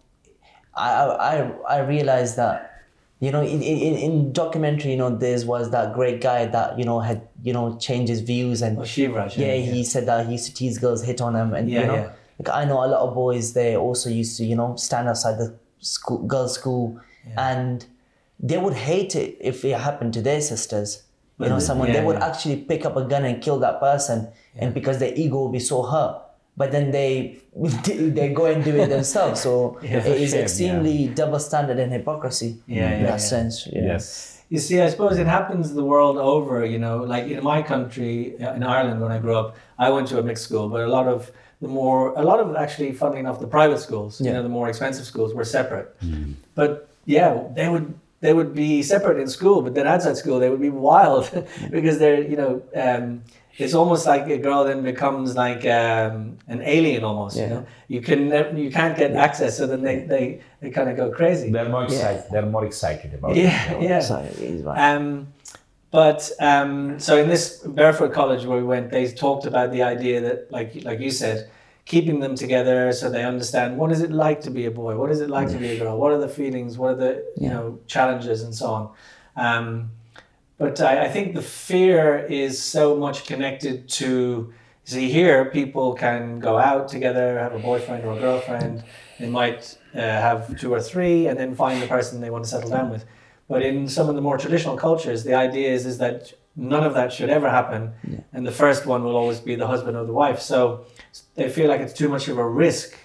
I 0.75 0.89
I 0.91 1.29
I- 1.39 1.55
I 1.77 1.77
realized 1.95 2.35
that 2.35 2.74
you 3.19 3.31
know 3.31 3.41
in, 3.41 3.61
in, 3.61 3.93
in 3.95 4.33
documentary 4.33 4.91
you 4.91 4.97
know 4.97 5.09
there 5.09 5.39
was 5.45 5.71
that 5.71 5.93
great 5.93 6.19
guy 6.21 6.45
that 6.45 6.77
you 6.77 6.83
know 6.83 6.99
had 6.99 7.27
you 7.43 7.53
know 7.53 7.77
changed 7.77 8.09
his 8.09 8.21
views 8.21 8.61
and 8.61 8.77
Oh, 8.77 8.81
Shivraj. 8.81 9.37
yeah, 9.37 9.55
he 9.55 9.83
said 9.83 10.05
that 10.07 10.25
he 10.25 10.33
used 10.33 10.47
to 10.47 10.53
tease 10.53 10.77
girls, 10.77 11.03
hit 11.03 11.21
on 11.21 11.33
them, 11.33 11.53
and 11.53 11.69
Yeah, 11.69 11.81
you 11.81 11.87
know, 11.87 11.95
yeah. 11.95 12.11
like 12.39 12.49
I 12.61 12.65
know 12.65 12.83
a 12.83 12.87
lot 12.93 13.01
of 13.07 13.13
boys 13.15 13.53
they 13.53 13.77
also 13.77 14.09
used 14.09 14.37
to 14.37 14.43
you 14.45 14.55
know 14.55 14.75
stand 14.75 15.07
outside 15.07 15.37
the 15.37 15.55
school, 15.79 16.19
girls' 16.27 16.55
school, 16.55 16.99
and 17.37 17.85
they 18.39 18.57
would 18.57 18.73
hate 18.73 19.15
it 19.15 19.37
if 19.39 19.63
it 19.63 19.79
happened 19.79 20.13
to 20.15 20.21
their 20.21 20.41
sisters. 20.41 21.03
You 21.37 21.49
know, 21.49 21.59
someone 21.59 21.87
yeah, 21.89 21.95
they 21.99 22.05
would 22.05 22.17
yeah. 22.19 22.27
actually 22.27 22.57
pick 22.71 22.85
up 22.85 22.95
a 22.95 23.03
gun 23.03 23.23
and 23.25 23.41
kill 23.41 23.59
that 23.59 23.79
person, 23.81 24.27
and 24.57 24.73
because 24.73 24.99
their 24.99 25.13
ego 25.15 25.35
will 25.37 25.51
be 25.51 25.59
so 25.59 25.83
hurt. 25.83 26.21
But 26.57 26.71
then 26.71 26.91
they 26.91 27.37
they 28.17 28.29
go 28.33 28.45
and 28.45 28.63
do 28.63 28.75
it 28.77 28.87
themselves. 28.89 29.41
So 29.41 29.79
Yeah, 29.83 29.97
it 29.97 30.03
for 30.03 30.09
is 30.09 30.31
shame, 30.31 30.41
extremely 30.43 31.07
double 31.07 31.39
standard 31.39 31.79
and 31.79 31.91
hypocrisy 31.91 32.57
Yeah, 32.67 32.91
in 32.91 33.01
yeah, 33.01 33.07
that 33.11 33.19
yeah. 33.19 33.33
sense. 33.33 33.67
Yeah. 33.71 33.81
yes 33.91 34.05
You 34.49 34.59
see, 34.59 34.77
I 34.85 34.89
suppose 34.93 35.17
it 35.23 35.27
happens 35.39 35.73
the 35.73 35.83
world 35.93 36.17
over. 36.33 36.55
You 36.73 36.79
know, 36.85 36.97
like 37.13 37.25
in 37.35 37.43
my 37.43 37.59
country, 37.73 38.13
in 38.57 38.61
Ireland, 38.77 38.97
when 39.03 39.11
I 39.17 39.19
grew 39.25 39.35
up, 39.41 39.47
I 39.85 39.87
went 39.95 40.05
to 40.11 40.15
a 40.19 40.23
mixed 40.29 40.43
school, 40.47 40.65
but 40.73 40.81
a 40.89 40.91
lot 40.97 41.07
of 41.15 41.19
the 41.63 41.67
more, 41.79 42.01
a 42.15 42.23
lot 42.31 42.39
of 42.43 42.47
actually, 42.55 42.91
funnily 43.01 43.19
enough, 43.25 43.39
the 43.45 43.51
private 43.59 43.79
schools, 43.87 44.11
you 44.25 44.31
know, 44.33 44.43
the 44.43 44.53
more 44.59 44.67
expensive 44.73 45.05
schools 45.11 45.29
were 45.37 45.45
separate. 45.59 45.87
But 46.59 46.71
yeah, 47.05 47.31
they 47.57 47.67
would 47.73 47.87
they 48.23 48.33
would 48.37 48.53
be 48.65 48.71
separate 48.83 49.19
in 49.23 49.27
school, 49.39 49.57
but 49.65 49.71
then 49.77 49.85
outside 49.93 50.15
school 50.23 50.37
they 50.39 50.49
would 50.53 50.61
be 50.69 50.73
wild 50.91 51.23
because 51.75 51.95
they're 52.01 52.21
you 52.31 52.37
know. 52.41 52.51
Um, 52.85 53.05
it's 53.57 53.73
almost 53.73 54.05
like 54.05 54.27
a 54.27 54.37
girl 54.37 54.63
then 54.65 54.83
becomes 54.83 55.35
like 55.35 55.65
um, 55.65 56.37
an 56.47 56.61
alien 56.61 57.03
almost. 57.03 57.37
You 57.37 57.47
know, 57.47 57.65
you 57.87 58.01
can 58.01 58.57
you 58.57 58.69
can't 58.69 58.97
get 58.97 59.11
access, 59.13 59.57
so 59.57 59.65
then 59.67 59.81
they 59.81 59.99
they, 59.99 60.41
they 60.61 60.69
kind 60.69 60.89
of 60.89 60.97
go 60.97 61.11
crazy. 61.11 61.51
they're 61.51 61.69
more 61.69 61.85
excited 61.85 62.23
they're 62.31 62.45
more 62.45 62.65
excited 62.65 63.13
about 63.13 63.31
it 63.31 63.43
Yeah, 63.43 63.79
yeah. 63.79 63.99
So 63.99 64.21
he's 64.37 64.63
right. 64.63 64.79
Um, 64.79 65.27
but 65.91 66.29
um, 66.39 66.99
so 66.99 67.17
in 67.17 67.29
this 67.29 67.59
Barefoot 67.59 68.11
College 68.11 68.45
where 68.45 68.57
we 68.57 68.63
went, 68.63 68.91
they 68.91 69.09
talked 69.09 69.45
about 69.45 69.71
the 69.71 69.83
idea 69.83 70.19
that, 70.19 70.51
like 70.51 70.83
like 70.83 70.99
you 70.99 71.11
said, 71.11 71.49
keeping 71.85 72.19
them 72.19 72.35
together 72.35 72.91
so 72.91 73.09
they 73.09 73.23
understand 73.23 73.77
what 73.77 73.91
is 73.91 74.01
it 74.01 74.11
like 74.11 74.41
to 74.41 74.51
be 74.51 74.65
a 74.65 74.71
boy, 74.71 74.97
what 74.97 75.11
is 75.11 75.21
it 75.21 75.29
like 75.29 75.47
to 75.49 75.57
be 75.57 75.69
a 75.69 75.79
girl, 75.79 75.97
what 75.97 76.11
are 76.11 76.17
the 76.17 76.27
feelings, 76.27 76.77
what 76.77 76.91
are 76.91 76.95
the 76.95 77.25
you 77.37 77.49
know 77.49 77.79
challenges 77.87 78.43
and 78.43 78.53
so 78.53 78.67
on. 78.67 78.89
Um, 79.37 79.91
but 80.57 80.79
I, 80.81 81.05
I 81.05 81.09
think 81.09 81.33
the 81.35 81.41
fear 81.41 82.25
is 82.29 82.61
so 82.61 82.95
much 82.95 83.25
connected 83.25 83.89
to 83.89 84.53
see 84.83 85.09
here 85.09 85.45
people 85.45 85.93
can 85.95 86.39
go 86.39 86.57
out 86.57 86.87
together, 86.87 87.39
have 87.39 87.53
a 87.55 87.59
boyfriend 87.59 88.05
or 88.05 88.13
a 88.17 88.19
girlfriend. 88.19 88.83
They 89.19 89.27
might 89.29 89.77
uh, 89.93 89.99
have 89.99 90.59
two 90.59 90.73
or 90.73 90.81
three, 90.81 91.27
and 91.27 91.39
then 91.39 91.55
find 91.55 91.81
the 91.81 91.87
person 91.87 92.21
they 92.21 92.29
want 92.29 92.43
to 92.43 92.49
settle 92.49 92.69
down 92.69 92.89
with. 92.91 93.05
But 93.47 93.61
in 93.63 93.87
some 93.87 94.09
of 94.09 94.15
the 94.15 94.21
more 94.21 94.37
traditional 94.37 94.75
cultures, 94.77 95.23
the 95.23 95.33
idea 95.33 95.69
is 95.73 95.85
is 95.85 95.97
that 95.99 96.33
none 96.55 96.83
of 96.83 96.93
that 96.93 97.11
should 97.11 97.29
ever 97.29 97.49
happen, 97.49 97.91
Yeah. 98.07 98.19
and 98.33 98.45
the 98.45 98.51
first 98.51 98.85
one 98.85 99.03
will 99.03 99.15
always 99.15 99.39
be 99.39 99.55
the 99.55 99.67
husband 99.67 99.97
or 99.97 100.05
the 100.05 100.13
wife. 100.13 100.39
So 100.39 100.85
they 101.35 101.49
feel 101.49 101.67
like 101.67 101.81
it's 101.81 101.93
too 101.93 102.09
much 102.09 102.27
of 102.27 102.37
a 102.37 102.47
risk 102.47 102.97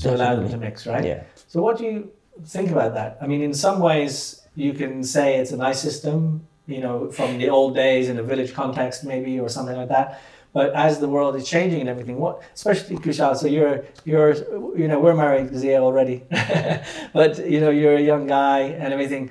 to 0.00 0.14
allow 0.14 0.36
them 0.36 0.48
to 0.50 0.56
mix, 0.58 0.86
right? 0.86 1.04
Yeah. 1.04 1.22
So 1.48 1.62
what 1.62 1.78
do 1.78 1.84
you 1.84 2.10
think 2.44 2.70
about 2.70 2.92
that? 2.94 3.16
I 3.22 3.26
mean, 3.26 3.40
in 3.42 3.54
some 3.54 3.80
ways, 3.80 4.42
you 4.54 4.72
can 4.74 5.02
say 5.02 5.36
it's 5.38 5.52
a 5.52 5.56
nice 5.56 5.80
system, 5.80 6.46
you 6.66 6.80
know, 6.80 7.10
from 7.10 7.38
the 7.38 7.48
old 7.48 7.74
days 7.74 8.08
in 8.08 8.18
a 8.18 8.22
village 8.22 8.54
context, 8.54 9.04
maybe, 9.04 9.38
or 9.40 9.48
something 9.48 9.76
like 9.76 9.88
that. 9.88 10.20
But 10.52 10.74
as 10.74 11.00
the 11.00 11.08
world 11.08 11.34
is 11.36 11.48
changing 11.48 11.80
and 11.80 11.88
everything, 11.88 12.18
what, 12.18 12.42
especially 12.54 12.96
Khushal, 12.96 13.36
so 13.36 13.46
you're, 13.46 13.84
you're, 14.04 14.34
you 14.76 14.86
know, 14.86 15.00
we're 15.00 15.14
married, 15.14 15.54
Zia, 15.54 15.80
already, 15.82 16.24
but 17.12 17.48
you 17.48 17.60
know, 17.60 17.70
you're 17.70 17.96
a 17.96 18.02
young 18.02 18.26
guy 18.26 18.60
and 18.60 18.92
everything. 18.92 19.30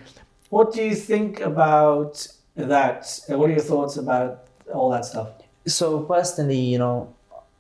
What 0.50 0.74
do 0.74 0.84
you 0.84 0.96
think 0.96 1.39
about 1.39 2.28
that? 2.56 3.20
What 3.28 3.50
are 3.50 3.54
your 3.54 3.62
thoughts 3.62 3.98
about 3.98 4.46
all 4.74 4.89
that 4.89 5.06
stuff? 5.06 5.30
So 5.67 6.02
personally, 6.02 6.60
you 6.60 6.80
know, 6.80 7.13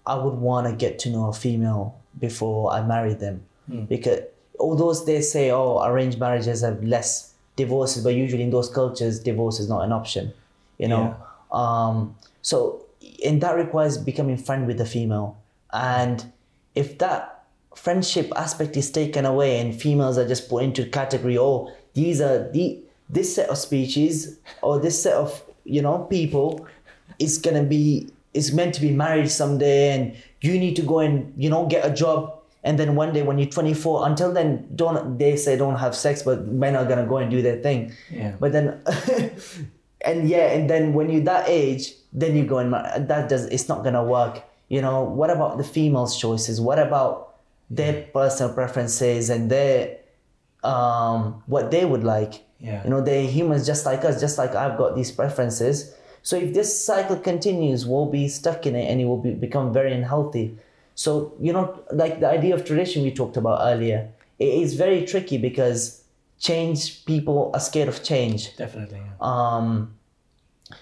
I 0.07 0.15
would 0.15 0.33
want 0.33 0.65
to 0.67 0.73
get 0.73 0.97
to 0.99 1.11
know 1.11 1.29
a 1.29 1.33
female 1.33 2.01
before 2.19 2.73
I 2.73 2.81
marry 2.81 3.13
them, 3.13 3.43
hmm. 3.67 3.85
because 3.85 4.21
although 4.59 4.93
they 4.93 5.21
say, 5.21 5.51
oh, 5.51 5.83
arranged 5.83 6.19
marriages 6.19 6.61
have 6.61 6.83
less 6.83 7.30
divorces, 7.55 8.03
but 8.03 8.13
usually 8.13 8.43
in 8.43 8.49
those 8.49 8.69
cultures, 8.69 9.19
divorce 9.19 9.59
is 9.59 9.69
not 9.69 9.83
an 9.83 9.91
option. 9.91 10.33
You 10.77 10.87
know, 10.87 11.15
um, 11.51 12.15
so 12.41 12.85
and 13.23 13.41
that 13.41 13.55
requires 13.55 13.97
becoming 13.97 14.37
friend 14.37 14.65
with 14.65 14.77
the 14.77 14.85
female, 14.85 15.37
and 15.71 16.31
if 16.75 16.97
that 16.97 17.45
friendship 17.75 18.31
aspect 18.35 18.75
is 18.77 18.91
taken 18.91 19.25
away 19.25 19.59
and 19.59 19.79
females 19.79 20.17
are 20.17 20.27
just 20.27 20.49
put 20.49 20.63
into 20.63 20.85
category, 20.85 21.37
oh, 21.37 21.71
these 21.93 22.19
are 22.21 22.49
the 22.51 22.79
this 23.09 23.35
set 23.35 23.49
of 23.49 23.57
species 23.57 24.39
or 24.61 24.79
this 24.79 25.01
set 25.01 25.13
of 25.13 25.43
you 25.65 25.81
know 25.81 25.99
people 26.09 26.65
is 27.19 27.37
gonna 27.37 27.63
be 27.63 28.09
is 28.33 28.53
meant 28.53 28.73
to 28.73 28.81
be 28.81 28.91
married 28.91 29.29
someday 29.29 29.91
and 29.91 30.15
you 30.41 30.57
need 30.57 30.75
to 30.75 30.81
go 30.81 30.99
and 30.99 31.33
you 31.37 31.49
know 31.49 31.65
get 31.67 31.85
a 31.85 31.93
job 31.93 32.40
and 32.63 32.77
then 32.77 32.95
one 32.95 33.11
day 33.13 33.23
when 33.23 33.37
you're 33.37 33.49
24 33.49 34.07
until 34.07 34.31
then 34.31 34.67
don't 34.75 35.17
they 35.17 35.35
say 35.35 35.57
don't 35.57 35.77
have 35.77 35.95
sex 35.95 36.21
but 36.23 36.47
men 36.47 36.75
are 36.75 36.85
gonna 36.85 37.05
go 37.05 37.17
and 37.17 37.31
do 37.31 37.41
their 37.41 37.57
thing. 37.57 37.91
Yeah. 38.09 38.35
but 38.39 38.51
then 38.51 38.81
and 40.01 40.29
yeah 40.29 40.51
and 40.51 40.69
then 40.69 40.93
when 40.93 41.09
you're 41.09 41.23
that 41.23 41.49
age 41.49 41.93
then 42.13 42.35
you 42.35 42.45
go 42.45 42.59
and 42.59 42.73
that 42.73 43.29
does 43.29 43.45
it's 43.45 43.67
not 43.67 43.83
gonna 43.83 44.03
work. 44.03 44.43
You 44.69 44.81
know 44.81 45.03
what 45.03 45.29
about 45.29 45.57
the 45.57 45.63
females 45.63 46.19
choices? 46.19 46.61
What 46.61 46.79
about 46.79 47.35
their 47.69 48.03
personal 48.13 48.53
preferences 48.53 49.29
and 49.29 49.49
their 49.49 49.97
um 50.63 51.43
what 51.47 51.71
they 51.71 51.85
would 51.85 52.03
like? 52.03 52.45
Yeah. 52.59 52.83
you 52.83 52.91
know 52.91 53.01
they're 53.01 53.25
humans 53.25 53.65
just 53.65 53.87
like 53.87 54.05
us 54.05 54.21
just 54.21 54.37
like 54.37 54.53
i've 54.53 54.77
got 54.77 54.95
these 54.95 55.11
preferences. 55.11 55.95
So 56.21 56.35
if 56.35 56.53
this 56.53 56.85
cycle 56.85 57.17
continues 57.17 57.87
we'll 57.87 58.05
be 58.05 58.27
stuck 58.27 58.67
in 58.67 58.75
it 58.75 58.85
and 58.87 59.01
it 59.01 59.05
will 59.05 59.17
be, 59.17 59.33
become 59.33 59.73
very 59.73 59.91
unhealthy 59.91 60.55
so 60.95 61.33
you 61.39 61.53
know 61.53 61.83
like 61.91 62.19
the 62.19 62.29
idea 62.29 62.53
of 62.53 62.65
tradition 62.65 63.03
we 63.03 63.11
talked 63.11 63.37
about 63.37 63.59
earlier 63.61 64.09
it 64.39 64.53
is 64.63 64.73
very 64.73 65.05
tricky 65.05 65.37
because 65.37 66.03
change 66.39 67.05
people 67.05 67.51
are 67.53 67.59
scared 67.59 67.87
of 67.87 68.03
change. 68.03 68.55
Definitely. 68.57 68.97
Yeah. 68.99 69.13
um, 69.21 69.93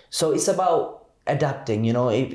so 0.10 0.32
it's 0.32 0.48
about 0.48 1.06
adapting 1.28 1.84
you 1.84 1.93
know 1.93 2.10
if, 2.10 2.34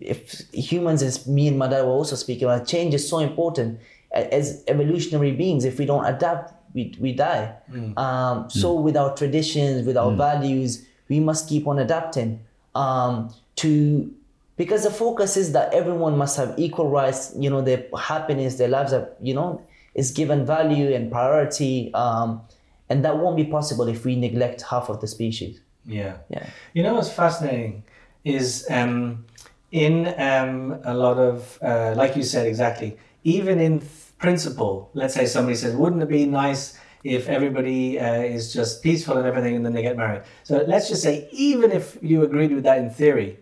if 0.00 0.40
humans 0.52 1.02
as 1.02 1.26
me 1.26 1.48
and 1.48 1.58
my 1.58 1.66
dad 1.66 1.82
were 1.82 1.90
also 1.90 2.14
speaking 2.14 2.44
about 2.44 2.66
change 2.66 2.94
is 2.94 3.08
so 3.08 3.18
important 3.18 3.80
as 4.12 4.62
evolutionary 4.68 5.32
beings. 5.32 5.64
If 5.64 5.78
we 5.78 5.86
don't 5.86 6.04
adapt 6.04 6.52
we, 6.74 6.94
we 7.00 7.12
die. 7.12 7.54
Um, 7.96 8.50
so 8.50 8.74
with 8.74 8.96
our 8.96 9.14
traditions 9.16 9.86
with 9.86 9.96
our 9.96 10.12
values 10.12 10.84
we 11.08 11.20
must 11.20 11.48
keep 11.48 11.66
on 11.66 11.78
adapting 11.78 12.40
um, 12.74 13.32
to 13.56 14.12
because 14.56 14.82
the 14.84 14.90
focus 14.90 15.36
is 15.36 15.52
that 15.52 15.72
everyone 15.74 16.16
must 16.16 16.36
have 16.36 16.54
equal 16.56 16.88
rights 16.90 17.32
you 17.38 17.50
know 17.50 17.62
their 17.62 17.84
happiness 17.98 18.56
their 18.56 18.68
lives 18.68 18.92
are 18.92 19.08
you 19.20 19.34
know 19.34 19.60
is 19.94 20.10
given 20.10 20.44
value 20.44 20.92
and 20.94 21.10
priority 21.10 21.92
um, 21.94 22.40
and 22.88 23.04
that 23.04 23.18
won't 23.18 23.36
be 23.36 23.44
possible 23.44 23.86
if 23.88 24.04
we 24.04 24.14
neglect 24.16 24.62
half 24.62 24.88
of 24.88 25.00
the 25.00 25.06
species 25.16 25.60
Yeah. 25.86 26.16
yeah 26.28 26.46
You 26.74 26.82
know 26.84 26.94
what's 26.94 27.10
fascinating 27.10 27.84
is 28.24 28.66
um, 28.70 29.24
in 29.70 29.94
um, 30.18 30.80
a 30.84 30.94
lot 30.94 31.18
of, 31.18 31.58
uh, 31.62 31.94
like 31.96 32.16
you 32.16 32.22
said 32.22 32.46
exactly, 32.46 32.96
even 33.24 33.60
in 33.60 33.82
principle, 34.18 34.90
let's 34.94 35.14
say 35.14 35.26
somebody 35.26 35.56
says, 35.56 35.74
wouldn't 35.76 36.02
it 36.02 36.08
be 36.08 36.26
nice 36.26 36.78
if 37.04 37.28
everybody 37.28 37.98
uh, 38.00 38.22
is 38.36 38.52
just 38.52 38.82
peaceful 38.82 39.16
and 39.18 39.26
everything 39.26 39.54
and 39.56 39.64
then 39.64 39.72
they 39.72 39.82
get 39.82 39.96
married? 39.96 40.22
So 40.44 40.64
let's 40.66 40.88
just 40.88 41.02
say, 41.02 41.28
even 41.32 41.70
if 41.70 41.98
you 42.02 42.22
agreed 42.24 42.52
with 42.52 42.64
that 42.64 42.78
in 42.78 42.90
theory, 42.90 43.38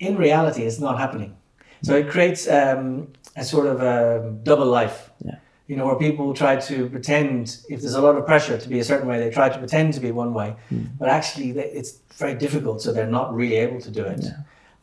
in 0.00 0.16
reality, 0.16 0.62
it's 0.64 0.80
not 0.80 0.98
happening. 0.98 1.36
So 1.82 1.94
it 1.94 2.10
creates 2.10 2.48
um, 2.48 3.12
a 3.36 3.44
sort 3.44 3.66
of 3.66 3.80
a 3.80 4.34
double 4.42 4.66
life. 4.66 5.10
Yeah. 5.24 5.36
You 5.66 5.76
know, 5.76 5.86
where 5.86 5.96
people 5.96 6.34
try 6.34 6.56
to 6.56 6.88
pretend, 6.88 7.58
if 7.68 7.80
there's 7.80 7.94
a 7.94 8.00
lot 8.00 8.16
of 8.16 8.26
pressure 8.26 8.58
to 8.58 8.68
be 8.68 8.80
a 8.80 8.84
certain 8.84 9.06
way, 9.06 9.20
they 9.20 9.30
try 9.30 9.48
to 9.48 9.58
pretend 9.58 9.94
to 9.94 10.00
be 10.00 10.10
one 10.10 10.34
way, 10.34 10.56
but 10.98 11.08
actually 11.08 11.52
they, 11.52 11.66
it's 11.66 11.92
very 12.14 12.34
difficult, 12.34 12.82
so 12.82 12.92
they're 12.92 13.06
not 13.06 13.32
really 13.32 13.54
able 13.54 13.80
to 13.80 13.90
do 13.90 14.02
it. 14.02 14.24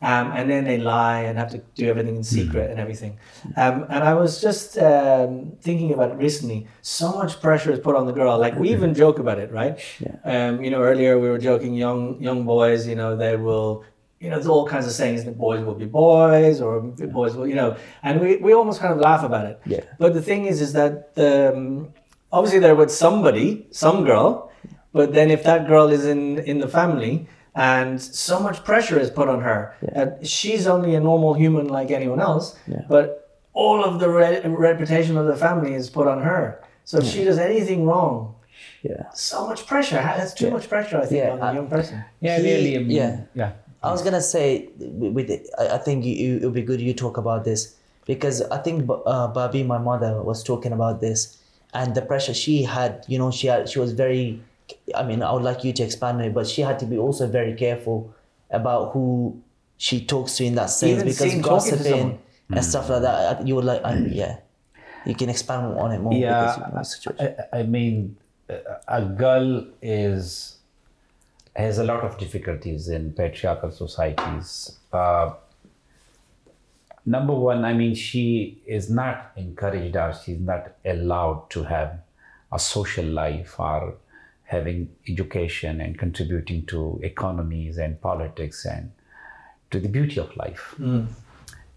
Um, 0.00 0.30
and 0.32 0.48
then 0.48 0.64
they 0.64 0.78
lie 0.78 1.22
and 1.22 1.36
have 1.38 1.50
to 1.50 1.58
do 1.74 1.88
everything 1.90 2.16
in 2.16 2.22
secret 2.22 2.70
and 2.70 2.78
everything. 2.78 3.18
Um, 3.56 3.84
and 3.90 4.04
I 4.04 4.14
was 4.14 4.40
just 4.40 4.78
um, 4.78 5.52
thinking 5.60 5.92
about 5.92 6.12
it 6.12 6.16
recently. 6.16 6.68
So 6.82 7.12
much 7.12 7.40
pressure 7.40 7.72
is 7.72 7.80
put 7.80 7.96
on 7.96 8.06
the 8.06 8.12
girl. 8.12 8.38
Like 8.38 8.54
we 8.54 8.70
even 8.70 8.94
joke 9.02 9.18
about 9.18 9.38
it, 9.40 9.50
right? 9.50 9.78
Yeah. 9.98 10.16
Um, 10.24 10.62
you 10.62 10.70
know, 10.70 10.80
earlier 10.80 11.18
we 11.18 11.28
were 11.28 11.38
joking, 11.38 11.74
young 11.74 12.22
young 12.22 12.44
boys. 12.44 12.86
You 12.86 12.94
know, 12.94 13.16
they 13.16 13.36
will. 13.36 13.84
You 14.20 14.30
know, 14.30 14.36
there's 14.36 14.48
all 14.48 14.66
kinds 14.66 14.86
of 14.86 14.92
sayings 14.92 15.24
that 15.24 15.38
boys 15.38 15.64
will 15.64 15.74
be 15.74 15.84
boys 15.86 16.60
or 16.60 16.80
boys 16.80 17.36
will, 17.36 17.46
you 17.46 17.54
know, 17.54 17.76
and 18.02 18.20
we, 18.20 18.36
we 18.38 18.52
almost 18.52 18.80
kind 18.80 18.92
of 18.92 18.98
laugh 19.00 19.22
about 19.22 19.46
it. 19.46 19.60
Yeah. 19.64 19.82
But 19.98 20.12
the 20.14 20.22
thing 20.22 20.46
is, 20.46 20.60
is 20.60 20.72
that 20.72 20.92
um, 21.16 21.92
obviously 22.32 22.58
they're 22.58 22.74
with 22.74 22.90
somebody, 22.90 23.66
some 23.70 24.04
girl, 24.04 24.50
but 24.92 25.14
then 25.14 25.30
if 25.30 25.44
that 25.44 25.68
girl 25.68 25.88
is 25.88 26.04
in 26.04 26.38
in 26.50 26.58
the 26.58 26.66
family 26.68 27.28
and 27.54 28.00
so 28.02 28.40
much 28.40 28.64
pressure 28.64 28.98
is 28.98 29.10
put 29.10 29.28
on 29.28 29.40
her, 29.40 29.74
that 29.94 30.26
she's 30.26 30.66
only 30.66 30.94
a 30.96 31.00
normal 31.00 31.34
human 31.34 31.68
like 31.68 31.90
anyone 31.92 32.20
else, 32.20 32.56
Yeah. 32.66 32.82
but 32.88 33.06
all 33.52 33.84
of 33.84 33.98
the 34.00 34.08
re- 34.08 34.40
reputation 34.46 35.16
of 35.16 35.26
the 35.26 35.36
family 35.36 35.74
is 35.74 35.90
put 35.90 36.06
on 36.08 36.22
her. 36.22 36.42
So 36.84 36.98
if 36.98 37.06
she 37.06 37.22
does 37.24 37.38
anything 37.38 37.86
wrong, 37.86 38.34
yeah 38.82 39.10
so 39.14 39.46
much 39.46 39.60
pressure. 39.66 39.96
That's 40.18 40.34
too 40.34 40.50
much 40.50 40.68
pressure, 40.68 40.98
I 41.02 41.06
think, 41.06 41.20
Yeah, 41.24 41.32
on 41.34 41.38
a 41.40 41.44
I- 41.50 41.52
young 41.54 41.68
person. 41.68 41.96
Yeah, 42.20 42.38
He- 42.38 42.44
really. 42.48 42.94
Yeah. 43.00 43.20
yeah. 43.34 43.52
I 43.82 43.92
was 43.92 44.02
gonna 44.02 44.20
say 44.20 44.68
with 44.78 45.30
I 45.58 45.78
think 45.78 46.04
you, 46.04 46.38
it 46.38 46.44
would 46.44 46.54
be 46.54 46.62
good 46.62 46.80
you 46.80 46.94
talk 46.94 47.16
about 47.16 47.44
this 47.44 47.76
because 48.06 48.42
I 48.42 48.58
think 48.58 48.88
uh, 49.06 49.28
Babi, 49.28 49.62
my 49.62 49.78
mother, 49.78 50.20
was 50.22 50.42
talking 50.42 50.72
about 50.72 51.00
this 51.00 51.38
and 51.74 51.94
the 51.94 52.02
pressure 52.02 52.34
she 52.34 52.62
had. 52.62 53.04
You 53.08 53.18
know, 53.18 53.30
she 53.30 53.46
had 53.46 53.68
she 53.68 53.78
was 53.78 53.92
very. 53.92 54.42
I 54.94 55.02
mean, 55.02 55.22
I 55.22 55.32
would 55.32 55.42
like 55.42 55.64
you 55.64 55.72
to 55.72 55.82
expand 55.82 56.18
on 56.18 56.24
it, 56.24 56.34
but 56.34 56.46
she 56.46 56.60
had 56.62 56.78
to 56.80 56.86
be 56.86 56.98
also 56.98 57.26
very 57.26 57.54
careful 57.54 58.12
about 58.50 58.92
who 58.92 59.40
she 59.78 60.04
talks 60.04 60.36
to 60.36 60.44
in 60.44 60.56
that 60.56 60.66
sense 60.70 60.92
Even 60.92 61.04
because 61.06 61.18
seen 61.18 61.42
talking 61.42 61.78
to 61.78 61.78
gossiping 61.78 62.18
and 62.50 62.64
stuff 62.64 62.90
like 62.90 63.02
that. 63.02 63.46
You 63.46 63.54
would 63.56 63.64
like, 63.64 63.82
I, 63.84 63.96
yeah, 63.98 64.38
you 65.06 65.14
can 65.14 65.30
expand 65.30 65.78
on 65.78 65.92
it 65.92 66.00
more. 66.00 66.12
because 66.12 66.56
you 66.56 66.62
know 66.62 66.70
the 66.82 66.84
Yeah. 67.18 67.46
I, 67.52 67.60
I 67.60 67.62
mean, 67.62 68.16
a 68.88 69.02
girl 69.04 69.66
is 69.80 70.57
has 71.58 71.78
a 71.78 71.84
lot 71.84 72.04
of 72.04 72.16
difficulties 72.18 72.88
in 72.88 73.12
patriarchal 73.12 73.70
societies. 73.70 74.78
Uh, 74.92 75.32
number 77.04 77.34
one, 77.34 77.64
I 77.64 77.72
mean, 77.72 77.94
she 77.96 78.62
is 78.64 78.88
not 78.88 79.32
encouraged 79.36 79.96
or 79.96 80.14
she's 80.14 80.38
not 80.38 80.76
allowed 80.84 81.50
to 81.50 81.64
have 81.64 81.98
a 82.52 82.58
social 82.60 83.04
life 83.04 83.58
or 83.58 83.96
having 84.44 84.88
education 85.08 85.80
and 85.80 85.98
contributing 85.98 86.64
to 86.66 87.00
economies 87.02 87.76
and 87.76 88.00
politics 88.00 88.64
and 88.64 88.92
to 89.72 89.80
the 89.80 89.88
beauty 89.88 90.20
of 90.20 90.34
life. 90.36 90.74
Hmm. 90.76 91.06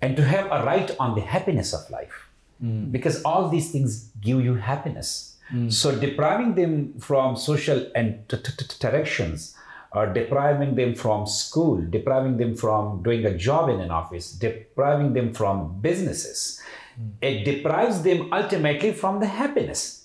And 0.02 0.15
to 0.15 0.24
have 0.24 0.46
a 0.46 0.63
right 0.63 0.96
on 1.00 1.15
the 1.15 1.22
happiness 1.22 1.74
of 1.74 1.89
life. 1.89 2.30
Hmm. 2.60 2.86
Because 2.91 3.24
all 3.24 3.50
these 3.50 3.72
things 3.72 4.12
give 4.22 4.41
you 4.41 4.54
happiness. 4.54 5.38
Hmm. 5.50 5.70
So 5.70 5.96
depriving 6.00 6.54
them 6.54 7.00
from 7.00 7.36
social 7.36 7.91
and 7.96 8.30
t- 8.30 8.38
or 9.93 10.08
depriving 10.08 10.75
them 10.75 10.95
from 10.95 11.25
school 11.27 11.82
depriving 11.89 12.38
them 12.38 12.56
from 12.56 13.01
doing 13.04 13.25
a 13.25 13.38
job 13.38 13.69
in 13.69 13.80
an 13.80 13.91
office 13.91 14.32
depriving 14.32 15.13
them 15.13 15.34
from 15.34 15.80
businesses 15.82 16.62
it 17.21 17.43
deprives 17.43 18.01
them 18.04 18.32
ultimately 18.32 18.91
from 18.93 19.19
the 19.19 19.27
happiness 19.27 20.01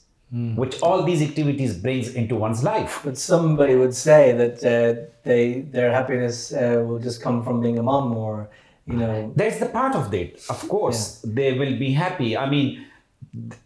which 0.56 0.82
all 0.82 1.04
these 1.04 1.22
activities 1.22 1.76
brings 1.76 2.14
into 2.14 2.34
one's 2.34 2.62
life. 2.64 3.00
But 3.04 3.16
somebody 3.16 3.76
would 3.76 3.94
say 3.94 4.32
that 4.32 4.56
uh, 4.64 5.08
they 5.22 5.60
their 5.60 5.92
happiness 5.92 6.52
uh, 6.52 6.82
will 6.86 6.98
just 6.98 7.22
come 7.22 7.44
from 7.44 7.60
being 7.60 7.78
a 7.78 7.82
mom, 7.82 8.16
or 8.16 8.50
you 8.86 8.96
know. 8.96 9.32
That's 9.36 9.58
the 9.60 9.66
part 9.66 9.94
of 9.94 10.12
it. 10.12 10.44
Of 10.50 10.68
course, 10.68 11.20
they 11.24 11.52
will 11.52 11.78
be 11.78 11.92
happy. 11.92 12.36
I 12.36 12.50
mean, 12.50 12.84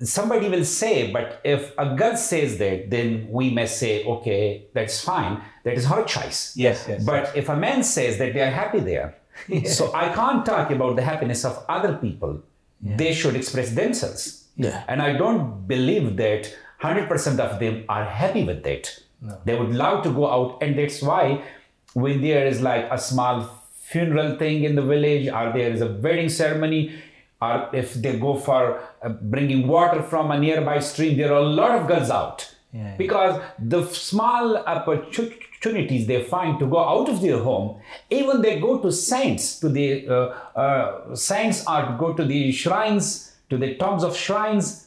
somebody 0.03 0.49
will 0.49 0.65
say, 0.65 1.13
but 1.13 1.41
if 1.45 1.73
a 1.79 1.95
girl 1.95 2.17
says 2.17 2.59
that, 2.59 2.91
then 2.91 3.29
we 3.31 3.51
may 3.51 3.67
say, 3.67 4.05
okay, 4.05 4.67
that's 4.75 5.03
fine. 5.03 5.41
That 5.65 5.75
is 5.75 5.87
her 5.87 6.05
choice. 6.05 6.57
Yes, 6.57 6.87
yes. 6.89 7.05
But 7.05 7.37
if 7.37 7.49
a 7.49 7.57
man 7.57 7.83
says 7.83 8.19
that 8.19 8.35
they 8.35 8.41
are 8.41 8.51
happy 8.51 8.81
there, 8.81 9.19
so 9.67 9.93
I 9.95 10.09
can't 10.13 10.45
talk 10.45 10.71
about 10.71 10.97
the 10.97 11.03
happiness 11.03 11.45
of 11.45 11.65
other 11.69 11.95
people. 11.95 12.43
They 12.83 13.13
should 13.13 13.37
express 13.37 13.73
themselves. 13.73 14.49
Yeah. 14.57 14.85
And 14.89 15.03
I 15.03 15.13
don't 15.13 15.69
believe 15.69 16.17
that 16.17 16.55
100% 16.83 17.39
of 17.39 17.61
them 17.61 17.85
are 17.89 18.05
happy 18.05 18.45
with 18.45 18.63
that. 18.65 18.99
They 19.45 19.59
would 19.59 19.75
love 19.75 20.03
to 20.05 20.11
go 20.11 20.31
out, 20.31 20.63
and 20.63 20.79
that's 20.79 21.03
why 21.03 21.45
when 21.93 22.23
there 22.23 22.47
is 22.47 22.63
like 22.63 22.89
a 22.91 22.99
small 22.99 23.51
funeral 23.83 24.39
thing 24.39 24.65
in 24.65 24.77
the 24.77 24.83
village, 24.83 25.29
or 25.29 25.53
there 25.53 25.71
is 25.71 25.83
a 25.83 25.93
wedding 25.93 26.29
ceremony, 26.31 26.95
or 27.41 27.69
if 27.73 27.95
they 27.95 28.19
go 28.19 28.35
for 28.37 28.81
uh, 29.03 29.09
bringing 29.09 29.67
water 29.67 30.03
from 30.03 30.31
a 30.31 30.39
nearby 30.39 30.79
stream, 30.81 31.17
there 31.17 31.33
are 31.33 31.43
a 31.43 31.53
lot 31.63 31.73
of 31.79 31.87
girls 31.89 32.11
out 32.11 32.39
Yeah. 32.73 32.95
because 32.99 33.41
the 33.59 33.83
small 33.87 34.57
opportunities 34.75 36.07
they 36.07 36.23
find 36.23 36.59
to 36.61 36.67
go 36.67 36.79
out 36.79 37.09
of 37.09 37.21
their 37.21 37.39
home, 37.39 37.81
even 38.11 38.43
they 38.43 38.61
go 38.61 38.79
to 38.79 38.93
saints, 38.93 39.59
to 39.61 39.69
the 39.69 40.07
uh, 40.09 40.15
uh, 40.59 41.15
saints, 41.15 41.65
or 41.67 41.97
go 41.99 42.13
to 42.13 42.25
the 42.25 42.53
shrines, 42.53 43.37
to 43.51 43.57
the 43.59 43.75
tombs 43.77 44.05
of 44.05 44.17
shrines, 44.17 44.87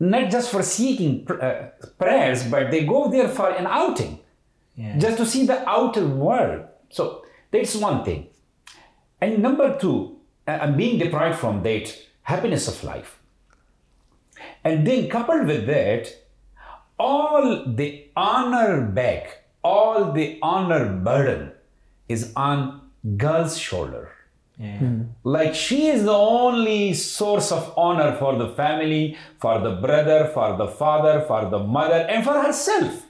not 0.00 0.30
just 0.30 0.50
for 0.50 0.62
seeking 0.62 1.24
pr- 1.24 1.40
uh, 1.40 1.66
prayers, 1.98 2.44
but 2.50 2.70
they 2.70 2.84
go 2.84 3.10
there 3.10 3.28
for 3.28 3.48
an 3.50 3.66
outing, 3.66 4.18
Yeah. 4.76 4.96
just 4.98 5.16
to 5.18 5.26
see 5.26 5.46
the 5.46 5.58
outer 5.68 6.06
world. 6.06 6.64
So 6.90 7.22
that's 7.52 7.74
one 7.76 8.04
thing. 8.04 8.28
And 9.20 9.42
number 9.42 9.76
two, 9.78 9.96
uh, 9.98 10.17
I'm 10.48 10.76
being 10.76 10.98
deprived 10.98 11.38
from 11.38 11.62
that 11.62 11.94
happiness 12.22 12.68
of 12.68 12.82
life. 12.82 13.18
And 14.64 14.86
then 14.86 15.08
coupled 15.08 15.46
with 15.46 15.66
that, 15.66 16.14
all 16.98 17.64
the 17.66 18.06
honor 18.16 18.82
back, 18.82 19.44
all 19.62 20.12
the 20.12 20.38
honor 20.42 20.92
burden 20.92 21.52
is 22.08 22.32
on 22.34 22.80
girl's 23.16 23.58
shoulder. 23.58 24.10
Yeah. 24.58 24.78
Hmm. 24.78 25.02
Like 25.22 25.54
she 25.54 25.86
is 25.86 26.04
the 26.04 26.12
only 26.12 26.92
source 26.94 27.52
of 27.52 27.72
honor 27.76 28.16
for 28.16 28.36
the 28.36 28.48
family, 28.54 29.16
for 29.38 29.60
the 29.60 29.76
brother, 29.76 30.30
for 30.34 30.56
the 30.56 30.66
father, 30.66 31.24
for 31.28 31.48
the 31.48 31.60
mother, 31.60 32.06
and 32.08 32.24
for 32.24 32.42
herself. 32.42 33.04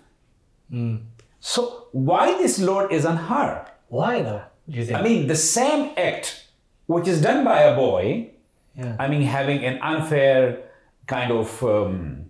Hmm. 0.68 0.96
So 1.40 1.87
why 1.92 2.37
this 2.37 2.59
load 2.59 2.92
is 2.92 3.07
on 3.07 3.16
her? 3.16 3.66
Why 3.88 4.22
though? 4.22 4.42
Do 4.68 4.77
you 4.77 4.85
think? 4.85 4.98
I 4.98 5.03
mean, 5.03 5.27
the 5.27 5.37
same 5.37 5.92
act 5.96 6.48
which 6.88 7.07
is 7.07 7.20
done 7.20 7.44
by 7.44 7.61
a 7.62 7.74
boy, 7.77 8.31
yeah. 8.74 8.96
I 8.98 9.09
mean, 9.09 9.22
having 9.22 9.64
an 9.64 9.79
unfair 9.83 10.59
kind 11.07 11.31
of 11.33 11.62
um, 11.64 12.24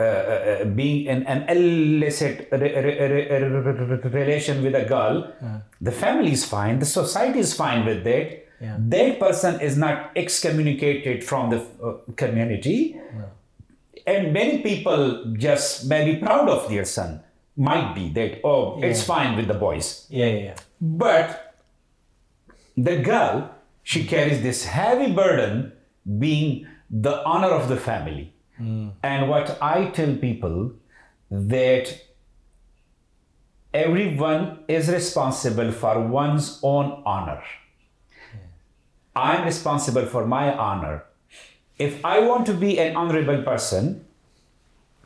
uh, 0.00 0.02
uh, 0.02 0.06
uh, 0.06 0.64
being 0.64 1.06
in 1.06 1.22
an 1.34 1.40
illicit 1.48 2.48
re- 2.50 2.58
re- 2.58 2.98
re- 3.12 3.28
re- 3.38 3.98
re- 3.98 4.10
relation 4.20 4.62
with 4.64 4.74
a 4.74 4.84
girl, 4.84 5.16
the 5.80 5.92
family 5.92 6.32
is 6.32 6.44
fine, 6.44 6.78
the 6.80 6.86
society 6.86 7.38
is 7.38 7.54
fine 7.54 7.84
with 7.86 8.02
that. 8.04 8.26
Yeah. 8.60 8.76
That 8.94 9.20
person 9.20 9.60
is 9.60 9.76
not 9.76 10.10
excommunicated 10.16 11.22
from 11.24 11.50
the 11.50 11.60
uh, 11.82 11.94
community. 12.16 12.96
And 14.06 14.32
many 14.32 14.62
people 14.62 15.32
just 15.46 15.86
may 15.88 16.00
be 16.12 16.14
proud 16.20 16.48
of 16.48 16.68
their 16.68 16.84
son. 16.84 17.20
Might 17.56 17.94
be 17.94 18.08
that, 18.18 18.40
oh, 18.44 18.82
it's 18.82 19.02
fine 19.04 19.36
with 19.36 19.46
the 19.48 19.54
boys. 19.54 20.06
yeah, 20.10 20.26
yeah, 20.26 20.44
yeah. 20.48 20.54
But 20.80 21.54
the 22.76 22.96
girl, 22.98 23.50
she 23.84 24.04
carries 24.04 24.42
this 24.42 24.64
heavy 24.64 25.12
burden 25.12 25.72
being 26.18 26.66
the 26.90 27.22
honor 27.24 27.48
of 27.48 27.68
the 27.68 27.76
family. 27.76 28.32
Hmm. 28.56 28.88
And 29.02 29.28
what 29.28 29.58
I 29.62 29.90
tell 29.90 30.16
people 30.16 30.72
that 31.30 32.00
everyone 33.72 34.60
is 34.68 34.88
responsible 34.88 35.70
for 35.72 36.00
one's 36.00 36.60
own 36.62 37.02
honor. 37.04 37.42
I'm 39.16 39.44
responsible 39.44 40.06
for 40.06 40.26
my 40.26 40.52
honor. 40.54 41.04
If 41.78 42.04
I 42.04 42.20
want 42.20 42.46
to 42.46 42.54
be 42.54 42.78
an 42.78 42.96
honorable 42.96 43.42
person, 43.42 44.04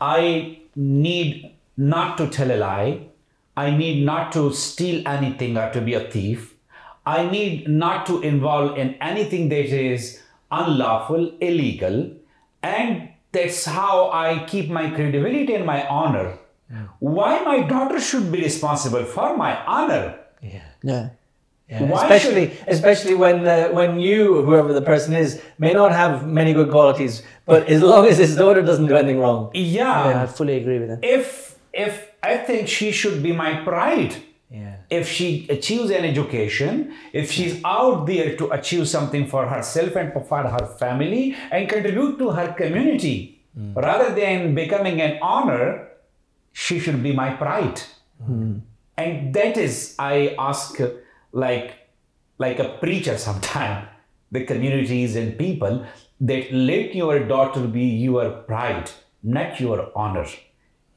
I 0.00 0.60
need 0.76 1.54
not 1.76 2.16
to 2.18 2.28
tell 2.28 2.50
a 2.50 2.56
lie. 2.56 3.08
I 3.56 3.70
need 3.76 4.04
not 4.04 4.32
to 4.32 4.52
steal 4.52 5.06
anything 5.08 5.56
or 5.58 5.70
to 5.72 5.80
be 5.80 5.94
a 5.94 6.10
thief. 6.10 6.54
I 7.16 7.28
need 7.36 7.68
not 7.84 8.06
to 8.08 8.14
involve 8.30 8.76
in 8.82 8.88
anything 9.10 9.48
that 9.52 9.68
is 9.90 10.20
unlawful, 10.50 11.22
illegal. 11.40 11.96
And 12.62 13.08
that's 13.32 13.64
how 13.64 14.10
I 14.26 14.44
keep 14.52 14.68
my 14.80 14.90
credibility 14.96 15.54
and 15.54 15.64
my 15.74 15.86
honor. 16.00 16.28
Why 17.18 17.32
my 17.50 17.58
daughter 17.74 18.00
should 18.08 18.30
be 18.30 18.40
responsible 18.42 19.04
for 19.04 19.36
my 19.36 19.52
honor? 19.76 20.04
Yeah. 20.42 20.68
Yeah. 20.82 21.08
Yeah, 21.70 21.82
Why 21.82 22.02
especially, 22.02 22.44
especially 22.66 23.14
when 23.14 23.46
uh, 23.46 23.68
when 23.78 24.00
you, 24.00 24.20
whoever 24.46 24.72
the 24.72 24.80
person 24.80 25.12
is, 25.14 25.42
may 25.58 25.72
not 25.74 25.92
have 25.92 26.26
many 26.26 26.54
good 26.54 26.70
qualities, 26.70 27.22
but 27.44 27.68
as 27.68 27.82
long 27.82 28.06
as 28.06 28.16
his 28.16 28.36
daughter 28.36 28.62
doesn't 28.62 28.86
do 28.86 28.96
anything 28.96 29.20
wrong, 29.20 29.50
Yeah, 29.52 30.22
I 30.22 30.26
fully 30.38 30.56
agree 30.56 30.78
with 30.78 30.88
him. 30.88 31.00
if 31.02 31.26
if 31.74 32.08
I 32.22 32.38
think 32.38 32.68
she 32.68 32.88
should 33.00 33.22
be 33.22 33.32
my 33.44 33.52
pride. 33.68 34.16
If 34.90 35.08
she 35.08 35.46
achieves 35.50 35.90
an 35.90 36.04
education, 36.04 36.94
if 37.12 37.30
she's 37.30 37.60
out 37.64 38.06
there 38.06 38.36
to 38.36 38.50
achieve 38.50 38.88
something 38.88 39.26
for 39.26 39.46
herself 39.46 39.96
and 39.96 40.12
for 40.12 40.42
her 40.42 40.66
family 40.78 41.36
and 41.50 41.68
contribute 41.68 42.18
to 42.18 42.30
her 42.30 42.54
community, 42.54 43.42
hmm. 43.54 43.74
rather 43.74 44.14
than 44.14 44.54
becoming 44.54 45.00
an 45.02 45.18
honor, 45.20 45.88
she 46.52 46.80
should 46.80 47.02
be 47.02 47.12
my 47.12 47.34
pride. 47.34 47.82
Hmm. 48.24 48.58
And 48.96 49.34
that 49.34 49.56
is, 49.56 49.94
I 49.98 50.34
ask, 50.38 50.80
like, 51.32 51.74
like 52.38 52.58
a 52.58 52.78
preacher 52.80 53.16
sometime, 53.18 53.86
the 54.32 54.44
communities 54.44 55.16
and 55.16 55.38
people, 55.38 55.84
that 56.20 56.52
let 56.52 56.94
your 56.94 57.20
daughter 57.20 57.60
be 57.66 57.84
your 57.84 58.30
pride, 58.30 58.90
not 59.22 59.60
your 59.60 59.92
honor. 59.94 60.26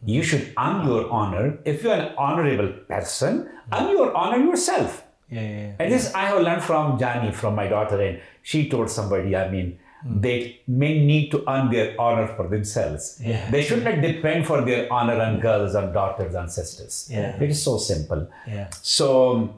You 0.06 0.24
should 0.24 0.54
earn 0.58 0.86
your 0.88 1.10
honor. 1.12 1.60
If 1.66 1.84
you're 1.84 1.94
an 1.94 2.14
honorable 2.18 2.70
person, 2.88 3.48
earn 3.72 3.90
your 3.92 4.16
honor 4.16 4.38
yourself. 4.44 5.04
yeah, 5.30 5.42
yeah, 5.42 5.48
yeah. 5.50 5.74
And 5.80 5.92
this 5.94 6.14
I 6.16 6.22
have 6.26 6.42
learned 6.42 6.64
from 6.64 6.98
Jani, 7.00 7.32
from 7.32 7.56
my 7.56 7.68
daughter, 7.68 8.02
and 8.02 8.20
she 8.42 8.68
told 8.70 8.90
somebody, 8.90 9.36
I 9.36 9.50
mean, 9.50 9.78
Hmm. 10.04 10.20
they 10.22 10.60
men 10.68 11.06
need 11.06 11.30
to 11.30 11.44
earn 11.48 11.70
their 11.70 11.90
honor 12.02 12.26
for 12.36 12.48
themselves. 12.48 13.22
Yeah. 13.24 13.48
They 13.52 13.62
should 13.62 13.84
not 13.84 14.02
depend 14.02 14.48
for 14.48 14.62
their 14.62 14.92
honor 14.92 15.22
on 15.22 15.40
girls, 15.40 15.76
on 15.76 15.94
daughters, 15.94 16.34
on 16.34 16.50
sisters. 16.50 17.08
Yeah. 17.12 17.36
It 17.40 17.52
is 17.52 17.62
so 17.64 17.78
simple. 17.78 18.28
yeah. 18.48 18.70
So, 18.82 19.54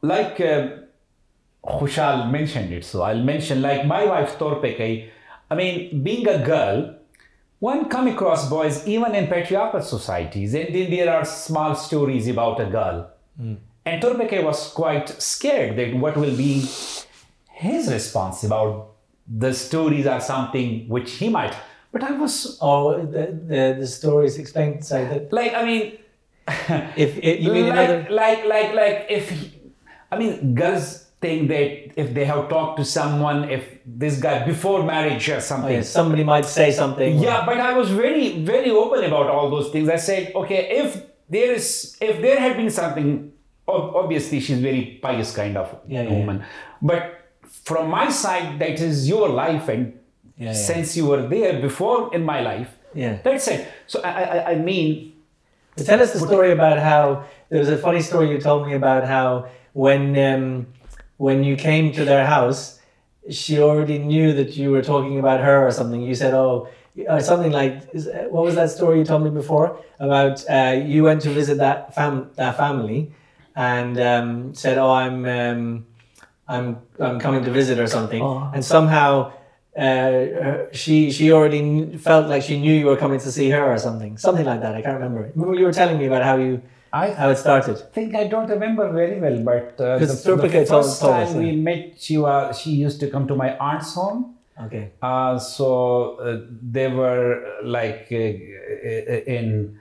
like 0.00 0.40
uh, 0.40 0.68
Khushal 1.66 2.30
mentioned 2.30 2.72
it, 2.72 2.84
so 2.86 3.02
I'll 3.02 3.22
mention 3.22 3.60
like 3.60 3.84
my 3.86 4.04
wife 4.06 4.38
Torpekai. 4.38 5.10
I 5.50 5.54
mean, 5.54 6.02
being 6.02 6.26
a 6.26 6.38
girl, 6.46 6.95
one 7.58 7.88
come 7.88 8.06
across 8.08 8.48
boys 8.48 8.86
even 8.86 9.14
in 9.14 9.26
patriarchal 9.28 9.82
societies, 9.82 10.54
and 10.54 10.74
then 10.74 10.90
there 10.90 11.12
are 11.14 11.24
small 11.24 11.74
stories 11.74 12.28
about 12.28 12.60
a 12.60 12.66
girl. 12.66 13.10
Hmm. 13.36 13.54
And 13.84 14.02
Torpekai 14.02 14.42
was 14.44 14.72
quite 14.72 15.08
scared 15.22 15.76
that 15.76 15.94
what 15.96 16.16
will 16.16 16.36
be 16.36 16.64
his 17.50 17.90
response 17.92 18.42
about 18.44 18.92
the 19.28 19.52
stories 19.54 20.06
are 20.06 20.20
something 20.20 20.88
which 20.88 21.12
he 21.12 21.28
might. 21.28 21.54
But 21.92 22.02
I 22.02 22.12
was 22.12 22.58
Oh, 22.60 22.98
the 23.04 23.26
the, 23.48 23.76
the 23.80 23.86
stories 23.86 24.38
explained. 24.38 24.84
so 24.84 25.04
that 25.04 25.32
like, 25.32 25.54
I 25.54 25.64
mean, 25.64 25.98
if 26.96 27.16
it, 27.18 27.40
you 27.40 27.52
mean 27.52 27.68
like, 27.68 27.88
another. 27.88 28.06
like 28.10 28.44
like 28.44 28.74
like 28.74 29.06
if 29.08 29.30
he, 29.30 29.52
i 30.12 30.16
mean 30.18 30.54
girls 30.54 31.05
think 31.26 31.48
that 31.54 31.68
if 32.02 32.08
they 32.16 32.24
have 32.32 32.42
talked 32.54 32.74
to 32.80 32.84
someone 32.98 33.38
if 33.56 33.62
this 34.04 34.14
guy 34.26 34.34
before 34.52 34.78
marriage 34.94 35.26
or 35.34 35.36
Oh, 35.36 35.50
something 35.52 35.76
yeah, 35.78 35.82
somebody 35.98 36.24
might 36.32 36.46
say 36.58 36.68
something. 36.80 37.12
yeah 37.26 37.38
but 37.48 37.58
i 37.70 37.72
was 37.80 37.88
very 38.04 38.26
very 38.52 38.70
open 38.82 39.00
about 39.10 39.26
all 39.34 39.46
those 39.56 39.68
things. 39.72 39.86
I 39.98 40.00
said 40.10 40.22
okay 40.42 40.60
if 40.82 40.88
there 41.34 41.50
is 41.58 41.66
if 42.08 42.14
there 42.24 42.38
had 42.44 42.54
been 42.60 42.70
something 42.80 43.08
obviously 44.02 44.38
she's 44.44 44.60
very 44.70 44.82
pious 45.02 45.30
kind 45.40 45.56
of 45.62 45.66
Yeah, 45.88 46.02
yeah, 46.02 46.12
woman. 46.16 46.36
But 46.90 47.02
from 47.68 47.84
my 47.98 48.06
side 48.22 48.48
that 48.62 48.76
is 48.88 49.08
your 49.14 49.26
life 49.42 49.66
and 49.74 49.82
since 50.68 50.88
you 50.98 51.04
were 51.10 51.22
there 51.34 51.54
before 51.68 52.00
in 52.16 52.22
my 52.32 52.40
life 52.50 52.70
Yeah. 53.02 53.14
that's 53.26 53.46
it. 53.54 53.60
So 53.92 53.96
i 54.04 54.10
i, 54.36 54.38
I 54.52 54.54
mean 54.68 54.88
tell 55.88 56.00
us 56.04 56.10
the 56.16 56.20
story 56.30 56.50
about 56.58 56.78
how 56.90 57.02
there 57.50 57.60
was 57.64 57.70
a 57.78 57.80
funny 57.86 58.02
story 58.10 58.26
you 58.34 58.38
told 58.50 58.60
me 58.68 58.72
about 58.82 59.02
how 59.14 59.28
when 59.86 60.02
um, 60.28 60.44
when 61.16 61.44
you 61.44 61.56
came 61.56 61.92
to 61.92 62.04
their 62.04 62.26
house, 62.26 62.80
she 63.30 63.58
already 63.60 63.98
knew 63.98 64.32
that 64.34 64.56
you 64.56 64.70
were 64.70 64.82
talking 64.82 65.18
about 65.18 65.40
her 65.40 65.66
or 65.66 65.70
something. 65.70 66.00
You 66.02 66.14
said, 66.14 66.34
"Oh, 66.34 66.68
uh, 67.08 67.20
something 67.20 67.52
like 67.52 67.82
what 68.30 68.44
was 68.44 68.54
that 68.54 68.70
story 68.70 68.98
you 68.98 69.04
told 69.04 69.22
me 69.24 69.30
before 69.30 69.78
about 69.98 70.44
uh, 70.48 70.76
you 70.84 71.02
went 71.04 71.22
to 71.22 71.30
visit 71.30 71.58
that 71.58 71.94
fam 71.94 72.30
that 72.36 72.56
family 72.56 73.12
and 73.56 73.98
um, 74.00 74.54
said, 74.54 74.78
"Oh, 74.78 74.90
I'm 74.92 75.24
um, 75.26 75.86
I'm 76.48 76.78
I'm 77.00 77.18
coming 77.18 77.42
to 77.44 77.50
visit 77.50 77.78
or 77.78 77.86
something," 77.86 78.22
Oh. 78.22 78.50
and 78.54 78.64
somehow. 78.64 79.32
Uh, 79.76 80.64
she 80.72 81.10
she 81.10 81.30
already 81.32 81.98
felt 81.98 82.28
like 82.28 82.42
she 82.42 82.58
knew 82.58 82.72
you 82.72 82.86
were 82.86 82.96
coming 82.96 83.20
to 83.20 83.30
see 83.30 83.50
her 83.50 83.62
or 83.62 83.76
something 83.76 84.16
something 84.16 84.46
like 84.46 84.62
that 84.62 84.74
I 84.74 84.80
can't 84.80 84.94
remember. 84.94 85.30
Remember 85.34 85.54
you 85.54 85.66
were 85.66 85.72
telling 85.74 85.98
me 85.98 86.06
about 86.06 86.22
how 86.22 86.36
you 86.36 86.62
I 87.02 87.06
how 87.20 87.28
it 87.34 87.38
started. 87.44 87.76
think 87.96 88.14
I 88.22 88.24
don't 88.32 88.48
remember 88.56 88.84
very 89.00 89.18
well, 89.24 89.38
but 89.50 89.80
uh, 89.80 89.98
the, 89.98 90.06
the 90.06 90.66
first 90.74 91.00
time 91.00 91.28
we 91.42 91.50
met, 91.68 91.82
she 92.04 92.16
was 92.26 92.58
she 92.60 92.70
used 92.86 92.98
to 93.00 93.06
come 93.14 93.26
to 93.32 93.36
my 93.44 93.50
aunt's 93.68 93.94
home. 93.94 94.20
Okay. 94.66 94.84
Uh, 95.02 95.38
so 95.38 95.66
uh, 96.16 96.40
they 96.76 96.88
were 97.00 97.24
like 97.78 98.06
uh, 98.10 99.34
in 99.36 99.78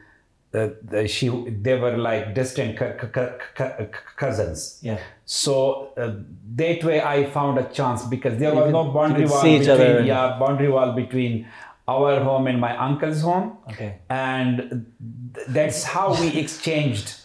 uh, 0.54 0.70
the, 0.92 1.08
she 1.08 1.28
they 1.66 1.78
were 1.84 1.96
like 1.98 2.34
distant 2.40 2.78
cou- 2.80 2.94
cou- 3.00 3.08
cou- 3.18 3.38
cou- 3.56 3.88
cousins. 4.24 4.80
Yeah. 4.90 5.00
So 5.26 5.54
uh, 5.98 6.12
that 6.62 6.84
way 6.84 6.98
I 7.02 7.18
found 7.38 7.58
a 7.58 7.64
chance 7.80 8.04
because 8.16 8.38
there 8.42 8.52
You 8.52 8.56
was 8.60 8.66
could- 8.66 8.74
no 8.80 8.84
boundary 8.98 9.26
wall 9.26 9.42
between 9.44 10.06
yeah 10.14 10.38
boundary 10.44 10.70
wall 10.76 10.92
between 11.04 11.48
our 11.88 12.14
home 12.28 12.48
and 12.52 12.60
my 12.60 12.76
uncle's 12.90 13.22
home, 13.22 13.48
Okay. 13.72 13.90
and 14.10 14.86
that's 15.50 15.84
how 15.84 16.20
we 16.20 16.28
exchanged. 16.40 17.16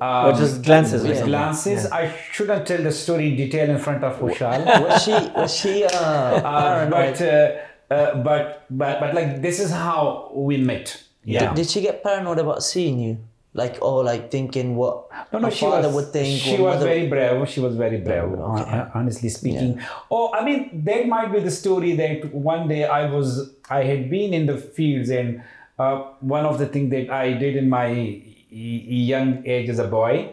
Um, 0.00 0.26
Or 0.26 0.32
just 0.32 0.62
glances. 0.62 1.02
glances. 1.22 1.86
I 1.86 2.12
shouldn't 2.32 2.66
tell 2.66 2.82
the 2.82 2.90
story 2.92 3.28
in 3.30 3.36
detail 3.36 3.70
in 3.70 3.78
front 3.78 4.02
of 4.02 4.18
Khushal. 4.18 4.64
Was 4.88 5.04
she 5.04 5.12
was 5.12 5.54
she 5.56 5.84
uh, 5.84 5.88
Uh, 5.90 6.90
but, 6.90 7.20
uh, 7.22 7.94
uh, 7.94 8.22
but 8.22 8.66
but 8.70 8.98
but 9.00 9.14
like 9.14 9.40
this 9.40 9.60
is 9.60 9.70
how 9.70 10.32
we 10.34 10.56
met. 10.56 11.00
Yeah. 11.24 11.54
Did 11.54 11.70
she 11.70 11.80
get 11.80 12.02
paranoid 12.02 12.38
about 12.38 12.62
seeing 12.64 12.98
you? 12.98 13.18
Like 13.56 13.78
oh 13.80 13.98
like 13.98 14.32
thinking 14.32 14.74
what 14.74 15.06
No, 15.32 15.38
no, 15.38 15.48
she 15.48 15.64
was, 15.64 15.94
would 15.94 16.08
think? 16.12 16.40
She 16.42 16.56
was 16.58 16.74
mother- 16.74 16.86
very 16.86 17.06
brave. 17.06 17.48
She 17.48 17.60
was 17.60 17.76
very 17.76 17.98
brave, 17.98 18.24
Okay. 18.24 18.82
honestly 18.94 19.28
speaking. 19.28 19.80
Oh, 20.10 20.32
I 20.34 20.44
mean, 20.44 20.82
that 20.84 21.06
might 21.06 21.30
be 21.32 21.38
the 21.38 21.52
story 21.52 21.94
that 21.94 22.34
one 22.34 22.66
day 22.66 22.82
I 22.84 23.08
was, 23.08 23.54
I 23.70 23.84
had 23.84 24.10
been 24.10 24.34
in 24.34 24.46
the 24.46 24.56
fields, 24.58 25.08
and 25.08 25.40
uh, 25.78 25.96
one 26.20 26.44
of 26.46 26.58
the 26.58 26.66
things 26.66 26.90
that 26.90 27.10
I 27.10 27.32
did 27.32 27.56
in 27.56 27.68
my 27.68 28.22
young 28.50 29.42
age 29.46 29.68
as 29.68 29.78
a 29.78 29.86
boy, 29.88 30.30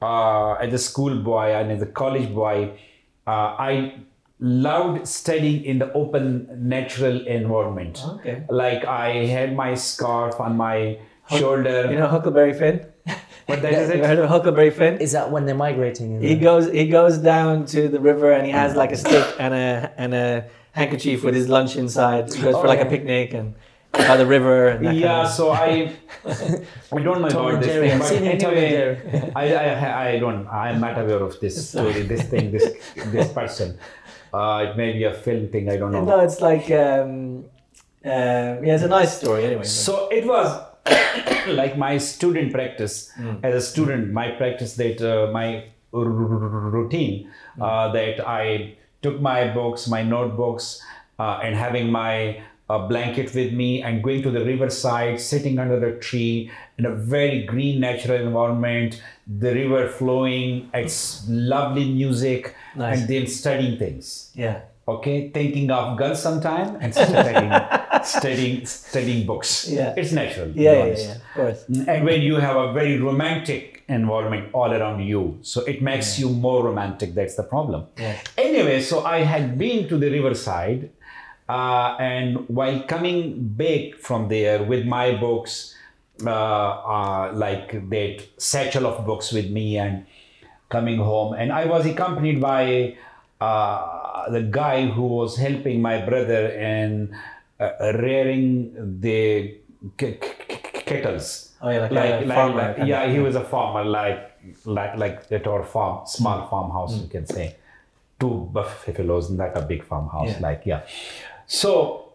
uh, 0.00 0.52
as 0.54 0.72
a 0.72 0.78
school 0.78 1.16
boy 1.22 1.52
and 1.54 1.72
as 1.72 1.82
a 1.82 1.86
college 1.86 2.32
boy, 2.32 2.78
uh, 3.26 3.30
I 3.58 3.94
loved 4.40 5.06
studying 5.08 5.64
in 5.64 5.78
the 5.80 5.92
open 5.92 6.48
natural 6.56 7.26
environment. 7.26 8.00
Okay. 8.06 8.44
Like 8.48 8.84
I 8.84 9.26
had 9.26 9.54
my 9.56 9.74
scarf 9.74 10.38
on 10.40 10.56
my 10.56 10.98
shoulder. 11.28 11.90
You 11.90 11.98
know 11.98 12.06
Huckleberry 12.06 12.54
Finn? 12.54 12.86
what 13.46 13.62
that 13.62 13.72
is 13.72 13.88
You 13.94 13.96
it? 14.02 14.06
heard 14.06 14.18
of 14.20 14.28
Huckleberry 14.28 14.70
Finn? 14.70 14.98
Is 14.98 15.12
that 15.12 15.30
when 15.32 15.44
they're 15.46 15.56
migrating? 15.56 16.20
He 16.20 16.32
it? 16.32 16.36
goes 16.36 16.70
he 16.70 16.86
goes 16.88 17.18
down 17.18 17.66
to 17.66 17.88
the 17.88 17.98
river 18.00 18.32
and 18.32 18.46
he 18.46 18.52
has 18.52 18.76
like 18.76 18.92
a 18.92 18.96
stick 18.96 19.26
and 19.40 19.52
a 19.52 19.92
and 19.96 20.14
a 20.14 20.44
handkerchief 20.72 21.24
with 21.24 21.34
his 21.34 21.48
lunch 21.48 21.74
inside. 21.76 22.32
He 22.32 22.40
goes 22.40 22.54
for 22.54 22.64
Oh, 22.66 22.68
like 22.68 22.80
a 22.80 22.86
picnic 22.86 23.34
and 23.34 23.56
by 23.92 24.16
the 24.16 24.26
river 24.26 24.78
yeah 24.82 25.22
of 25.22 25.28
so 25.28 25.50
i 25.50 25.92
i 26.92 27.00
don't 27.02 27.20
know 27.22 27.28
Tom 27.28 27.46
about 27.46 27.60
this 27.62 27.72
Jerry. 27.72 27.88
thing 27.88 27.98
but 27.98 28.08
seen 28.08 28.24
you 28.24 28.30
in 28.32 28.38
Tom 28.38 28.54
and 28.54 28.58
anyway 28.64 29.32
I, 29.34 29.54
I 29.54 30.08
i 30.08 30.18
don't 30.18 30.46
i'm 30.48 30.80
not 30.80 30.98
aware 30.98 31.22
of 31.22 31.38
this 31.40 31.68
story 31.70 32.02
this 32.02 32.22
thing 32.28 32.52
this 32.52 32.66
this 33.12 33.32
person. 33.32 33.78
Uh 34.32 34.66
it 34.68 34.76
may 34.76 34.92
be 34.92 35.04
a 35.04 35.14
film 35.14 35.48
thing 35.48 35.70
i 35.70 35.76
don't 35.78 35.90
know. 35.92 36.04
No, 36.04 36.20
it's 36.20 36.40
like 36.42 36.70
um, 36.70 37.46
uh, 38.04 38.60
yeah, 38.62 38.74
it's 38.76 38.82
a 38.84 38.88
nice 38.88 39.16
story 39.18 39.44
anyway. 39.44 39.64
so 39.64 40.08
it 40.12 40.24
was 40.26 40.48
like 41.48 41.78
my 41.78 41.96
student 41.98 42.52
practice. 42.52 43.10
As 43.42 43.54
a 43.54 43.60
student 43.60 44.12
my 44.12 44.32
practice 44.32 44.74
that 44.76 45.00
uh, 45.00 45.32
my 45.32 45.64
routine 45.92 47.30
uh, 47.60 47.90
that 47.92 48.20
i 48.28 48.76
took 49.02 49.20
my 49.20 49.48
books 49.48 49.88
my 49.88 50.02
notebooks 50.02 50.82
uh, 51.18 51.40
and 51.42 51.56
having 51.56 51.90
my 51.90 52.42
uh, 52.68 52.86
blanket 52.86 53.34
with 53.34 53.52
me 53.52 53.82
and 53.82 54.02
going 54.02 54.22
to 54.22 54.30
the 54.30 54.44
riverside 54.44 55.18
sitting 55.20 55.58
under 55.58 55.84
a 55.86 55.98
tree 55.98 56.50
in 56.78 56.84
a 56.86 56.94
very 56.94 57.44
green 57.44 57.80
natural 57.80 58.20
environment 58.20 59.02
the 59.26 59.52
river 59.54 59.88
flowing 59.88 60.68
it's 60.74 61.26
lovely 61.28 61.90
music 61.90 62.54
Nice. 62.76 63.00
and 63.00 63.08
then 63.08 63.26
studying 63.26 63.78
things 63.78 64.30
yeah. 64.34 64.60
okay 64.86 65.30
thinking 65.30 65.70
of 65.70 65.96
girls 65.98 66.20
sometime 66.22 66.76
and 66.80 66.94
studying 66.94 67.50
studying 68.04 68.66
studying 68.66 69.26
books 69.26 69.68
Yeah. 69.68 69.94
it's 69.96 70.12
natural 70.12 70.52
to 70.52 70.60
Yeah, 70.60 70.72
yeah, 70.72 70.96
yeah, 70.96 71.12
of 71.14 71.34
course. 71.34 71.64
and 71.68 72.04
when 72.04 72.20
you 72.22 72.36
have 72.36 72.56
a 72.56 72.72
very 72.72 72.98
romantic 72.98 73.82
environment 73.88 74.50
all 74.52 74.70
around 74.72 75.00
you 75.00 75.38
so 75.42 75.62
it 75.64 75.80
makes 75.82 76.18
you 76.18 76.28
more 76.28 76.62
romantic 76.64 77.14
that's 77.14 77.36
the 77.36 77.42
problem 77.42 77.86
Yeah. 77.96 78.16
anyway 78.36 78.80
so 78.82 79.04
i 79.04 79.20
had 79.20 79.56
been 79.58 79.88
to 79.88 79.96
the 79.96 80.10
riverside 80.10 80.90
uh, 81.48 81.96
and 81.98 82.48
while 82.48 82.80
coming 82.82 83.48
back 83.62 83.94
from 84.00 84.28
there 84.28 84.62
with 84.62 84.84
my 84.86 85.12
books 85.16 85.74
uh, 86.26 86.30
uh, 86.30 87.32
like 87.34 87.88
that 87.90 88.22
satchel 88.36 88.86
of 88.86 89.06
books 89.06 89.32
with 89.32 89.50
me 89.50 89.78
and 89.78 90.04
coming 90.68 90.98
home. 90.98 91.32
And 91.34 91.52
i 91.52 91.64
was 91.64 91.86
accompanied 91.86 92.40
by 92.40 92.96
uh, 93.40 94.30
the 94.30 94.42
guy 94.42 94.86
who 94.86 95.06
was 95.06 95.36
helping 95.38 95.80
my 95.80 96.04
brother 96.04 96.48
in 96.48 97.14
uh, 97.60 97.70
rearing 97.94 99.00
the 99.00 99.54
k- 99.96 100.18
k- 100.20 100.82
kettles. 100.90 101.54
Oh, 101.62 101.70
yeah, 101.70 101.80
like 101.82 101.90
a 101.90 101.94
like, 101.94 102.26
like, 102.26 102.36
farmer 102.38 102.74
like- 102.78 102.88
yeah 102.88 103.10
he 103.10 103.18
was 103.20 103.34
a 103.36 103.44
farmer 103.44 103.84
like 103.84 104.20
like 104.64 104.96
like 104.96 105.32
at 105.32 105.46
our 105.46 105.64
farm 105.64 106.06
small 106.06 106.46
farmhouse 106.48 107.00
you 107.00 107.08
can 107.08 107.26
say. 107.26 107.56
Two 108.20 108.48
buffaloes 108.52 109.30
not 109.30 109.56
a 109.56 109.62
big 109.62 109.84
farmhouse 109.84 110.30
Yeah. 110.30 110.40
like 110.40 110.62
yeah 110.66 110.80
so 111.48 112.12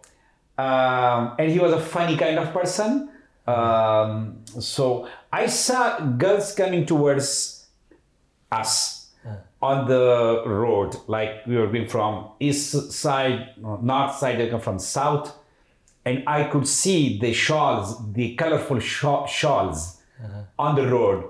um, 0.57 1.35
and 1.37 1.51
he 1.51 1.59
was 1.59 1.73
a 1.73 1.79
funny 1.81 2.15
kind 2.15 2.37
of 2.39 2.53
person. 2.53 3.09
Um, 3.45 4.37
so 4.45 5.09
i 5.33 5.47
saw 5.47 5.99
girls 5.99 6.55
coming 6.55 6.85
towards 6.85 7.65
us 8.51 9.11
on 9.61 9.85
the 9.87 10.43
road 10.45 10.95
like 11.07 11.45
we 11.45 11.57
were 11.57 11.67
going 11.67 11.89
from 11.89 12.29
east 12.39 12.93
side 12.93 13.49
north 13.57 14.15
side 14.15 14.37
they 14.39 14.47
come 14.49 14.61
from 14.61 14.79
south 14.79 15.35
and 16.05 16.23
i 16.25 16.43
could 16.45 16.65
see 16.65 17.19
the 17.19 17.33
shawls 17.33 17.97
the 18.13 18.35
colorful 18.35 18.79
sha- 18.79 19.25
shawls 19.25 20.01
on 20.57 20.75
the 20.75 20.87
road. 20.87 21.25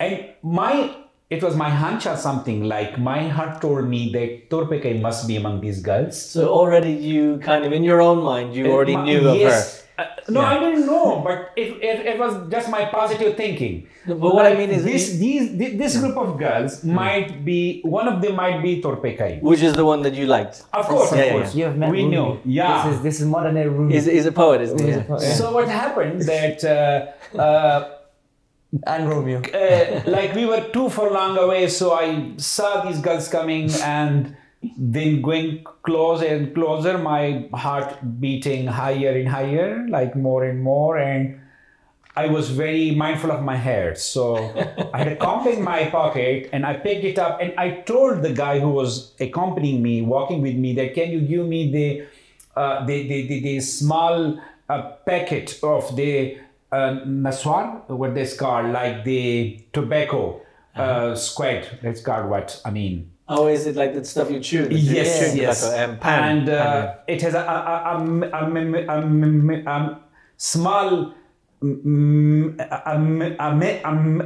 And 0.00 0.30
my 0.42 0.96
it 1.30 1.42
was 1.42 1.54
my 1.56 1.68
hunch 1.70 2.06
or 2.06 2.16
something 2.16 2.64
like 2.64 2.98
my 2.98 3.28
heart 3.28 3.60
told 3.60 3.84
me 3.86 4.10
that 4.12 4.48
Torpekai 4.50 5.00
must 5.00 5.28
be 5.28 5.36
among 5.36 5.60
these 5.60 5.80
girls 5.82 6.20
So 6.20 6.48
already 6.48 6.92
you 6.92 7.38
kind 7.38 7.64
of 7.66 7.72
in 7.72 7.84
your 7.84 8.00
own 8.00 8.22
mind 8.24 8.54
you 8.54 8.70
already 8.72 8.96
Ma- 8.96 9.04
knew 9.04 9.28
of 9.28 9.36
yes. 9.36 9.58
her. 9.80 9.84
Uh, 9.98 10.06
no, 10.34 10.40
Yeah. 10.40 10.50
I 10.52 10.58
didn't 10.60 10.86
know, 10.86 11.20
but 11.26 11.50
it, 11.56 11.68
it, 11.82 12.06
it 12.10 12.16
was 12.22 12.32
just 12.54 12.70
my 12.70 12.84
positive 12.84 13.36
thinking. 13.36 13.88
No, 14.06 14.14
but 14.14 14.32
what 14.32 14.46
I 14.46 14.54
mean 14.54 14.70
is 14.70 14.84
this 14.84 15.04
you- 15.12 15.18
these 15.24 15.44
thi- 15.58 15.76
this 15.76 15.96
group 16.00 16.16
of 16.24 16.38
girls 16.38 16.84
might 16.84 17.44
be 17.44 17.80
one 17.82 18.06
of 18.12 18.22
them 18.22 18.36
might 18.36 18.62
be 18.62 18.80
Torpekai. 18.80 19.42
Which 19.42 19.60
is 19.68 19.72
the 19.74 19.84
one 19.84 20.00
that 20.06 20.14
you 20.14 20.26
liked? 20.26 20.62
Of 20.72 20.86
course, 20.86 21.10
Yeah, 21.12 21.18
of 21.18 21.26
yeah, 21.26 21.32
course. 21.32 21.54
You 21.58 21.64
have 21.64 21.76
met 21.76 21.90
we 21.90 22.04
Rumi. 22.04 22.10
knew. 22.14 22.28
Yeah. 22.44 22.86
This 22.86 22.96
is 22.96 23.02
this 23.08 23.16
is 23.20 23.26
modern 23.26 23.54
day 23.56 23.66
Rumi. 23.66 23.92
He's, 23.94 24.06
he's 24.06 24.24
a 24.26 24.36
poet, 24.44 24.60
isn't 24.66 24.78
he? 24.80 24.86
Yeah. 24.88 25.02
Yeah. 25.10 25.34
So 25.40 25.52
what 25.52 25.66
happened 25.68 26.22
that 26.22 26.58
uh, 26.64 27.38
uh, 27.46 27.97
and 28.86 29.08
Romeo. 29.08 29.40
uh, 29.40 30.02
like 30.06 30.34
we 30.34 30.44
were 30.44 30.68
too 30.72 30.88
far 30.90 31.10
long 31.10 31.38
away, 31.38 31.68
so 31.68 31.92
I 31.92 32.32
saw 32.36 32.84
these 32.84 33.00
girls 33.00 33.28
coming 33.28 33.70
and 33.82 34.36
then 34.76 35.22
going 35.22 35.64
closer 35.82 36.26
and 36.26 36.54
closer, 36.54 36.98
my 36.98 37.48
heart 37.54 38.20
beating 38.20 38.66
higher 38.66 39.12
and 39.16 39.28
higher, 39.28 39.86
like 39.88 40.16
more 40.16 40.44
and 40.44 40.62
more, 40.62 40.98
and 40.98 41.40
I 42.16 42.26
was 42.26 42.50
very 42.50 42.90
mindful 42.90 43.30
of 43.30 43.44
my 43.44 43.54
hair. 43.54 43.94
So 43.94 44.36
I 44.92 44.98
had 44.98 45.08
a 45.08 45.16
comb 45.16 45.46
in 45.46 45.62
my 45.62 45.88
pocket 45.88 46.50
and 46.52 46.66
I 46.66 46.74
picked 46.74 47.04
it 47.04 47.18
up 47.18 47.40
and 47.40 47.54
I 47.56 47.82
told 47.82 48.22
the 48.22 48.32
guy 48.32 48.58
who 48.58 48.70
was 48.70 49.14
accompanying 49.20 49.80
me, 49.82 50.02
walking 50.02 50.42
with 50.42 50.56
me, 50.56 50.74
that 50.74 50.94
can 50.94 51.12
you 51.12 51.20
give 51.20 51.46
me 51.46 51.70
the 51.70 52.06
uh, 52.56 52.84
the, 52.86 53.06
the, 53.06 53.28
the, 53.28 53.40
the 53.40 53.60
small 53.60 54.40
uh, 54.68 54.82
packet 55.06 55.60
of 55.62 55.94
the 55.94 56.38
uh, 56.72 57.00
naswar, 57.06 57.88
what 57.88 58.14
they 58.14 58.26
call 58.36 58.68
like 58.68 59.04
the 59.04 59.60
tobacco 59.72 60.40
uh, 60.74 61.14
squid. 61.14 61.66
That's 61.82 62.00
called 62.00 62.28
what 62.30 62.60
I 62.64 62.70
mean. 62.70 63.10
Oh, 63.30 63.46
is 63.46 63.66
it 63.66 63.76
like 63.76 63.92
the 63.94 64.04
stuff 64.04 64.30
you 64.30 64.40
chew? 64.40 64.66
The 64.66 64.74
Yes, 64.74 65.18
chewing 65.20 65.36
yes. 65.36 65.62
tobacco, 65.64 65.84
um, 65.90 65.98
pan. 65.98 66.38
and 66.38 66.48
uh, 66.48 66.86
pan, 66.86 66.94
it 67.08 67.22
has 67.22 67.34
a, 67.34 67.40
a, 67.40 67.42
a, 67.42 68.04
a, 68.32 68.40
a, 68.40 68.88
a, 68.88 69.66
a, 69.66 69.70
a 69.70 70.00
small 70.38 71.12
mm, 71.62 72.58
a, 72.58 72.82
a, 72.86 72.96
a, 73.38 73.48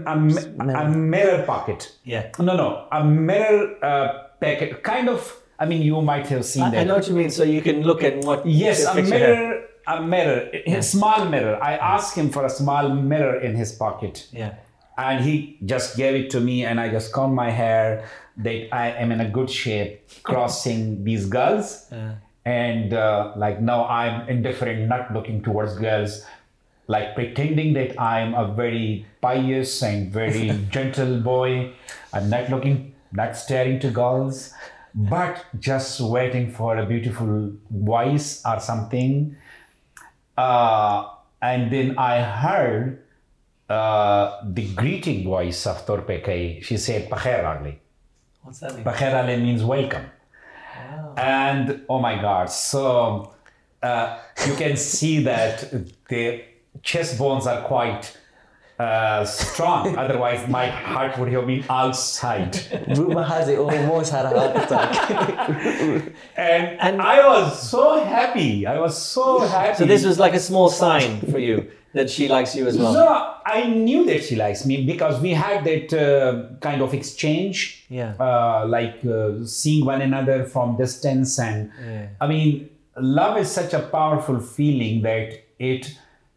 a, 0.07 0.81
a, 0.81 0.85
a 0.85 0.89
mirror 0.89 1.43
pocket. 1.45 1.97
yeah. 2.05 2.31
No, 2.39 2.57
no, 2.57 2.87
a 2.93 3.05
mirror 3.05 3.75
uh, 3.85 4.29
packet. 4.41 4.83
Kind 4.83 5.09
of. 5.09 5.39
I 5.59 5.67
mean, 5.67 5.83
you 5.83 6.01
might 6.03 6.27
have 6.27 6.45
seen 6.45 6.65
I, 6.65 6.71
that. 6.71 6.81
I 6.81 6.85
know 6.85 6.97
what 6.97 7.09
you 7.09 7.15
mean. 7.15 7.31
So 7.31 7.45
you 7.45 7.63
can 7.63 7.83
look 7.83 8.03
at 8.03 8.19
what. 8.25 8.45
Yes, 8.47 8.85
a 8.85 8.95
fix 8.95 9.11
hair. 9.11 9.19
mirror 9.35 9.65
a 9.87 10.03
mirror, 10.03 10.51
a 10.67 10.83
small 10.83 11.25
mirror. 11.27 11.63
I 11.63 11.77
asked 11.77 12.17
him 12.17 12.31
for 12.31 12.45
a 12.45 12.51
small 12.51 12.91
mirror 12.91 13.41
in 13.41 13.55
his 13.57 13.73
pocket. 13.73 14.29
Yeah. 14.33 14.55
And 14.99 15.25
he 15.25 15.59
just 15.65 15.97
gave 15.97 16.15
it 16.15 16.31
to 16.31 16.41
me, 16.41 16.65
and 16.65 16.79
I 16.79 16.91
just 16.91 17.13
combed 17.13 17.35
my 17.35 17.51
hair. 17.51 18.09
That 18.37 18.75
I 18.75 18.93
am 18.93 19.13
in 19.13 19.21
a 19.21 19.29
good 19.29 19.51
shape, 19.51 20.09
crossing 20.23 21.05
these 21.05 21.27
girls, 21.27 21.93
and 22.47 22.95
uh, 22.95 23.33
like 23.37 23.61
now 23.61 23.85
I'm 23.87 24.27
indifferent, 24.29 24.89
not 24.89 25.13
looking 25.13 25.43
towards 25.43 25.77
girls, 25.77 26.25
like 26.89 27.15
pretending 27.15 27.75
that 27.75 28.01
I'm 28.01 28.35
a 28.35 28.53
very 28.53 29.05
pious 29.21 29.83
and 29.83 30.11
very 30.11 30.49
gentle 30.71 31.21
boy. 31.21 31.73
I'm 32.13 32.31
not 32.31 32.49
looking, 32.49 32.95
not 33.13 33.37
staring 33.37 33.81
to 33.81 33.91
girls, 33.91 34.55
but 34.95 35.45
just 35.59 36.01
waiting 36.01 36.51
for 36.51 36.77
a 36.79 36.87
beautiful 36.87 37.53
voice 37.71 38.43
or 38.47 38.61
something. 38.61 39.37
Uh, 40.37 41.09
and 41.41 41.71
then 41.71 41.99
I 41.99 42.21
heard 42.23 43.03
uh, 43.69 44.41
the 44.45 44.73
greeting 44.75 45.25
voice 45.25 45.67
of 45.67 45.85
Torpekai. 45.87 46.63
She 46.63 46.77
said, 46.77 47.11
Pakhair 47.11 47.79
What's 48.43 48.61
that 48.61 48.75
mean? 48.75 48.85
Pakhair 48.85 49.27
means 49.41 49.63
welcome. 49.65 50.07
Wow. 50.77 51.15
And 51.17 51.85
oh 51.89 52.01
my 52.01 52.21
God, 52.21 52.51
so 52.51 53.35
uh, 53.83 54.19
you 54.47 54.55
can 54.55 54.77
see 54.77 55.23
that 55.25 55.73
the 56.09 56.45
chest 56.83 57.19
bones 57.19 57.47
are 57.47 57.63
quite 57.63 58.17
strong. 59.25 59.97
Otherwise, 60.05 60.49
my 60.49 60.67
heart 60.67 61.19
would 61.19 61.31
have 61.33 61.47
been 61.47 61.65
outside. 61.71 62.59
Rumor 62.97 63.23
has 63.23 63.49
almost 63.51 64.13
had 64.13 64.27
a 64.27 64.31
heart 64.39 64.57
attack. 64.57 64.93
And, 66.37 66.81
And- 66.81 67.03
I 67.03 67.19
was 67.27 67.69
so 67.71 68.03
happy. 68.05 68.67
I 68.67 68.79
was 68.79 68.97
so 68.97 69.41
happy. 69.41 69.77
So 69.79 69.85
this 69.85 70.05
was 70.05 70.19
like 70.19 70.35
a 70.35 70.41
small 70.41 70.69
sign 70.69 71.21
for 71.33 71.39
you 71.39 71.71
that 71.95 72.09
she 72.09 72.27
likes 72.29 72.57
you 72.57 72.67
as 72.67 72.79
well. 72.79 72.95
No, 72.95 73.35
I 73.45 73.67
knew 73.69 74.07
that 74.07 74.25
she 74.25 74.35
likes 74.37 74.65
me 74.65 74.85
because 74.87 75.21
we 75.21 75.33
had 75.35 75.65
that 75.65 75.93
uh, 75.93 76.57
kind 76.61 76.81
of 76.81 76.95
exchange, 76.95 77.85
Yeah. 77.91 78.15
uh, 78.19 78.65
like 78.67 79.05
uh, 79.05 79.45
seeing 79.45 79.85
one 79.85 80.01
another 80.01 80.45
from 80.47 80.77
distance. 80.79 81.39
And 81.39 81.71
Yeah. 81.85 82.07
I 82.21 82.27
mean, 82.29 82.71
love 82.97 83.37
is 83.39 83.51
such 83.51 83.75
a 83.75 83.81
powerful 83.81 84.41
feeling 84.41 85.03
that 85.03 85.35
it 85.59 85.95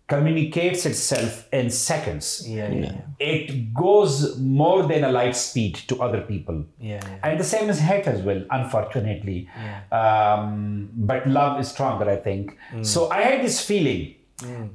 communicates 0.07 0.85
itself 0.85 1.47
in 1.51 1.69
seconds. 1.69 2.47
Yeah, 2.47 2.69
yeah, 2.71 2.81
yeah. 2.81 3.01
It 3.19 3.73
goes 3.73 4.37
more 4.39 4.83
than 4.83 5.03
a 5.03 5.11
light 5.11 5.35
speed 5.35 5.75
to 5.87 6.01
other 6.01 6.21
people. 6.21 6.65
Yeah, 6.79 6.99
yeah. 7.03 7.19
And 7.23 7.39
the 7.39 7.43
same 7.43 7.69
is 7.69 7.79
hate 7.79 8.05
as 8.05 8.21
well, 8.21 8.43
unfortunately. 8.51 9.49
Um, 9.91 10.89
but 10.95 11.27
love 11.27 11.59
is 11.59 11.69
stronger, 11.69 12.09
I 12.09 12.17
think. 12.17 12.57
Mm. 12.71 12.85
So 12.85 13.09
I 13.09 13.21
had 13.21 13.43
this 13.43 13.65
feeling. 13.65 14.15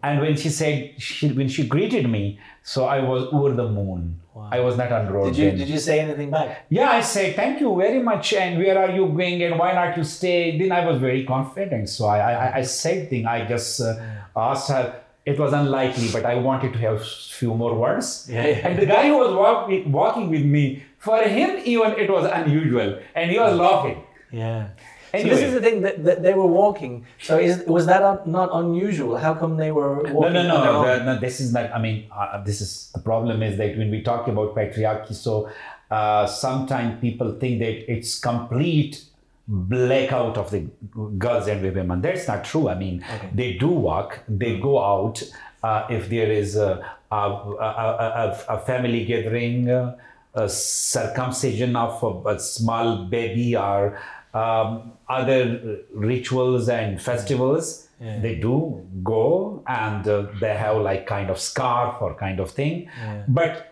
And 0.02 0.20
when 0.20 0.36
she 0.36 0.48
said, 0.48 0.94
she, 1.00 1.30
when 1.32 1.48
she 1.48 1.66
greeted 1.66 2.08
me, 2.08 2.40
so 2.62 2.86
I 2.86 3.00
was 3.00 3.28
over 3.30 3.52
the 3.52 3.68
moon. 3.68 4.18
Wow. 4.34 4.48
I 4.50 4.60
was 4.60 4.76
not 4.76 4.90
on 4.90 5.12
road 5.12 5.26
Did 5.26 5.36
you 5.36 5.44
then. 5.50 5.58
did 5.58 5.68
you 5.68 5.78
say 5.78 6.00
anything 6.00 6.30
back? 6.30 6.64
Yeah, 6.70 6.90
I 6.90 7.02
said, 7.02 7.36
thank 7.36 7.60
you 7.60 7.76
very 7.76 8.00
much. 8.02 8.32
And 8.32 8.58
where 8.58 8.78
are 8.78 8.90
you 8.90 9.06
going? 9.08 9.42
And 9.42 9.58
why 9.58 9.72
not 9.74 9.96
you 9.98 10.04
stay? 10.04 10.58
Then 10.58 10.72
I 10.72 10.86
was 10.86 10.98
very 10.98 11.24
confident. 11.24 11.88
So 11.90 12.06
I, 12.06 12.18
I, 12.18 12.56
I 12.56 12.62
said 12.62 13.10
thing. 13.10 13.26
I 13.26 13.44
just 13.46 13.80
uh, 13.80 13.96
asked 14.34 14.70
her. 14.70 15.02
It 15.30 15.38
was 15.38 15.52
unlikely, 15.52 16.08
but 16.16 16.24
I 16.32 16.34
wanted 16.48 16.72
to 16.76 16.78
have 16.86 16.98
few 17.40 17.52
more 17.62 17.74
words. 17.84 18.06
Yeah, 18.28 18.46
yeah. 18.50 18.66
And 18.68 18.78
the 18.82 18.86
guy 18.94 19.04
who 19.08 19.16
was 19.24 19.32
walk, 19.42 19.70
walking 20.00 20.26
with 20.34 20.44
me, 20.44 20.64
for 20.98 21.18
him 21.22 21.50
even 21.72 21.92
it 22.04 22.10
was 22.16 22.24
unusual, 22.40 22.90
and 23.14 23.30
he 23.30 23.38
was 23.38 23.56
laughing. 23.66 23.98
Yeah. 24.32 24.68
Anyway. 25.12 25.30
So 25.30 25.36
this 25.36 25.44
is 25.48 25.54
the 25.54 25.60
thing 25.66 25.80
that, 25.86 26.04
that 26.04 26.18
they 26.22 26.34
were 26.40 26.46
walking. 26.62 26.92
So 27.28 27.36
is 27.38 27.64
was 27.66 27.84
that 27.86 28.02
un- 28.10 28.20
not 28.38 28.48
unusual? 28.52 29.16
How 29.16 29.34
come 29.34 29.56
they 29.56 29.72
were 29.78 29.94
No, 30.06 30.12
walking? 30.14 30.34
no, 30.34 30.40
on 30.40 30.46
no, 30.46 30.82
no, 30.82 31.04
no. 31.08 31.18
This 31.26 31.40
is 31.40 31.52
not. 31.52 31.72
I 31.74 31.80
mean, 31.86 31.96
uh, 32.16 32.42
this 32.48 32.60
is 32.60 32.90
the 32.94 33.00
problem 33.00 33.42
is 33.42 33.58
that 33.58 33.76
when 33.76 33.90
we 33.90 34.02
talk 34.02 34.28
about 34.28 34.54
patriarchy, 34.54 35.14
so 35.14 35.50
uh, 35.90 36.26
sometimes 36.26 37.00
people 37.00 37.28
think 37.40 37.58
that 37.58 37.76
it's 37.92 38.20
complete 38.20 39.04
blackout 39.50 40.38
of 40.38 40.50
the 40.50 40.60
girls 41.18 41.48
and 41.48 41.60
women. 41.62 42.00
That's 42.00 42.28
not 42.28 42.44
true. 42.44 42.68
I 42.68 42.76
mean, 42.76 43.04
they 43.34 43.54
do 43.54 43.68
walk. 43.68 44.20
They 44.28 44.58
go 44.58 44.82
out. 44.82 45.22
Uh, 45.62 45.86
if 45.90 46.08
there 46.08 46.30
is 46.30 46.56
a, 46.56 46.82
a, 47.10 47.16
a, 47.16 47.18
a, 47.18 48.44
a 48.48 48.58
family 48.58 49.04
gathering, 49.04 49.68
uh, 49.68 49.96
a 50.34 50.48
circumcision 50.48 51.74
of 51.76 52.24
a, 52.26 52.38
small 52.38 53.04
baby, 53.04 53.56
or 53.56 54.00
um, 54.32 54.92
other 55.08 55.80
rituals 55.92 56.68
and 56.68 57.02
festivals, 57.02 57.88
they 58.22 58.36
do 58.36 58.86
go 59.02 59.62
and 59.66 60.08
uh, 60.08 60.26
they 60.40 60.54
have 60.56 60.78
like 60.78 61.06
kind 61.06 61.28
of 61.28 61.38
scarf 61.38 62.00
or 62.00 62.14
kind 62.14 62.40
of 62.40 62.50
thing, 62.50 62.88
but 63.28 63.69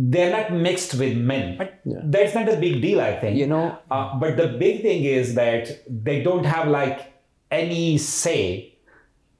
they're 0.00 0.30
not 0.30 0.52
mixed 0.52 0.94
with 0.94 1.16
men. 1.16 1.58
But 1.58 1.80
that's 1.84 2.34
not 2.34 2.48
a 2.48 2.56
big 2.56 2.80
deal, 2.80 3.00
I 3.00 3.18
think. 3.20 3.36
You 3.36 3.46
know- 3.52 3.76
uh, 3.90 4.16
but 4.18 4.36
the 4.36 4.46
big 4.64 4.82
thing 4.82 5.02
is 5.04 5.34
that 5.34 5.70
they 5.88 6.22
don't 6.22 6.44
have 6.46 6.68
like 6.68 7.12
any 7.50 7.98
say 7.98 8.74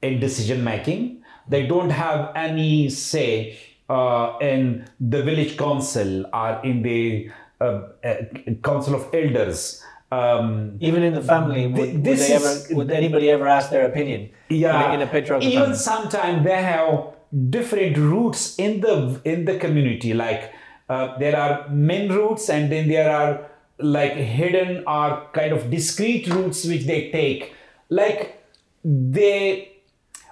in 0.01 0.19
decision 0.19 0.63
making. 0.63 1.23
They 1.47 1.65
don't 1.65 1.89
have 1.91 2.31
any 2.35 2.89
say 2.89 3.57
uh, 3.89 4.33
in 4.41 4.85
the 4.99 5.23
village 5.23 5.57
council 5.57 6.25
or 6.33 6.59
in 6.63 6.81
the 6.83 7.31
uh, 7.61 7.81
uh, 8.03 8.15
council 8.63 8.95
of 8.95 9.07
elders. 9.13 9.83
Um, 10.11 10.77
Even 10.81 11.03
in 11.03 11.13
the 11.13 11.21
family, 11.21 11.67
would, 11.67 11.93
would, 11.93 12.03
this 12.03 12.27
they 12.27 12.33
is- 12.35 12.43
ever, 12.65 12.75
would 12.75 12.91
anybody 12.91 13.29
ever 13.29 13.47
ask 13.47 13.69
their 13.69 13.85
opinion? 13.85 14.29
yeah, 14.49 14.85
In 14.85 14.91
a, 14.91 14.93
in 14.95 15.01
a 15.07 15.11
patriarchal 15.11 15.47
even 15.47 15.61
family. 15.63 15.77
sometimes 15.77 16.43
they 16.43 16.61
have 16.63 17.13
different 17.49 17.97
roots 17.97 18.57
in 18.57 18.81
the 18.81 19.21
in 19.23 19.45
the 19.45 19.57
community. 19.57 20.13
Like 20.13 20.53
uh, 20.89 21.17
there 21.17 21.37
are 21.37 21.67
main 21.69 22.11
roots, 22.11 22.49
and 22.49 22.71
then 22.71 22.87
there 22.87 23.11
are 23.11 23.49
like 23.79 24.13
hidden 24.13 24.83
or 24.87 25.27
kind 25.33 25.53
of 25.53 25.69
discrete 25.69 26.27
roots 26.27 26.65
which 26.65 26.85
they 26.85 27.11
take. 27.11 27.53
Like 27.89 28.43
they, 28.83 29.77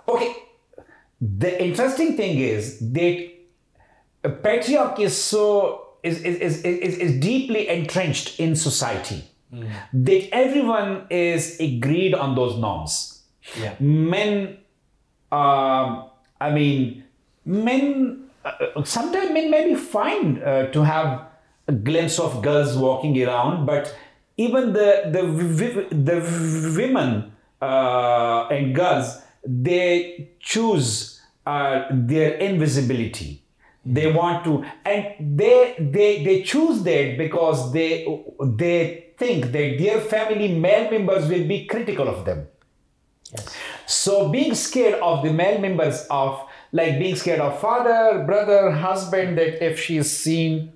okay. 0.08 0.36
The 1.20 1.64
interesting 1.64 2.16
thing 2.16 2.38
is 2.38 2.80
that 2.80 3.30
patriarchy 4.24 5.00
is 5.00 5.18
so 5.18 5.88
is 6.04 6.22
is, 6.22 6.64
is, 6.64 6.98
is, 6.98 7.20
deeply 7.20 7.68
entrenched 7.68 8.40
in 8.40 8.56
society 8.56 9.24
that 9.94 10.30
everyone 10.32 11.08
is 11.10 11.60
agreed 11.60 12.14
on 12.14 12.36
those 12.36 12.58
norms 12.58 13.24
Yeah. 13.60 13.76
men 13.80 14.58
um, 15.32 16.10
i 16.40 16.52
mean 16.52 17.04
men 17.46 18.30
uh, 18.46 18.84
sometimes 18.84 19.32
men 19.32 19.50
may 19.52 19.68
be 19.68 19.76
fine 19.76 20.42
uh, 20.44 20.68
to 20.72 20.84
have 20.84 21.28
a 21.68 21.74
glimpse 21.74 22.20
of 22.20 22.42
girls 22.42 22.78
walking 22.78 23.22
around 23.24 23.66
but 23.66 23.96
even 24.38 24.74
the 24.74 24.90
the 25.12 25.22
the 26.10 26.18
women 26.78 27.32
uh, 27.62 28.48
and 28.52 28.76
girls 28.76 29.22
they 29.48 30.30
choose 30.40 31.22
uh, 31.46 31.88
their 31.92 32.34
invisibility. 32.36 33.42
They 33.86 34.12
want 34.12 34.44
to 34.44 34.66
and 34.84 35.38
they 35.40 35.76
they 35.80 36.24
they 36.24 36.42
choose 36.44 36.84
that 36.84 37.18
because 37.18 37.72
they 37.72 38.06
they 38.44 39.14
think 39.18 39.46
that 39.46 39.78
their 39.80 40.02
family 40.02 40.50
male 40.50 40.92
members 40.92 41.30
will 41.30 41.48
be 41.48 41.66
critical 41.66 42.10
of 42.10 42.26
them 42.26 42.48
so 43.88 44.30
being 44.30 44.54
scared 44.54 44.96
of 45.02 45.24
the 45.24 45.32
male 45.32 45.60
members 45.60 46.06
of 46.12 46.42
like 46.72 47.00
being 47.00 47.16
scared 47.16 47.40
of 47.40 47.60
father, 47.60 48.24
brother, 48.26 48.72
husband, 48.72 49.38
that 49.38 49.64
if 49.66 49.80
she 49.80 49.98
is 49.98 50.12
seen 50.16 50.74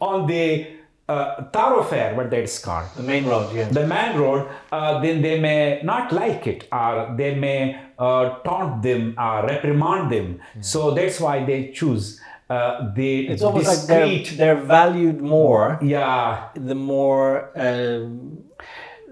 on 0.00 0.26
the 0.26 0.66
uh, 1.08 1.44
thoroughfare, 1.44 2.14
what 2.14 2.30
that's 2.30 2.58
called, 2.58 2.86
The 2.94 3.02
main 3.02 3.24
road, 3.26 3.54
yeah. 3.54 3.68
the 3.70 3.86
main 3.86 4.18
road, 4.18 4.46
uh, 4.70 5.00
then 5.00 5.22
they 5.22 5.40
may 5.40 5.80
not 5.82 6.12
like 6.12 6.46
it 6.46 6.68
or 6.70 7.14
they 7.16 7.34
may 7.34 7.80
uh, 7.98 8.38
taunt 8.40 8.82
them 8.82 9.14
or 9.18 9.46
reprimand 9.46 10.12
them. 10.12 10.40
So 10.60 10.90
that's 10.92 11.18
why 11.18 11.44
they 11.46 11.72
choose 11.72 12.20
uh, 12.50 12.92
the 12.94 13.28
It's 13.28 13.42
almost 13.42 13.66
like 13.66 13.86
they're, 13.86 14.06
discreet. 14.06 14.36
they're 14.38 14.60
valued 14.60 15.22
more 15.22 15.78
yeah, 15.82 16.48
the 16.54 16.74
more 16.74 17.50
um, 17.58 18.44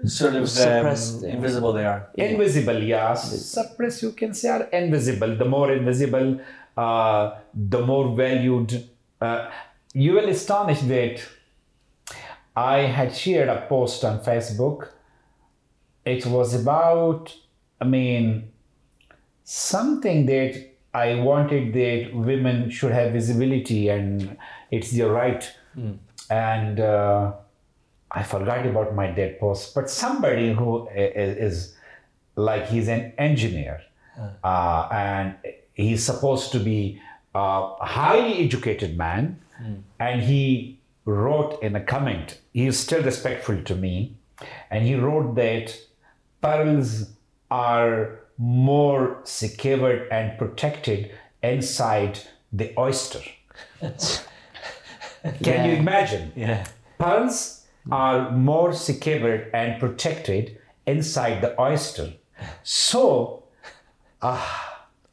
sort 0.05 0.35
of 0.35 0.57
um, 0.59 0.85
invisible 1.25 1.73
they 1.73 1.85
are. 1.85 2.09
invisible 2.15 2.81
yeah. 2.81 3.13
Suppress 3.13 4.01
you 4.03 4.11
can 4.11 4.33
say 4.33 4.49
are 4.49 4.63
invisible. 4.63 5.35
The 5.35 5.45
more 5.45 5.71
invisible 5.71 6.39
uh, 6.77 7.39
the 7.53 7.81
more 7.85 8.15
valued 8.15 8.87
uh, 9.19 9.49
you 9.93 10.13
will 10.13 10.29
astonish 10.29 10.81
that 10.81 11.21
i 12.55 12.79
had 12.79 13.15
shared 13.15 13.49
a 13.49 13.65
post 13.67 14.03
on 14.05 14.19
facebook. 14.19 14.89
It 16.05 16.25
was 16.25 16.53
about 16.53 17.35
i 17.81 17.85
mean 17.85 18.51
something 19.43 20.25
that 20.27 20.53
i 20.93 21.15
wanted 21.15 21.73
that 21.73 22.11
women 22.13 22.69
should 22.69 22.91
have 22.91 23.11
visibility 23.11 23.89
and 23.89 24.37
it's 24.71 24.91
their 24.91 25.09
right. 25.09 25.51
And 26.29 26.79
uh, 26.79 27.33
I 28.11 28.23
forgot 28.23 28.65
about 28.65 28.95
my 28.95 29.07
dead 29.11 29.39
post, 29.39 29.75
but 29.75 29.89
somebody 29.89 30.53
who 30.53 30.87
i- 30.89 30.93
i- 30.93 31.35
is 31.47 31.75
like 32.35 32.67
he's 32.67 32.87
an 32.87 33.13
engineer 33.17 33.81
uh, 34.43 34.87
and 34.91 35.35
he's 35.73 36.03
supposed 36.03 36.51
to 36.51 36.59
be 36.59 37.01
a 37.35 37.73
highly 37.85 38.43
educated 38.45 38.97
man, 38.97 39.39
and 39.99 40.21
he 40.21 40.79
wrote 41.05 41.61
in 41.61 41.75
a 41.75 41.81
comment. 41.81 42.39
He 42.53 42.65
is 42.67 42.79
still 42.79 43.03
respectful 43.03 43.61
to 43.63 43.75
me, 43.75 44.15
and 44.71 44.85
he 44.85 44.95
wrote 44.95 45.35
that 45.35 45.77
pearls 46.41 47.09
are 47.51 48.19
more 48.37 49.19
secured 49.23 50.07
and 50.11 50.37
protected 50.37 51.11
inside 51.43 52.19
the 52.53 52.73
oyster. 52.77 53.21
Can 55.43 55.69
you 55.69 55.75
imagine? 55.77 56.31
Yeah. 56.35 56.65
Pearls 56.99 57.56
are 57.91 58.31
more 58.31 58.73
secured 58.73 59.49
and 59.53 59.79
protected 59.79 60.57
inside 60.85 61.41
the 61.41 61.59
oyster. 61.59 62.13
So, 62.63 63.43
uh, 64.21 64.45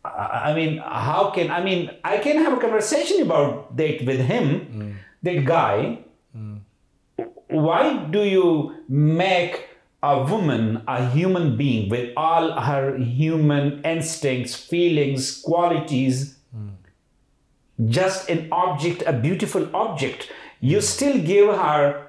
I 0.05 0.53
mean, 0.55 0.79
how 0.79 1.31
can 1.31 1.51
I 1.51 1.63
mean? 1.63 1.91
I 2.05 2.19
can 2.19 2.37
have 2.39 2.53
a 2.53 2.61
conversation 2.61 3.23
about 3.23 3.77
that 3.77 4.05
with 4.05 4.21
him, 4.21 4.99
that 5.23 5.45
guy. 5.45 5.99
Why 7.49 8.05
do 8.11 8.23
you 8.25 8.75
make 8.89 9.69
a 10.03 10.23
woman 10.25 10.83
a 10.87 11.09
human 11.09 11.57
being 11.57 11.89
with 11.89 12.13
all 12.17 12.53
her 12.61 12.97
human 12.99 13.81
instincts, 13.85 14.55
feelings, 14.55 15.41
qualities? 15.41 16.37
just 17.89 18.29
an 18.31 18.49
object, 18.53 19.03
a 19.07 19.13
beautiful 19.13 19.69
object. 19.75 20.31
You 20.61 20.81
still 20.81 21.19
give 21.19 21.55
her 21.57 22.04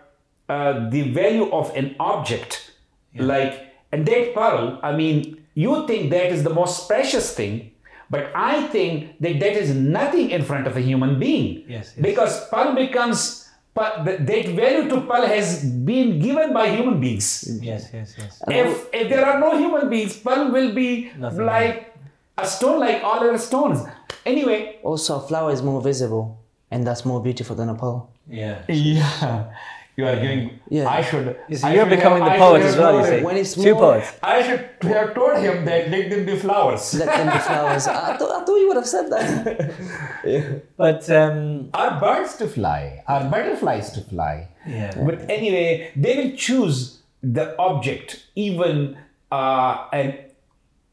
uh, 0.49 0.89
the 0.89 1.11
value 1.11 1.49
of 1.51 1.75
an 1.75 1.95
object. 1.99 2.71
Like, 3.17 3.71
and 3.91 4.05
that 4.05 4.33
pearl, 4.35 4.79
I 4.83 4.91
mean, 4.95 5.39
you 5.53 5.87
think 5.87 6.11
that 6.11 6.27
is 6.31 6.43
the 6.43 6.49
most 6.53 6.87
precious 6.87 7.33
thing, 7.33 7.71
but 8.09 8.29
I 8.35 8.67
think 8.67 9.15
that 9.21 9.39
that 9.39 9.53
is 9.55 9.73
nothing 9.73 10.31
in 10.31 10.43
front 10.43 10.67
of 10.67 10.75
a 10.75 10.81
human 10.81 11.17
being. 11.17 11.63
Yes, 11.67 11.93
yes. 11.95 12.03
Because 12.03 12.49
pearl 12.49 12.75
becomes, 12.75 13.47
pearl- 13.73 14.03
that 14.03 14.27
that 14.27 14.45
value 14.51 14.89
to 14.89 14.99
pearl 15.07 15.25
has 15.25 15.63
been 15.63 16.19
given 16.19 16.51
by 16.53 16.67
human 16.75 16.99
beings. 16.99 17.47
Yes, 17.63 17.87
yes, 17.93 18.15
yes. 18.19 18.43
If, 18.49 18.89
if 18.93 19.07
there 19.09 19.25
are 19.25 19.39
no 19.39 19.57
human 19.57 19.89
beings, 19.89 20.17
pearl 20.17 20.51
will 20.51 20.75
be 20.75 21.09
Nothing. 21.17 21.45
like 21.45 21.95
a 22.37 22.45
stone, 22.45 22.79
like 22.81 23.01
all 23.01 23.19
other 23.23 23.37
stones. 23.37 23.79
Anyway, 24.25 24.79
Also, 24.83 25.19
a 25.19 25.27
flower 25.27 25.51
is 25.51 25.61
more 25.63 25.81
visible, 25.81 26.37
and 26.69 26.85
that's 26.85 27.05
more 27.05 27.21
beautiful 27.23 27.55
than 27.55 27.69
a 27.69 27.75
pearl. 27.75 28.09
Yeah. 28.27 28.59
Yeah, 28.67 29.53
you 29.97 30.05
are 30.05 30.15
giving. 30.15 30.59
Yeah. 30.69 30.89
I 30.89 31.01
should. 31.01 31.37
You 31.47 31.55
see, 31.57 31.67
I 31.67 31.73
you're 31.73 31.85
should 31.85 31.95
becoming 31.97 32.23
have- 32.23 32.33
the 32.33 32.37
poet 32.45 32.61
as 32.63 32.75
well, 32.77 32.93
you 32.95 32.99
told 32.99 33.09
see. 33.09 33.17
him- 33.17 33.23
When 33.23 33.37
it's 33.37 33.53
Two 33.55 33.73
more, 33.73 33.81
poets. 33.93 34.11
I 34.21 34.43
should 34.43 34.69
have 34.83 35.13
told 35.15 35.37
him 35.37 35.63
that 35.65 35.89
let 35.89 36.09
them 36.09 36.25
be 36.25 36.35
flowers. 36.37 36.93
let 36.95 37.07
them 37.17 37.27
be 37.33 37.39
flowers. 37.39 37.87
I, 37.87 38.17
thought, 38.17 38.31
I 38.41 38.45
thought 38.45 38.55
you 38.57 38.67
would 38.67 38.77
have 38.77 38.87
said 38.87 39.09
that. 39.09 40.61
But 40.77 41.09
um, 41.09 41.69
Are 41.73 41.99
birds 41.99 42.35
to 42.37 42.47
fly? 42.47 43.03
Are 43.07 43.23
butterflies 43.29 43.91
to 43.91 44.01
fly? 44.01 44.47
Yeah. 44.67 44.91
But 45.05 45.29
anyway, 45.29 45.91
they 45.95 46.13
will 46.17 46.35
choose 46.35 46.99
the 47.23 47.57
object, 47.57 48.25
even 48.35 48.97
uh, 49.31 49.87
an 49.93 50.17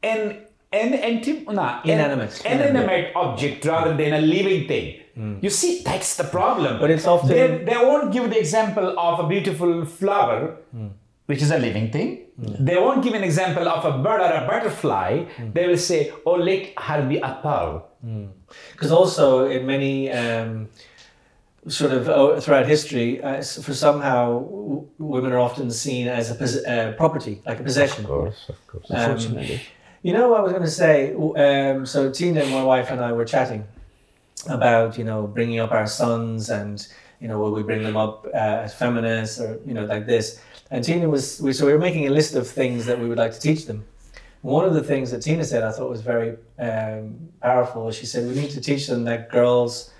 an 0.01 0.37
an 0.71 0.93
anti- 0.93 1.45
nah, 1.49 1.81
an- 1.83 1.89
Inanimate. 1.89 2.41
inanimate 2.45 3.11
object 3.15 3.65
rather 3.65 3.95
than 3.95 4.13
a 4.13 4.21
living 4.21 4.67
thing. 4.67 4.99
You 5.15 5.49
see, 5.49 5.81
that's 5.83 6.15
the 6.15 6.23
problem. 6.23 6.79
But 6.79 6.89
it's 6.89 7.05
often- 7.05 7.29
they, 7.29 7.63
they 7.69 7.77
won't 7.77 8.11
give 8.11 8.29
the 8.29 8.39
example 8.39 8.87
of 8.99 9.19
a 9.19 9.27
beautiful 9.27 9.85
flower, 9.85 10.57
which 11.27 11.41
is 11.41 11.51
a 11.51 11.57
living 11.59 11.91
thing. 11.91 12.09
They 12.37 12.77
won't 12.77 13.03
give 13.03 13.13
an 13.13 13.23
example 13.23 13.67
of 13.69 13.85
a 13.85 13.93
bird 14.05 14.19
or 14.21 14.33
a 14.43 14.47
butterfly. 14.47 15.25
They 15.53 15.67
will 15.67 15.77
say, 15.77 16.11
"Oh, 16.25 16.33
let 16.49 16.61
her 16.87 16.99
be 17.07 17.17
a 17.17 17.33
pearl." 17.43 17.73
because 18.73 18.91
also 18.91 19.45
in 19.55 19.65
many 19.65 20.11
um, 20.11 20.67
sort 21.67 21.91
of 21.93 22.09
uh, 22.09 22.39
throughout 22.41 22.65
history, 22.65 23.21
uh, 23.23 23.41
for 23.65 23.73
somehow 23.73 24.39
w- 24.39 24.87
women 24.97 25.31
are 25.31 25.39
often 25.39 25.71
seen 25.71 26.07
as 26.07 26.29
a 26.31 26.35
pos- 26.35 26.63
uh, 26.65 26.93
property, 26.97 27.41
like 27.45 27.59
a 27.59 27.63
possession. 27.63 28.03
Of 28.05 28.09
course, 28.09 28.49
of 28.49 28.67
course. 28.67 28.85
Um, 28.91 28.97
Unfortunately. 28.99 29.61
You 30.01 30.13
know 30.13 30.27
what 30.29 30.39
I 30.41 30.43
was 30.43 30.51
going 30.51 30.63
to 30.71 30.77
say? 30.85 31.13
Um, 31.45 31.85
so 31.85 32.11
Tina, 32.11 32.41
and 32.41 32.51
my 32.51 32.63
wife, 32.63 32.91
and 32.91 32.99
I 32.99 33.11
were 33.13 33.25
chatting 33.25 33.63
about 34.47 34.97
you 34.97 35.03
know 35.03 35.27
bringing 35.27 35.59
up 35.59 35.71
our 35.71 35.87
sons 35.87 36.49
and 36.49 36.87
you 37.19 37.27
know 37.27 37.39
will 37.39 37.51
we 37.51 37.63
bring 37.63 37.83
them 37.83 37.97
up 37.97 38.25
uh, 38.33 38.65
as 38.65 38.73
feminists 38.73 39.39
or 39.39 39.59
you 39.65 39.73
know 39.73 39.85
like 39.85 40.05
this. 40.05 40.41
And 40.71 40.83
Tina 40.83 41.07
was 41.07 41.39
we, 41.41 41.53
so 41.53 41.65
we 41.65 41.73
were 41.73 41.79
making 41.79 42.07
a 42.07 42.09
list 42.09 42.35
of 42.35 42.47
things 42.47 42.85
that 42.85 42.99
we 42.99 43.07
would 43.07 43.17
like 43.17 43.33
to 43.33 43.39
teach 43.39 43.65
them. 43.65 43.85
One 44.41 44.65
of 44.65 44.73
the 44.73 44.83
things 44.83 45.11
that 45.11 45.21
Tina 45.21 45.45
said 45.45 45.63
I 45.63 45.71
thought 45.71 45.89
was 45.89 46.01
very 46.01 46.37
um, 46.59 47.29
powerful. 47.41 47.91
She 47.91 48.05
said 48.05 48.27
we 48.27 48.35
need 48.35 48.51
to 48.51 48.61
teach 48.61 48.87
them 48.87 49.03
that 49.05 49.31
girls 49.31 49.91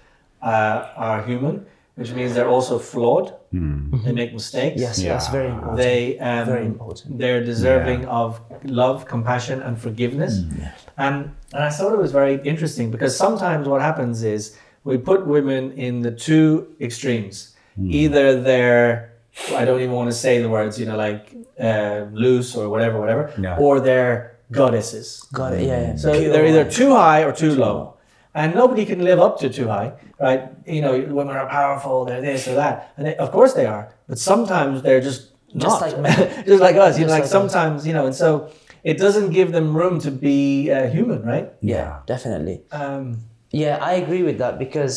uh, 0.42 0.90
are 0.96 1.24
human, 1.24 1.66
which 1.96 2.12
means 2.12 2.34
they're 2.34 2.48
also 2.50 2.80
flawed. 2.80 3.34
They 3.52 4.12
make 4.12 4.34
mistakes. 4.34 4.82
Yes, 4.82 5.02
that's 5.02 5.28
very 5.28 5.50
important. 5.50 5.78
They 5.78 6.18
um, 6.20 6.46
Very 6.48 6.66
important. 6.66 7.20
They're 7.20 7.44
deserving 7.44 8.06
of 8.06 8.42
love, 8.64 9.06
compassion, 9.06 9.62
and 9.62 9.80
forgiveness. 9.80 10.40
Mm, 10.40 10.72
And 10.98 11.16
and 11.54 11.64
I 11.64 11.70
thought 11.70 11.94
it 11.94 12.00
was 12.00 12.12
very 12.12 12.36
interesting 12.44 12.90
because 12.92 13.16
sometimes 13.16 13.68
what 13.68 13.82
happens 13.82 14.24
is 14.24 14.58
we 14.84 14.98
put 14.98 15.26
women 15.28 15.72
in 15.74 16.02
the 16.02 16.12
two 16.12 16.48
extremes. 16.82 17.56
Mm. 17.80 17.92
Either 18.02 18.42
they're 18.42 19.14
I 19.56 19.66
don't 19.66 19.82
even 19.82 19.96
want 19.96 20.10
to 20.10 20.18
say 20.18 20.42
the 20.42 20.50
words, 20.50 20.80
you 20.80 20.86
know, 20.86 20.98
like 20.98 21.36
uh, 21.60 22.06
loose 22.12 22.56
or 22.56 22.70
whatever, 22.70 23.00
whatever, 23.00 23.32
Yeah. 23.40 23.58
or 23.58 23.80
they're 23.80 24.38
goddesses. 24.52 25.26
Got 25.34 25.54
it. 25.54 25.62
Yeah. 25.68 25.82
yeah. 25.82 25.96
So 25.96 26.12
Pure 26.12 26.32
they're 26.32 26.46
either 26.46 26.70
too 26.70 26.92
high 26.94 27.24
or 27.24 27.32
too 27.32 27.54
low. 27.56 27.93
And 28.36 28.56
nobody 28.56 28.86
can 28.86 29.04
live 29.04 29.20
up 29.20 29.40
to 29.42 29.50
too 29.50 29.68
high, 29.68 29.94
right? 30.20 30.50
You 30.66 30.82
know, 30.82 30.94
women 31.20 31.36
are 31.36 31.48
powerful, 31.48 32.04
they're 32.06 32.22
this 32.22 32.48
or 32.48 32.56
that. 32.56 32.92
And 32.98 33.06
they, 33.06 33.16
of 33.18 33.32
course 33.32 33.54
they 33.54 33.68
are. 33.68 33.94
But 34.08 34.18
sometimes 34.18 34.82
they're 34.82 35.02
just 35.02 35.22
Just 35.56 35.82
not. 35.82 36.02
like 36.02 36.46
just 36.50 36.62
like 36.62 36.76
us, 36.76 36.98
you 36.98 37.06
know, 37.06 37.14
Just 37.14 37.18
like 37.18 37.22
like 37.22 37.24
us. 37.24 37.32
sometimes, 37.32 37.86
you 37.88 37.94
know, 37.94 38.06
and 38.08 38.16
so 38.16 38.50
it 38.84 38.98
doesn't 38.98 39.30
give 39.38 39.52
them 39.52 39.78
room 39.78 40.00
to 40.02 40.10
be 40.12 40.72
uh, 40.72 40.90
human, 40.90 41.22
right? 41.24 41.54
Yeah, 41.62 42.00
definitely. 42.08 42.58
Um, 42.72 43.04
Yeah, 43.54 43.78
I 43.80 43.94
agree 44.02 44.24
with 44.24 44.38
that 44.40 44.58
because, 44.58 44.94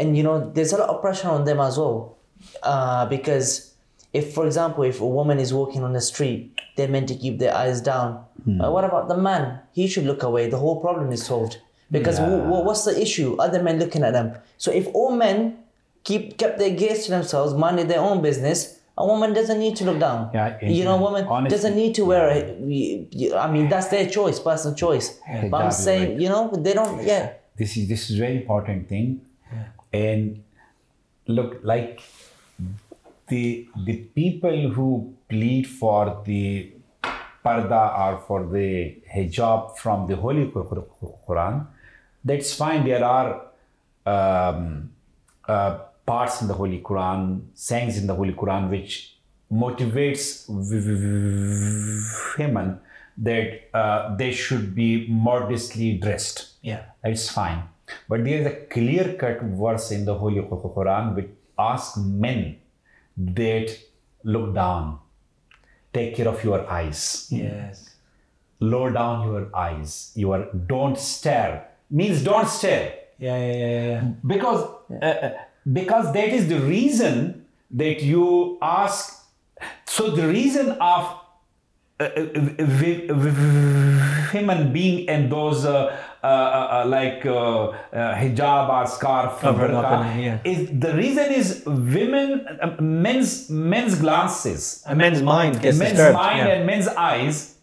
and 0.00 0.16
you 0.16 0.22
know, 0.24 0.36
there's 0.54 0.72
a 0.72 0.78
lot 0.80 0.88
of 0.88 1.02
pressure 1.04 1.28
on 1.28 1.44
them 1.44 1.60
as 1.60 1.76
well. 1.76 2.16
Uh, 2.62 3.04
because 3.06 3.74
if, 4.14 4.32
for 4.32 4.46
example, 4.46 4.84
if 4.84 5.02
a 5.02 5.06
woman 5.18 5.38
is 5.38 5.52
walking 5.52 5.82
on 5.84 5.92
the 5.92 6.00
street, 6.00 6.40
they're 6.76 6.88
meant 6.88 7.08
to 7.12 7.16
keep 7.22 7.38
their 7.38 7.54
eyes 7.54 7.82
down. 7.82 8.24
Uh, 8.48 8.70
what 8.72 8.84
about 8.88 9.08
the 9.12 9.16
man? 9.18 9.60
He 9.72 9.84
should 9.86 10.06
look 10.08 10.22
away. 10.22 10.48
The 10.48 10.56
whole 10.64 10.80
problem 10.80 11.12
is 11.12 11.20
solved. 11.26 11.58
Because 11.90 12.18
wh- 12.18 12.44
wh- 12.48 12.64
what's 12.66 12.84
the 12.84 13.00
issue? 13.00 13.36
Other 13.38 13.62
men 13.62 13.78
looking 13.78 14.02
at 14.04 14.12
them. 14.12 14.34
So 14.58 14.70
if 14.72 14.86
all 14.94 15.12
men 15.12 15.58
keep 16.04 16.36
kept 16.38 16.58
their 16.58 16.70
gaze 16.70 17.04
to 17.06 17.10
themselves, 17.10 17.54
minded 17.54 17.88
their 17.88 18.00
own 18.00 18.20
business, 18.22 18.78
a 18.96 19.06
woman 19.06 19.32
doesn't 19.32 19.58
need 19.58 19.76
to 19.76 19.84
look 19.84 19.98
down. 20.00 20.30
Yeah, 20.34 20.58
you 20.62 20.84
know, 20.84 20.96
a 20.96 21.00
woman 21.00 21.24
honestly, 21.26 21.56
doesn't 21.56 21.76
need 21.76 21.94
to 21.94 22.04
wear 22.04 22.24
a. 22.28 22.38
I 23.44 23.50
mean, 23.50 23.68
that's 23.68 23.88
their 23.88 24.06
choice, 24.08 24.38
personal 24.40 24.74
choice. 24.76 25.18
But 25.50 25.58
I'm 25.64 25.70
saying, 25.70 26.20
you 26.20 26.28
know, 26.28 26.50
they 26.66 26.74
don't. 26.74 27.02
Yeah. 27.04 27.32
this 27.56 27.76
is 27.76 27.88
this 27.88 28.02
is 28.10 28.18
very 28.18 28.36
important 28.42 28.88
thing 28.88 29.06
and 29.92 30.42
look 31.26 31.52
like 31.62 32.02
the 33.28 33.66
the 33.86 33.94
people 34.20 34.58
who 34.76 35.14
plead 35.28 35.66
for 35.80 36.22
the 36.28 36.72
parda 37.44 37.82
or 38.04 38.12
for 38.26 38.38
the 38.54 38.68
hijab 39.14 39.76
from 39.76 40.06
the 40.10 40.16
holy 40.16 40.46
Qur- 40.52 40.64
Qur- 40.70 41.16
quran 41.26 41.66
that's 42.24 42.54
fine 42.54 42.84
there 42.84 43.04
are 43.04 43.42
um, 44.06 44.90
uh, 45.46 45.78
parts 46.06 46.40
in 46.42 46.48
the 46.48 46.54
holy 46.54 46.80
quran 46.80 47.40
sayings 47.54 47.96
in 47.98 48.06
the 48.06 48.14
holy 48.14 48.32
quran 48.32 48.68
which 48.70 49.16
motivates 49.52 50.46
women 52.38 52.80
that 53.16 53.68
uh, 53.74 54.14
they 54.16 54.30
should 54.32 54.74
be 54.74 55.06
modestly 55.08 55.98
dressed 55.98 56.54
yeah. 56.62 56.82
it's 57.04 57.30
fine. 57.30 57.62
But 58.08 58.24
there 58.24 58.40
is 58.40 58.46
a 58.46 58.54
clear 58.66 59.14
cut 59.14 59.40
verse 59.42 59.90
in 59.90 60.04
the 60.04 60.14
Holy 60.14 60.40
Quran 60.42 61.14
which 61.14 61.28
asks 61.58 61.96
men 61.96 62.58
that 63.16 63.76
look 64.24 64.54
down, 64.54 64.98
take 65.92 66.14
care 66.16 66.28
of 66.28 66.44
your 66.44 66.68
eyes, 66.70 67.28
Yes. 67.30 67.96
lower 68.60 68.92
down 68.92 69.26
your 69.26 69.48
eyes, 69.56 70.12
You 70.14 70.32
are 70.32 70.44
don't 70.66 70.98
stare 70.98 71.67
means 71.90 72.22
don't 72.22 72.48
stare 72.48 72.92
Yeah, 73.18 73.36
yeah, 73.36 73.56
yeah, 73.56 73.86
yeah. 73.92 74.00
because 74.26 74.60
uh, 74.90 75.04
uh, 75.04 75.30
because 75.72 76.12
that 76.14 76.28
is 76.28 76.48
the 76.48 76.60
reason 76.60 77.44
that 77.70 78.02
you 78.02 78.58
ask. 78.62 79.26
So 79.86 80.10
the 80.10 80.26
reason 80.28 80.70
of 80.80 81.02
uh, 82.00 82.04
uh, 82.04 82.08
w- 82.78 83.06
w- 83.08 84.00
women 84.32 84.72
being 84.72 85.08
and 85.08 85.30
those 85.32 85.64
uh, 85.64 85.96
uh, 86.22 86.26
uh, 86.26 86.84
like 86.86 87.26
uh, 87.26 87.34
uh, 87.68 88.14
hijab 88.14 88.68
or 88.68 88.86
scarf 88.86 89.40
Covering 89.40 89.74
up 89.74 89.84
burqa, 89.84 90.04
and- 90.06 90.22
yeah. 90.22 90.38
is 90.52 90.68
the 90.80 90.94
reason 90.94 91.32
is 91.32 91.62
women 91.66 92.46
uh, 92.60 92.76
men's 92.80 93.50
men's 93.50 93.98
glances 93.98 94.82
A 94.86 94.94
men's 94.94 95.22
mind 95.22 95.60
gets 95.60 95.76
men's 95.78 95.92
disturbed. 95.92 96.14
mind 96.16 96.38
yeah. 96.38 96.54
and 96.54 96.66
men's 96.66 96.88
eyes 96.88 97.56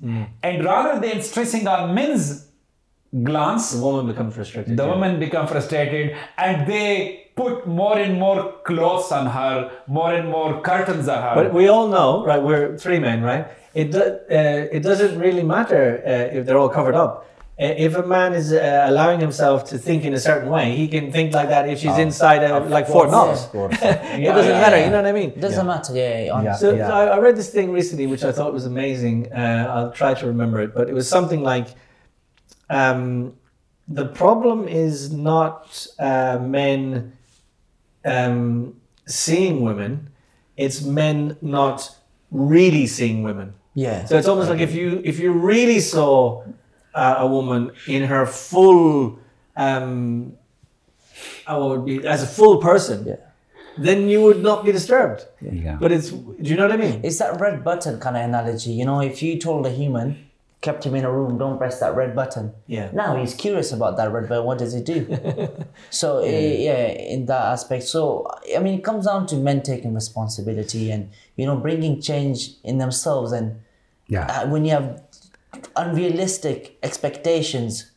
and 0.44 0.64
rather 0.64 1.00
than 1.00 1.22
stressing 1.22 1.68
on 1.68 1.94
men's 1.96 2.45
glance, 3.24 3.72
The 3.72 3.82
woman 3.82 4.08
becomes 4.08 4.38
restricted. 4.38 4.78
the 4.78 4.86
yeah. 4.86 4.92
women 4.94 5.20
become 5.20 5.48
frustrated 5.48 6.16
and 6.38 6.68
they 6.68 7.28
put 7.36 7.68
more 7.68 7.98
and 7.98 8.20
more 8.20 8.54
clothes 8.64 9.12
on 9.12 9.26
her, 9.28 9.72
more 9.88 10.14
and 10.14 10.30
more 10.30 10.62
curtains 10.62 11.08
on 11.08 11.22
her. 11.22 11.36
But 11.36 11.54
we 11.54 11.68
all 11.68 11.88
know, 11.88 12.26
right? 12.26 12.42
We're 12.42 12.78
three 12.78 13.00
men, 13.00 13.22
right? 13.24 13.48
It 13.74 13.92
do, 13.92 14.02
uh, 14.02 14.76
it 14.78 14.82
doesn't 14.84 15.20
really 15.20 15.44
matter 15.44 16.02
uh, 16.06 16.38
if 16.38 16.46
they're 16.46 16.58
all 16.58 16.70
covered 16.70 16.96
up. 16.96 17.26
Uh, 17.58 17.68
if 17.78 17.96
a 17.96 18.06
man 18.06 18.34
is 18.34 18.52
uh, 18.52 18.84
allowing 18.88 19.20
himself 19.22 19.64
to 19.70 19.78
think 19.78 20.04
in 20.04 20.14
a 20.14 20.20
certain 20.20 20.50
way, 20.50 20.76
he 20.76 20.88
can 20.90 21.10
think 21.10 21.34
like 21.34 21.48
that 21.48 21.70
if 21.70 21.80
she's 21.80 21.98
inside 21.98 22.44
a, 22.44 22.60
like 22.78 22.86
Fort 22.86 23.10
Knox. 23.10 23.46
Of 23.46 23.52
course. 23.52 23.74
it 23.82 23.82
doesn't 23.82 24.22
yeah, 24.22 24.34
matter. 24.34 24.78
yeah. 24.78 24.86
You 24.86 24.92
know 24.92 25.02
what 25.02 25.06
I 25.08 25.12
mean? 25.14 25.30
It 25.30 25.40
doesn't 25.40 25.66
matter, 25.66 25.94
yeah, 25.94 26.32
honestly. 26.34 26.70
So, 26.70 26.76
Yeah. 26.76 26.88
so 26.88 26.94
I, 26.94 27.06
I 27.16 27.20
read 27.20 27.38
this 27.38 27.50
thing 27.50 27.72
recently, 27.72 28.08
which 28.08 28.24
I 28.26 28.34
thought 28.34 28.52
was 28.54 28.66
amazing. 28.66 29.32
Uh, 29.32 29.72
I'll 29.74 29.92
try 29.92 30.14
to 30.14 30.26
remember 30.28 30.60
it, 30.62 30.74
but 30.76 30.90
it 30.90 30.94
was 30.94 31.08
something 31.08 31.44
like, 31.44 31.68
um, 32.70 33.34
"The 33.88 34.06
problem 34.08 34.68
is 34.68 35.12
not 35.12 35.88
uh, 36.00 36.40
men 36.42 37.14
um, 38.04 38.76
seeing 39.06 39.62
women; 39.62 40.10
it's 40.58 40.82
men 40.82 41.38
not 41.42 41.96
really 42.32 42.88
seeing 42.88 43.24
women." 43.24 43.54
Yeah. 43.74 44.06
So 44.06 44.18
it's 44.18 44.28
almost 44.28 44.50
like 44.50 44.62
if 44.62 44.74
you 44.74 45.02
if 45.04 45.20
you 45.20 45.32
really 45.34 45.80
saw 45.80 46.44
uh, 46.94 47.16
a 47.20 47.28
woman 47.28 47.72
in 47.88 48.04
her 48.06 48.26
full, 48.26 49.20
um, 49.58 50.38
what 51.46 51.70
would 51.70 51.86
be 51.86 52.08
as 52.08 52.24
a 52.24 52.28
full 52.28 52.58
person, 52.62 53.06
Yeah. 53.06 53.16
then 53.78 54.08
you 54.08 54.22
would 54.24 54.42
not 54.42 54.64
be 54.64 54.72
disturbed. 54.72 55.26
Yeah. 55.42 55.78
But 55.80 55.92
it's 55.92 56.10
do 56.10 56.36
you 56.50 56.56
know 56.56 56.64
what 56.68 56.72
I 56.72 56.78
mean? 56.78 57.02
It's 57.04 57.20
that 57.20 57.40
red 57.40 57.64
button 57.64 58.00
kind 58.00 58.16
of 58.16 58.24
analogy. 58.24 58.72
You 58.72 58.86
know, 58.86 59.02
if 59.02 59.22
you 59.22 59.38
told 59.40 59.66
a 59.66 59.70
human, 59.72 60.25
kept 60.62 60.84
him 60.86 60.96
in 60.96 61.06
a 61.06 61.12
room, 61.12 61.38
don't 61.38 61.58
press 61.58 61.80
that 61.80 61.96
red 61.96 62.16
button. 62.16 62.54
Yeah. 62.68 62.90
Now 62.94 63.16
he's 63.18 63.34
curious 63.36 63.72
about 63.72 63.98
that 63.98 64.12
red 64.12 64.28
button. 64.30 64.46
What 64.46 64.58
does 64.58 64.74
it 64.74 64.86
do? 64.86 65.06
so 65.90 66.20
eh, 66.20 66.56
yeah, 66.68 66.88
in 66.88 67.26
that 67.28 67.42
aspect. 67.54 67.84
So 67.84 68.28
I 68.56 68.60
mean, 68.60 68.80
it 68.80 68.84
comes 68.84 69.06
down 69.06 69.28
to 69.28 69.36
men 69.36 69.62
taking 69.62 69.94
responsibility 69.94 70.90
and 70.92 71.10
you 71.36 71.46
know 71.46 71.56
bringing 71.58 72.02
change 72.02 72.52
in 72.64 72.78
themselves. 72.80 73.32
And 73.32 73.62
Yeah. 74.08 74.26
uh, 74.26 74.48
when 74.48 74.66
you 74.66 74.72
have 74.72 75.02
unrealistic 75.76 76.78
expectations, 76.84 77.92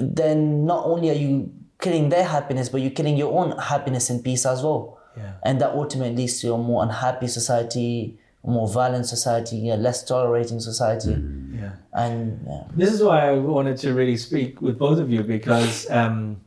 then 0.00 0.66
not 0.66 0.84
only 0.86 1.10
are 1.10 1.14
you 1.14 1.52
killing 1.80 2.08
their 2.08 2.24
happiness, 2.24 2.68
but 2.68 2.80
you're 2.80 2.90
killing 2.90 3.16
your 3.16 3.32
own 3.38 3.56
happiness 3.58 4.10
and 4.10 4.22
peace 4.24 4.46
as 4.46 4.62
well. 4.62 4.98
Yeah. 5.16 5.34
And 5.44 5.60
that 5.60 5.70
ultimately 5.70 6.16
leads 6.16 6.40
to 6.40 6.52
a 6.54 6.58
more 6.58 6.82
unhappy 6.82 7.28
society, 7.28 8.18
a 8.44 8.50
more 8.50 8.68
violent 8.68 9.06
society, 9.06 9.70
a 9.70 9.76
less 9.76 10.04
tolerating 10.04 10.60
society. 10.60 11.16
Yeah. 11.52 11.72
And 11.92 12.44
yeah. 12.46 12.64
This 12.76 12.92
is 12.92 13.02
why 13.02 13.28
I 13.28 13.32
wanted 13.32 13.76
to 13.78 13.94
really 13.94 14.16
speak 14.16 14.60
with 14.60 14.78
both 14.78 14.98
of 14.98 15.10
you 15.10 15.22
because 15.22 15.90
um, 15.90 16.40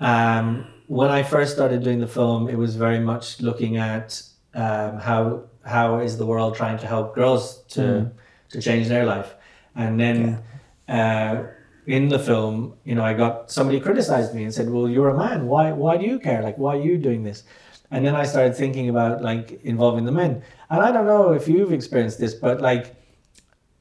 um, 0.00 0.66
when 0.86 1.10
I 1.10 1.22
first 1.22 1.54
started 1.54 1.82
doing 1.82 2.00
the 2.00 2.06
film, 2.06 2.48
it 2.48 2.56
was 2.56 2.76
very 2.76 3.00
much 3.00 3.40
looking 3.40 3.76
at 3.76 4.22
um, 4.54 4.98
how 4.98 5.44
how 5.64 6.00
is 6.00 6.18
the 6.18 6.26
world 6.26 6.54
trying 6.54 6.78
to 6.78 6.86
help 6.86 7.14
girls 7.14 7.62
to 7.70 8.10
to 8.50 8.60
change 8.60 8.88
their 8.88 9.06
life, 9.06 9.34
and 9.74 9.98
then 9.98 10.42
uh, 10.88 11.44
in 11.86 12.08
the 12.08 12.18
film, 12.18 12.74
you 12.84 12.94
know, 12.94 13.04
I 13.04 13.14
got 13.14 13.50
somebody 13.50 13.80
criticized 13.80 14.34
me 14.34 14.44
and 14.44 14.52
said, 14.52 14.70
"Well, 14.70 14.88
you're 14.88 15.08
a 15.08 15.16
man. 15.16 15.46
Why 15.46 15.72
why 15.72 15.96
do 15.96 16.04
you 16.04 16.18
care? 16.18 16.42
Like, 16.42 16.58
why 16.58 16.76
are 16.76 16.80
you 16.82 16.98
doing 16.98 17.22
this?" 17.22 17.44
And 17.92 18.04
then 18.06 18.16
I 18.16 18.24
started 18.24 18.56
thinking 18.56 18.88
about 18.88 19.22
like 19.22 19.60
involving 19.62 20.04
the 20.06 20.12
men, 20.12 20.42
and 20.70 20.80
I 20.82 20.90
don't 20.90 21.06
know 21.06 21.32
if 21.32 21.46
you've 21.46 21.72
experienced 21.72 22.18
this, 22.18 22.34
but 22.34 22.60
like 22.60 22.96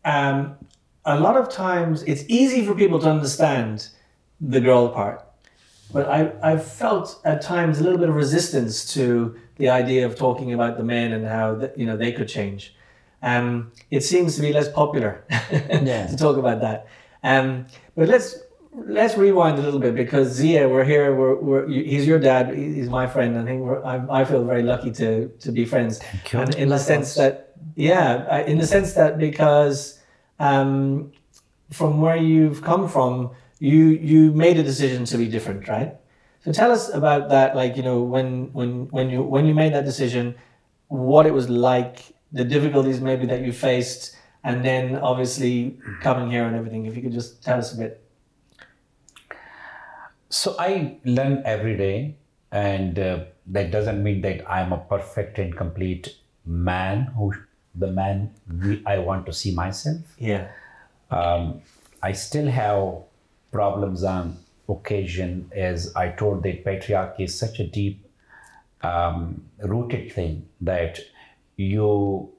um, 0.05 0.55
a 1.05 1.19
lot 1.19 1.37
of 1.37 1.49
times 1.49 2.03
it's 2.03 2.23
easy 2.27 2.65
for 2.65 2.75
people 2.75 2.99
to 2.99 3.09
understand 3.09 3.87
the 4.39 4.59
girl 4.59 4.89
part, 4.89 5.23
but 5.93 6.07
I, 6.09 6.31
I've 6.43 6.65
felt 6.65 7.21
at 7.25 7.41
times 7.41 7.79
a 7.79 7.83
little 7.83 7.99
bit 7.99 8.09
of 8.09 8.15
resistance 8.15 8.93
to 8.95 9.35
the 9.57 9.69
idea 9.69 10.05
of 10.05 10.15
talking 10.15 10.53
about 10.53 10.77
the 10.77 10.83
men 10.83 11.13
and 11.13 11.25
how 11.25 11.55
the, 11.55 11.71
you 11.77 11.85
know 11.85 11.95
they 11.97 12.11
could 12.11 12.27
change. 12.27 12.75
Um, 13.23 13.71
it 13.91 14.01
seems 14.01 14.35
to 14.35 14.41
be 14.41 14.51
less 14.51 14.67
popular 14.69 15.23
Yeah. 15.51 16.07
to 16.07 16.17
talk 16.17 16.37
about 16.37 16.59
that. 16.61 16.87
Um, 17.23 17.67
but 17.95 18.09
let's 18.09 18.39
let's 18.73 19.17
rewind 19.17 19.59
a 19.59 19.61
little 19.61 19.79
bit 19.79 19.95
because 19.95 20.29
Zia, 20.39 20.67
we're 20.67 20.83
here. 20.83 21.15
We're, 21.15 21.35
we're 21.35 21.67
he's 21.67 22.07
your 22.07 22.19
dad. 22.19 22.55
He's 22.55 22.89
my 22.89 23.07
friend. 23.07 23.37
I 23.37 23.43
think 23.45 23.61
we're, 23.61 23.83
I, 23.83 24.21
I 24.21 24.25
feel 24.25 24.43
very 24.43 24.63
lucky 24.63 24.91
to 24.91 25.27
to 25.27 25.51
be 25.51 25.65
friends. 25.65 25.99
Thank 25.99 26.33
you. 26.33 26.39
And 26.39 26.55
in 26.55 26.69
the 26.69 26.79
sense 26.79 27.15
that 27.15 27.55
yeah, 27.75 28.39
in 28.41 28.57
the 28.57 28.67
sense 28.67 28.93
that 28.93 29.17
because 29.17 29.99
um, 30.39 31.11
from 31.69 32.01
where 32.01 32.17
you've 32.17 32.61
come 32.61 32.87
from, 32.87 33.31
you 33.59 33.89
you 33.89 34.31
made 34.31 34.57
a 34.57 34.63
decision 34.63 35.05
to 35.05 35.17
be 35.17 35.27
different, 35.27 35.67
right? 35.67 35.95
So 36.43 36.51
tell 36.51 36.71
us 36.71 36.91
about 36.93 37.29
that. 37.29 37.55
Like 37.55 37.77
you 37.77 37.83
know 37.83 38.01
when 38.01 38.51
when 38.53 38.87
when 38.87 39.09
you 39.09 39.21
when 39.21 39.45
you 39.45 39.53
made 39.53 39.73
that 39.73 39.85
decision, 39.85 40.35
what 40.87 41.25
it 41.25 41.33
was 41.33 41.49
like, 41.49 42.13
the 42.31 42.43
difficulties 42.43 42.99
maybe 42.99 43.25
that 43.27 43.41
you 43.41 43.51
faced, 43.51 44.15
and 44.43 44.65
then 44.65 44.97
obviously 44.97 45.77
coming 46.01 46.31
here 46.31 46.45
and 46.45 46.55
everything. 46.55 46.85
If 46.85 46.95
you 46.95 47.01
could 47.01 47.13
just 47.13 47.43
tell 47.43 47.59
us 47.59 47.73
a 47.73 47.77
bit. 47.77 48.03
So 50.31 50.55
I 50.57 50.95
learn 51.03 51.43
every 51.45 51.75
day, 51.75 52.15
and 52.53 52.97
uh, 52.97 53.25
that 53.47 53.69
doesn't 53.69 54.01
mean 54.01 54.21
that 54.21 54.49
I'm 54.49 54.71
a 54.71 54.77
perfect 54.77 55.37
and 55.39 55.55
complete 55.55 56.15
man 56.45 57.03
who 57.17 57.33
the 57.75 57.87
man 57.87 58.33
I 58.85 58.97
want 58.99 59.25
to 59.25 59.33
see 59.33 59.53
myself. 59.53 59.99
Yeah. 60.17 60.47
Um, 61.09 61.61
I 62.01 62.13
still 62.13 62.47
have 62.47 63.03
problems 63.51 64.05
on 64.05 64.37
occasion, 64.69 65.51
as 65.53 65.93
I 65.95 66.09
told 66.09 66.43
that 66.43 66.63
patriarchy 66.63 67.25
is 67.25 67.37
such 67.37 67.59
a 67.59 67.67
deep 67.67 68.05
um, 68.83 69.43
rooted 69.59 70.13
thing 70.13 70.47
that 70.61 70.99
you 71.57 72.31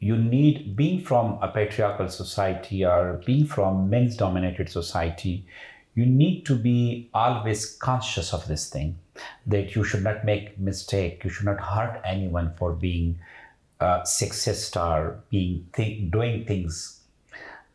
you 0.00 0.16
need 0.16 0.76
being 0.76 1.02
from 1.02 1.38
a 1.42 1.48
patriarchal 1.48 2.08
society 2.08 2.84
or 2.84 3.20
being 3.26 3.46
from 3.46 3.90
men's 3.90 4.16
dominated 4.16 4.70
society 4.70 5.44
you 5.98 6.06
need 6.06 6.46
to 6.46 6.54
be 6.54 7.10
always 7.12 7.62
conscious 7.84 8.32
of 8.32 8.46
this 8.46 8.70
thing 8.70 8.96
that 9.44 9.74
you 9.74 9.82
should 9.82 10.04
not 10.04 10.24
make 10.24 10.56
mistake. 10.58 11.24
You 11.24 11.30
should 11.30 11.46
not 11.46 11.60
hurt 11.60 12.00
anyone 12.04 12.52
for 12.56 12.72
being 12.72 13.18
a 13.80 14.02
success 14.04 14.62
star 14.62 15.16
being 15.28 15.66
th- 15.72 16.08
doing 16.12 16.44
things. 16.44 17.00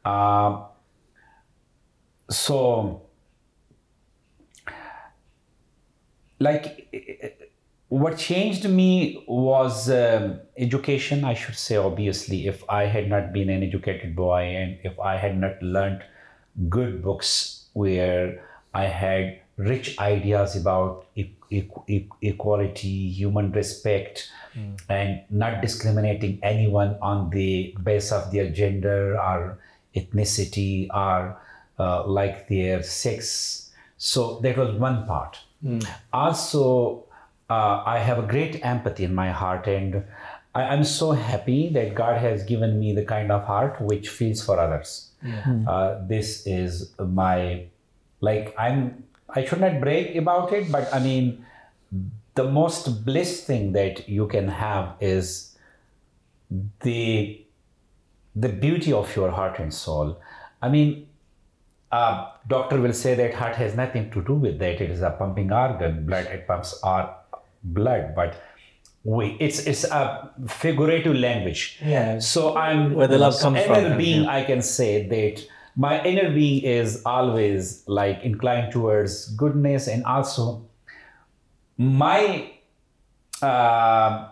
Uh, 0.05 0.63
so 2.30 3.01
like 6.39 6.88
what 7.89 8.17
changed 8.17 8.69
me 8.69 9.24
was 9.28 9.89
um, 9.89 10.39
education 10.57 11.24
i 11.24 11.34
should 11.34 11.55
say 11.55 11.76
obviously. 11.76 12.47
If 12.47 12.63
i 12.69 12.84
had 12.86 13.09
not 13.09 13.34
been 13.34 13.49
an 13.49 13.63
educated 13.63 14.15
boy 14.15 14.41
and 14.61 14.78
if 14.84 14.99
i 14.99 15.17
had 15.17 15.38
not 15.38 15.61
learned 15.61 16.03
good 16.69 17.03
books 17.03 17.62
where 17.74 18.41
i 18.74 18.86
had 18.86 19.39
rich 19.57 19.97
ideas 19.99 20.55
about 20.55 21.05
e- 21.15 21.30
e- 21.51 22.07
equality 22.21 23.09
human 23.09 23.51
respect 23.51 24.30
and 24.89 25.21
not 25.30 25.61
discriminating 25.61 26.39
anyone 26.43 26.95
on 27.01 27.30
the 27.30 27.76
base 27.84 28.11
of 28.11 28.32
their 28.32 28.49
gender 28.49 29.19
or 29.19 29.57
ethnicity 29.95 30.88
or 30.93 31.38
uh, 31.80 32.03
like 32.05 32.47
their 32.47 32.84
sex. 32.84 33.71
So 33.97 34.39
that 34.43 34.57
was 34.57 34.76
one 34.76 35.05
part. 35.07 35.39
Also 36.11 37.03
uh, 37.49 37.84
i 37.86 37.97
have 37.99 38.19
a 38.19 38.28
great 38.28 38.63
empathy 38.63 39.03
in 39.03 39.13
my 39.15 39.30
heart 39.32 39.67
and 39.67 40.03
I, 40.55 40.63
i'm 40.63 40.83
so 40.83 41.11
happy 41.11 41.69
that 41.69 41.95
god 41.95 42.19
has 42.19 42.43
given 42.43 42.79
me 42.79 42.93
the 42.93 43.05
kind 43.05 43.31
of 43.31 43.43
heart 43.45 43.81
which 43.81 44.09
feels 44.09 44.43
for 44.43 44.59
others 44.59 45.11
uh, 45.67 45.99
this 46.07 46.45
is 46.45 46.93
my 46.99 47.65
like 48.21 48.53
i'm 48.57 49.03
i 49.29 49.45
should 49.45 49.61
not 49.61 49.79
brag 49.79 50.15
about 50.17 50.53
it 50.53 50.71
but 50.71 50.93
i 50.93 50.99
mean 50.99 51.45
the 52.35 52.43
most 52.43 53.05
bliss 53.05 53.43
thing 53.45 53.71
that 53.73 54.09
you 54.09 54.27
can 54.27 54.47
have 54.47 54.95
is 54.99 55.55
the 56.81 57.39
the 58.35 58.49
beauty 58.49 58.91
of 58.91 59.15
your 59.15 59.31
heart 59.31 59.59
and 59.59 59.73
soul 59.73 60.19
i 60.61 60.69
mean 60.69 61.07
uh, 61.93 62.31
doctor 62.47 62.81
will 62.81 62.93
say 62.93 63.13
that 63.13 63.35
heart 63.35 63.55
has 63.55 63.75
nothing 63.75 64.09
to 64.09 64.23
do 64.23 64.33
with 64.33 64.57
that. 64.57 64.81
It 64.81 64.89
is 64.89 65.01
a 65.01 65.11
pumping 65.11 65.51
organ. 65.51 66.07
Blood 66.07 66.25
it 66.25 66.47
pumps 66.47 66.79
our 66.81 67.15
blood, 67.63 68.15
but 68.15 68.41
we 69.03 69.35
it's 69.39 69.59
it's 69.67 69.83
a 69.83 70.31
figurative 70.47 71.15
language. 71.15 71.79
Yeah. 71.83 72.19
So 72.19 72.55
I'm 72.55 72.93
Where 72.93 73.07
the 73.07 73.17
love 73.17 73.37
comes 73.39 73.61
from, 73.63 73.75
inner 73.75 73.97
being. 73.97 74.23
yeah. 74.23 74.31
I 74.35 74.43
can 74.43 74.61
say 74.61 75.07
that 75.07 75.45
my 75.75 76.01
inner 76.03 76.31
being 76.33 76.63
is 76.63 77.01
always 77.05 77.83
like 77.87 78.21
inclined 78.23 78.71
towards 78.71 79.29
goodness, 79.35 79.87
and 79.87 80.05
also 80.05 80.65
my 81.77 82.51
uh, 83.41 84.29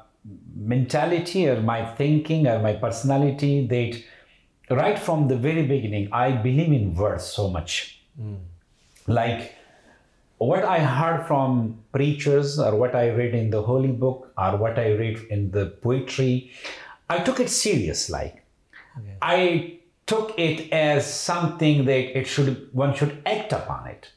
mentality 0.55 1.49
or 1.49 1.61
my 1.61 1.84
thinking 1.95 2.47
or 2.47 2.59
my 2.59 2.74
personality 2.74 3.67
that 3.67 4.01
right 4.78 4.97
from 4.97 5.28
the 5.28 5.36
very 5.36 5.65
beginning, 5.65 6.07
I 6.13 6.32
believe 6.32 6.72
in 6.72 6.95
words 6.95 7.26
so 7.26 7.49
much. 7.49 7.99
Like 9.07 9.55
what 10.48 10.64
I 10.64 10.80
heard 10.80 11.28
from 11.28 11.84
preachers, 11.94 12.60
or 12.60 12.76
what 12.76 12.96
I 12.96 13.10
read 13.10 13.36
in 13.36 13.50
the 13.52 13.62
holy 13.62 13.92
book, 13.92 14.34
or 14.38 14.58
what 14.58 14.80
I 14.80 14.94
read 14.94 15.20
in 15.30 15.52
the 15.52 15.68
poetry, 15.68 16.52
I 17.10 17.20
took 17.20 17.39
it 17.39 17.50
serious. 17.50 18.10
Like 18.10 18.44
I 19.22 19.80
took 20.08 20.38
it 20.39 20.72
as 20.72 21.12
something 21.12 21.86
that 21.86 22.18
it 22.18 22.26
should 22.26 22.70
one 22.74 22.96
should 22.96 23.22
act 23.26 23.54
upon 23.54 23.88
it. 23.88 24.10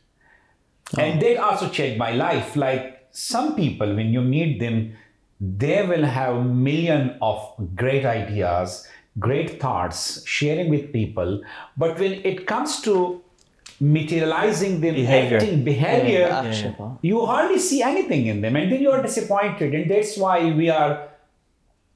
Oh. 0.96 1.02
And 1.02 1.20
they 1.20 1.36
also 1.36 1.68
changed 1.68 1.98
my 1.98 2.12
life. 2.12 2.56
Like 2.56 3.08
some 3.10 3.54
people, 3.54 3.94
when 3.94 4.12
you 4.12 4.22
meet 4.22 4.60
them, 4.60 4.96
they 5.40 5.86
will 5.86 6.04
have 6.04 6.46
million 6.46 7.18
of 7.20 7.54
great 7.74 8.04
ideas, 8.04 8.88
great 9.18 9.60
thoughts, 9.60 10.26
sharing 10.26 10.70
with 10.70 10.92
people. 10.92 11.42
But 11.76 11.98
when 11.98 12.12
it 12.24 12.46
comes 12.46 12.80
to 12.82 13.23
materializing 13.80 14.80
them, 14.80 14.94
Behavior. 14.94 15.38
acting 15.38 15.64
behavior, 15.64 16.20
Yeah, 16.20 16.40
action 16.40 16.74
part. 16.74 16.98
you 17.02 17.24
hardly 17.26 17.58
see 17.58 17.82
anything 17.82 18.26
in 18.26 18.40
them, 18.40 18.56
and 18.56 18.70
then 18.70 18.80
you 18.80 18.90
are 18.90 19.02
disappointed. 19.02 19.74
And 19.74 19.90
that's 19.90 20.16
why 20.16 20.52
we 20.52 20.70
are 20.70 21.08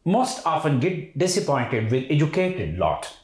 most 0.05 0.47
often 0.47 0.81
get 0.81 1.17
disappointed 1.19 1.91
with 1.91 2.05
educated 2.11 2.79
lot. 2.79 3.17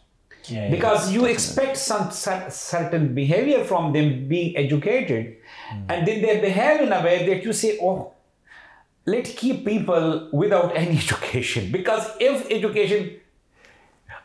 Yeah, 0.46 0.68
because 0.70 1.10
you 1.10 1.24
expect 1.24 1.78
some 1.78 2.10
cer- 2.10 2.50
certain 2.50 3.14
behavior 3.14 3.64
from 3.64 3.94
them 3.94 4.28
being 4.28 4.54
educated 4.54 5.38
hmm. 5.70 5.86
and 5.88 6.06
then 6.06 6.20
they 6.20 6.38
behave 6.38 6.82
in 6.82 6.92
a 6.92 7.02
way 7.02 7.24
that 7.26 7.44
you 7.44 7.54
say 7.54 7.78
oh 7.80 8.12
let's 9.06 9.32
keep 9.34 9.64
people 9.64 10.28
without 10.32 10.76
any 10.76 10.96
education. 11.04 11.70
Because 11.72 12.10
if 12.20 12.50
education 12.50 13.20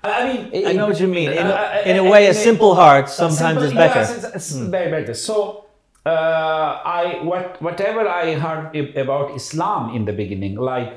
i 0.04 0.20
mean 0.28 0.68
I 0.68 0.74
know 0.74 0.88
what 0.88 1.00
you 1.00 1.08
mean. 1.08 1.32
In, 1.32 1.46
a- 1.48 1.50
uh, 1.50 1.82
in 1.86 1.98
a 1.98 2.04
way, 2.04 2.28
a 2.28 2.34
simple 2.34 2.74
heart 2.76 3.10
sometimes 3.10 3.40
simple- 3.40 3.64
is 3.64 3.74
better. 3.74 4.00
yes, 4.00 4.24
it's, 4.24 4.36
it's 4.36 4.52
very 4.78 4.90
better 4.92 5.14
so 5.14 5.66
uh, 6.06 6.82
i 7.02 7.20
what 7.30 7.62
whatever 7.62 8.08
i 8.08 8.34
heard 8.36 8.76
about 9.04 9.36
islam 9.36 9.96
in 9.96 10.06
the 10.06 10.14
beginning 10.14 10.56
like 10.56 10.94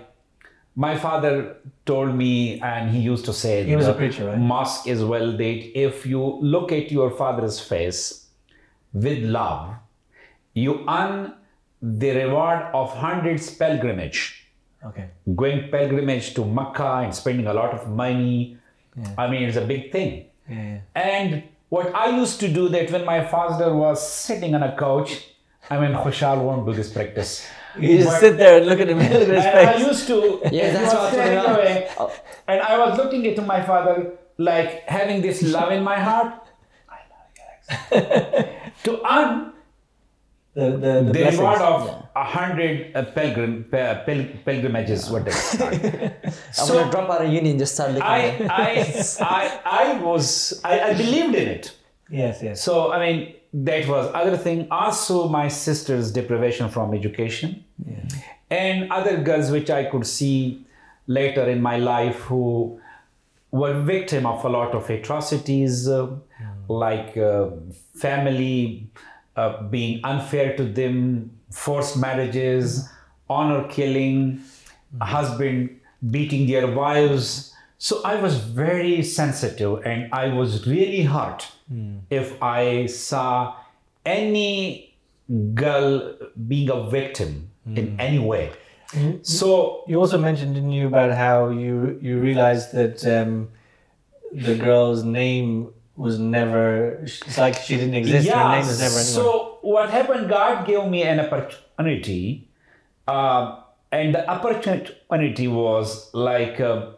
my 0.75 0.97
father 0.97 1.57
told 1.85 2.15
me 2.15 2.61
and 2.61 2.91
he 2.91 3.01
used 3.01 3.25
to 3.27 3.33
say 3.33 3.65
He 3.65 3.77
was 3.77 3.87
the 3.87 3.93
a 3.93 3.95
preacher, 3.95 4.27
right? 4.29 4.39
mosque 4.39 4.87
as 4.89 5.03
well 5.05 5.33
that 5.43 5.79
if 5.89 6.07
you 6.07 6.23
look 6.41 6.73
at 6.73 6.91
your 6.91 7.11
father's 7.11 7.59
face 7.61 8.01
with 8.93 9.19
love 9.25 9.75
you 10.55 10.85
earn 10.89 11.35
the 11.83 12.11
reward 12.23 12.61
of 12.73 12.95
hundreds 13.07 13.51
pilgrimage 13.63 14.21
Okay. 14.85 15.07
going 15.37 15.69
pilgrimage 15.71 16.35
to 16.35 16.45
Mecca 16.45 16.91
and 17.05 17.15
spending 17.15 17.47
a 17.47 17.53
lot 17.55 17.73
of 17.73 17.89
money. 17.89 18.59
I 19.17 19.27
mean, 19.31 19.43
it's 19.45 19.57
a 19.57 19.65
big 19.65 19.91
thing. 19.93 20.27
Yeah, 20.49 20.57
yeah. 20.57 20.79
And 20.95 21.43
what 21.69 21.95
I 21.95 22.17
used 22.17 22.41
to 22.41 22.49
do 22.49 22.69
that 22.69 22.91
when 22.91 23.05
my 23.05 23.25
father 23.25 23.75
was 23.75 23.99
sitting 24.07 24.55
on 24.55 24.63
a 24.63 24.77
couch, 24.77 25.29
I 25.71 25.79
mean, 25.81 25.93
Khushal 25.93 26.43
won't 26.43 26.67
do 26.67 26.73
this 26.75 26.93
practice. 26.93 27.47
You 27.79 27.99
just 27.99 28.11
But- 28.11 28.21
sit 28.21 28.37
there 28.37 28.59
and 28.59 28.67
look 28.67 28.81
at 28.81 28.89
him, 28.91 28.99
look 28.99 29.07
at 29.11 29.29
his 29.29 29.45
and 29.47 29.69
I 29.69 29.77
used 29.77 30.07
to, 30.09 30.41
Yeah, 30.51 30.73
that's 30.73 30.93
what 30.95 31.15
I'm 31.15 31.55
away. 31.55 31.89
Oh. 31.99 32.13
and 32.49 32.61
I 32.61 32.77
was 32.79 32.99
looking 32.99 33.25
into 33.25 33.41
my 33.43 33.63
father, 33.63 34.13
like 34.37 34.87
having 34.87 35.23
this 35.23 35.43
love 35.43 35.73
in 35.73 35.83
my 35.83 35.99
heart. 35.99 36.35
I 36.91 36.99
love 37.13 37.29
you, 37.37 37.99
Alex. 37.99 38.49
to 38.85 39.01
earn 39.11 39.52
The, 40.55 40.71
the, 40.71 40.77
the 40.77 41.13
the 41.13 41.25
reward 41.31 41.63
of 41.63 42.07
a 42.15 42.25
hundred 42.25 42.95
uh, 42.95 43.05
pilgrim 43.05 43.65
uh, 43.73 43.95
pil- 44.05 44.27
pilgrimages, 44.45 45.11
what 45.11 45.25
they 45.25 45.31
start. 45.31 45.75
I'm 45.83 46.69
gonna 46.69 46.91
drop 46.91 47.09
out 47.09 47.25
of 47.25 47.33
uni 47.33 47.51
and 47.51 47.59
just 47.59 47.75
start 47.75 47.93
looking 47.93 48.03
I. 48.03 48.47
I, 48.51 49.05
I, 49.21 49.61
I 49.65 49.99
was, 50.03 50.61
I, 50.63 50.81
I 50.81 50.95
believed 50.95 51.35
in 51.35 51.49
it. 51.49 51.75
Yes, 52.11 52.43
yes. 52.43 52.63
So, 52.63 52.93
I 52.93 52.99
mean, 53.01 53.35
that 53.55 53.89
was 53.89 54.11
other 54.13 54.37
thing. 54.37 54.69
Also, 54.71 55.27
my 55.29 55.49
sister's 55.49 56.13
deprivation 56.13 56.69
from 56.69 56.93
education. 56.93 57.65
And 58.51 58.93
other 58.93 59.17
girls 59.23 59.51
which 59.51 59.71
I 59.71 59.85
could 59.87 60.07
see 60.07 60.67
later 61.07 61.49
in 61.49 61.63
my 61.63 61.79
life 61.79 62.17
who 62.21 62.79
were 63.51 63.81
victim 63.81 64.27
of 64.27 64.45
a 64.45 64.49
lot 64.51 64.75
of 64.75 64.91
atrocities, 64.91 65.89
uh, 65.89 66.09
like 66.69 67.17
uh, 67.17 67.49
family 67.95 68.91
uh, 69.37 69.63
being 69.65 70.01
unfair 70.05 70.57
to 70.57 70.65
them, 70.65 71.31
forced 71.51 71.97
marriages, 71.97 72.89
honor 73.29 73.67
killing, 73.69 74.41
husband 75.01 75.81
beating 76.11 76.47
their 76.47 76.67
wives. 76.67 77.55
So 77.79 78.01
I 78.05 78.17
was 78.17 78.37
very 78.37 79.03
sensitive 79.03 79.85
and 79.85 80.13
I 80.13 80.29
was 80.29 80.67
really 80.67 81.03
hurt 81.03 81.51
if 82.11 82.41
I 82.43 82.87
saw 82.87 83.57
any 84.05 84.95
girl 85.55 86.15
being 86.47 86.69
a 86.71 86.91
victim 86.91 87.51
in 87.65 87.99
any 87.99 88.19
way. 88.19 88.53
So 89.23 89.85
You 89.87 89.99
also 90.01 90.19
mentioned, 90.19 90.55
didn't 90.55 90.73
you, 90.73 90.87
about 90.87 91.13
how 91.13 91.49
you 91.49 91.99
you 92.03 92.19
realized 92.21 92.73
that 92.75 93.07
um, 93.07 93.49
the 94.33 94.55
girl's 94.55 95.03
name 95.03 95.73
was 96.05 96.19
never. 96.19 96.65
It's 97.05 97.39
like 97.39 97.57
she 97.67 97.77
didn't 97.81 97.95
exist. 98.03 98.29
Her 98.29 98.49
name 98.57 98.67
was 98.67 98.81
never 98.87 99.01
anywhere. 99.03 99.19
So 99.19 99.59
what 99.75 99.91
happened? 99.91 100.29
God 100.29 100.67
gave 100.67 100.85
me 100.95 101.01
an 101.13 101.21
opportunity, 101.27 102.49
uh, 103.07 103.45
and 103.99 104.15
the 104.17 104.23
opportunity 104.37 105.47
was 105.49 106.13
like 106.31 106.61
uh, 106.61 106.91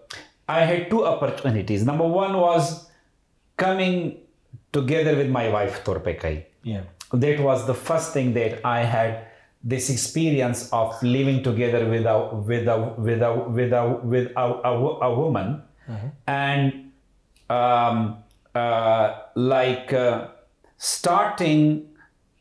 I 0.49 0.61
had 0.71 0.91
two 0.91 1.05
opportunities. 1.05 1.85
Number 1.85 2.07
one 2.07 2.33
was 2.47 2.89
coming 3.57 4.19
together 4.73 5.17
with 5.17 5.31
my 5.31 5.49
wife 5.49 5.85
Torpekai. 5.85 6.45
yeah. 6.63 6.83
That 7.13 7.39
was 7.39 7.67
the 7.67 7.75
first 7.75 8.13
thing 8.13 8.35
that 8.35 8.53
I 8.67 8.81
had 8.83 9.27
this 9.63 9.89
experience 9.89 10.69
of 10.73 11.01
living 11.03 11.43
together 11.45 11.83
with 11.89 12.07
a 12.07 12.17
with 12.49 12.67
a 12.67 12.77
with 12.99 13.23
a 13.23 13.33
with 13.57 13.73
a 13.73 13.83
with 14.13 14.27
a, 14.37 14.47
a, 14.71 14.73
a 15.09 15.11
woman 15.15 15.63
and 16.27 16.91
um, 17.51 18.24
uh, 18.55 19.15
like 19.35 19.93
uh, 19.93 20.29
starting 20.79 21.89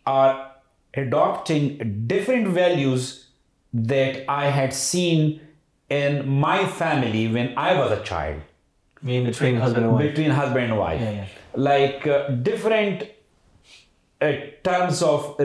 or 0.05 0.47
adopting 0.95 2.05
different 2.07 2.47
values 2.49 3.27
that 3.73 4.23
I 4.29 4.49
had 4.49 4.73
seen 4.73 5.41
in 5.89 6.27
my 6.29 6.65
family 6.67 7.27
when 7.27 7.53
I 7.57 7.73
was 7.75 7.91
a 7.91 8.03
child 8.03 8.41
mean, 9.01 9.25
between 9.25 9.55
husband 9.55 9.85
and 9.85 9.93
wife. 9.93 10.09
between 10.09 10.31
husband 10.31 10.65
and 10.65 10.77
wife 10.77 11.01
Yeah, 11.01 11.11
yeah. 11.11 11.25
like 11.55 12.07
uh, 12.07 12.27
different 12.29 13.09
uh, 14.21 14.31
terms 14.63 15.01
of 15.01 15.35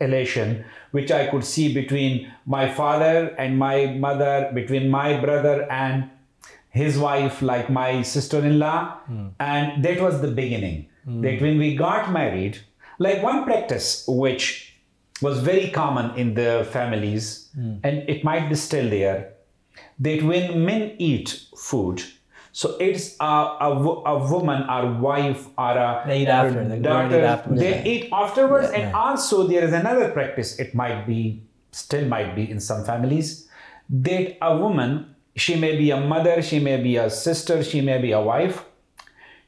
relation 0.00 0.64
which 0.92 1.10
i 1.10 1.26
could 1.26 1.44
see 1.44 1.72
between 1.74 2.32
my 2.46 2.68
father 2.80 3.34
and 3.38 3.58
my 3.58 3.86
mother 3.86 4.50
between 4.54 4.88
my 4.90 5.18
brother 5.20 5.70
and 5.70 6.10
his 6.76 6.98
wife 6.98 7.42
like 7.42 7.70
my 7.70 8.02
sister-in-law 8.02 8.98
hmm. 9.06 9.28
and 9.40 9.84
that 9.84 10.00
was 10.00 10.20
the 10.20 10.32
beginning 10.42 10.88
hmm. 11.04 11.20
that 11.22 11.40
when 11.40 11.58
we 11.58 11.74
got 11.74 12.12
married 12.12 12.58
like 12.98 13.22
one 13.22 13.44
practice 13.44 14.04
which 14.08 14.74
was 15.22 15.40
very 15.40 15.70
common 15.70 16.14
in 16.16 16.34
the 16.34 16.66
families 16.70 17.48
hmm. 17.54 17.76
and 17.82 18.08
it 18.08 18.22
might 18.24 18.48
be 18.48 18.54
still 18.54 18.88
there 18.90 19.32
that 19.98 20.22
when 20.22 20.64
men 20.64 20.94
eat 20.98 21.46
food, 21.56 22.02
so 22.52 22.76
it's 22.80 23.16
a, 23.20 23.24
a, 23.24 23.70
a 24.06 24.30
woman 24.30 24.68
or 24.68 24.92
wife 24.94 25.46
or 25.58 25.76
a 25.76 26.04
They 26.06 26.22
eat 26.22 26.28
after, 26.28 26.64
they 26.68 26.76
go 26.76 26.82
daughter, 26.82 27.18
eat 27.18 27.24
afterwards. 27.24 27.60
they 27.60 27.84
eat 27.84 28.08
afterwards. 28.12 28.70
And 28.70 28.82
Yeah. 28.82 28.98
also 28.98 29.46
there 29.46 29.64
is 29.64 29.72
another 29.72 30.10
practice, 30.10 30.58
it 30.58 30.74
might 30.74 31.06
be, 31.06 31.42
still 31.72 32.06
might 32.06 32.34
be 32.34 32.50
in 32.50 32.60
some 32.60 32.84
families, 32.84 33.48
that 33.90 34.36
a 34.40 34.56
woman, 34.56 35.15
she 35.36 35.54
may 35.56 35.76
be 35.76 35.90
a 35.90 36.00
mother, 36.00 36.42
she 36.42 36.58
may 36.58 36.76
be 36.82 36.96
a 36.96 37.08
sister, 37.10 37.62
she 37.62 37.80
may 37.80 37.98
be 38.00 38.12
a 38.12 38.20
wife, 38.20 38.64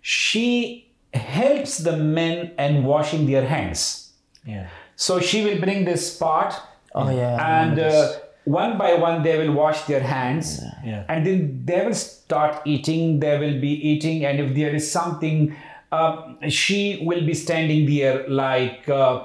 she 0.00 0.90
helps 1.14 1.78
the 1.78 1.96
men 1.96 2.52
in 2.58 2.84
washing 2.84 3.26
their 3.26 3.46
hands. 3.46 4.12
Yeah. 4.44 4.68
So 4.96 5.20
she 5.20 5.44
will 5.44 5.58
bring 5.60 5.84
this 5.84 6.16
pot 6.16 6.60
Oh 6.94 7.10
yeah. 7.10 7.62
And 7.62 7.78
uh, 7.78 8.12
one 8.44 8.78
by 8.78 8.94
one 8.94 9.22
they 9.22 9.38
will 9.38 9.52
wash 9.52 9.82
their 9.84 10.00
hands 10.00 10.60
Yeah. 10.84 11.04
and 11.08 11.26
then 11.26 11.62
they 11.66 11.84
will 11.84 11.94
start 11.94 12.62
eating 12.64 13.20
they 13.20 13.38
will 13.38 13.60
be 13.60 13.68
eating 13.90 14.24
and 14.24 14.40
if 14.40 14.54
there 14.54 14.74
is 14.74 14.90
something 14.90 15.54
uh, 15.92 16.32
she 16.48 17.02
will 17.04 17.24
be 17.26 17.34
standing 17.34 17.84
there 17.86 18.26
like 18.28 18.88
uh, 18.88 19.24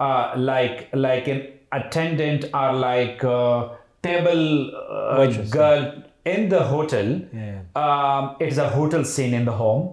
uh, 0.00 0.34
like 0.36 0.88
like 0.92 1.28
an 1.28 1.46
attendant 1.72 2.46
or 2.52 2.72
like 2.72 3.22
a 3.22 3.76
table 4.02 4.74
uh, 4.74 5.26
girl 5.50 6.02
in 6.32 6.48
the 6.48 6.62
hotel 6.72 7.08
Yeah. 7.32 7.58
um, 7.84 8.36
it's 8.40 8.56
a 8.58 8.68
hotel 8.68 9.04
scene 9.04 9.34
in 9.34 9.44
the 9.44 9.52
home 9.52 9.84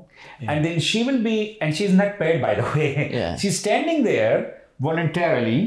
and 0.47 0.63
then 0.65 0.79
she 0.79 1.03
will 1.03 1.21
be 1.23 1.57
and 1.61 1.75
she's 1.75 1.93
not 1.93 2.17
paid 2.19 2.41
by 2.41 2.53
the 2.55 2.63
way 2.75 3.09
Yeah. 3.13 3.36
she's 3.36 3.59
standing 3.59 4.03
there 4.03 4.61
voluntarily 4.79 5.59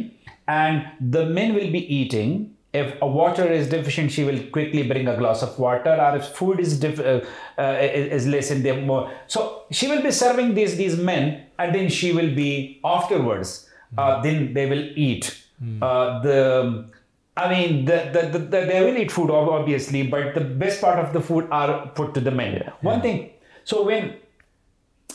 and 0.49 0.85
the 1.17 1.25
men 1.27 1.55
will 1.55 1.71
be 1.79 1.83
eating 2.01 2.51
if 2.73 2.95
a 3.01 3.07
water 3.07 3.47
is 3.57 3.69
deficient, 3.69 4.11
she 4.11 4.25
will 4.25 4.41
quickly 4.51 4.83
bring 4.83 5.07
a 5.07 5.17
glass 5.17 5.43
of 5.45 5.57
water. 5.61 5.91
Or 5.95 6.17
if 6.17 6.25
food 6.39 6.59
is 6.59 6.81
def- 6.81 6.99
uh, 6.99 7.21
uh, 7.57 7.79
is 7.81 8.27
less 8.27 8.51
in 8.51 8.65
them 8.65 8.85
more, 8.89 9.13
so 9.29 9.63
she 9.71 9.87
will 9.87 10.03
be 10.03 10.11
serving 10.11 10.55
these 10.55 10.77
these 10.77 10.97
men, 10.99 11.45
and 11.57 11.73
then 11.73 11.89
she 11.89 12.13
will 12.13 12.35
be 12.35 12.81
afterwards. 12.85 13.71
Uh, 13.97 14.21
then 14.23 14.55
they 14.55 14.67
will 14.69 14.83
eat. 14.97 15.41
Uh, 15.81 16.21
the 16.23 16.89
I 17.37 17.49
mean, 17.51 17.85
the, 17.85 18.11
the, 18.13 18.39
the, 18.39 18.39
the, 18.39 18.61
they 18.67 18.85
will 18.85 18.97
eat 18.97 19.11
food 19.11 19.31
obviously, 19.31 20.07
but 20.07 20.35
the 20.35 20.41
best 20.41 20.81
part 20.81 20.99
of 20.99 21.13
the 21.13 21.21
food 21.21 21.49
are 21.51 21.89
put 21.89 22.15
to 22.15 22.21
the 22.21 22.31
men. 22.31 22.73
One 22.81 23.01
thing. 23.01 23.31
So 23.65 23.85
when 23.85 24.17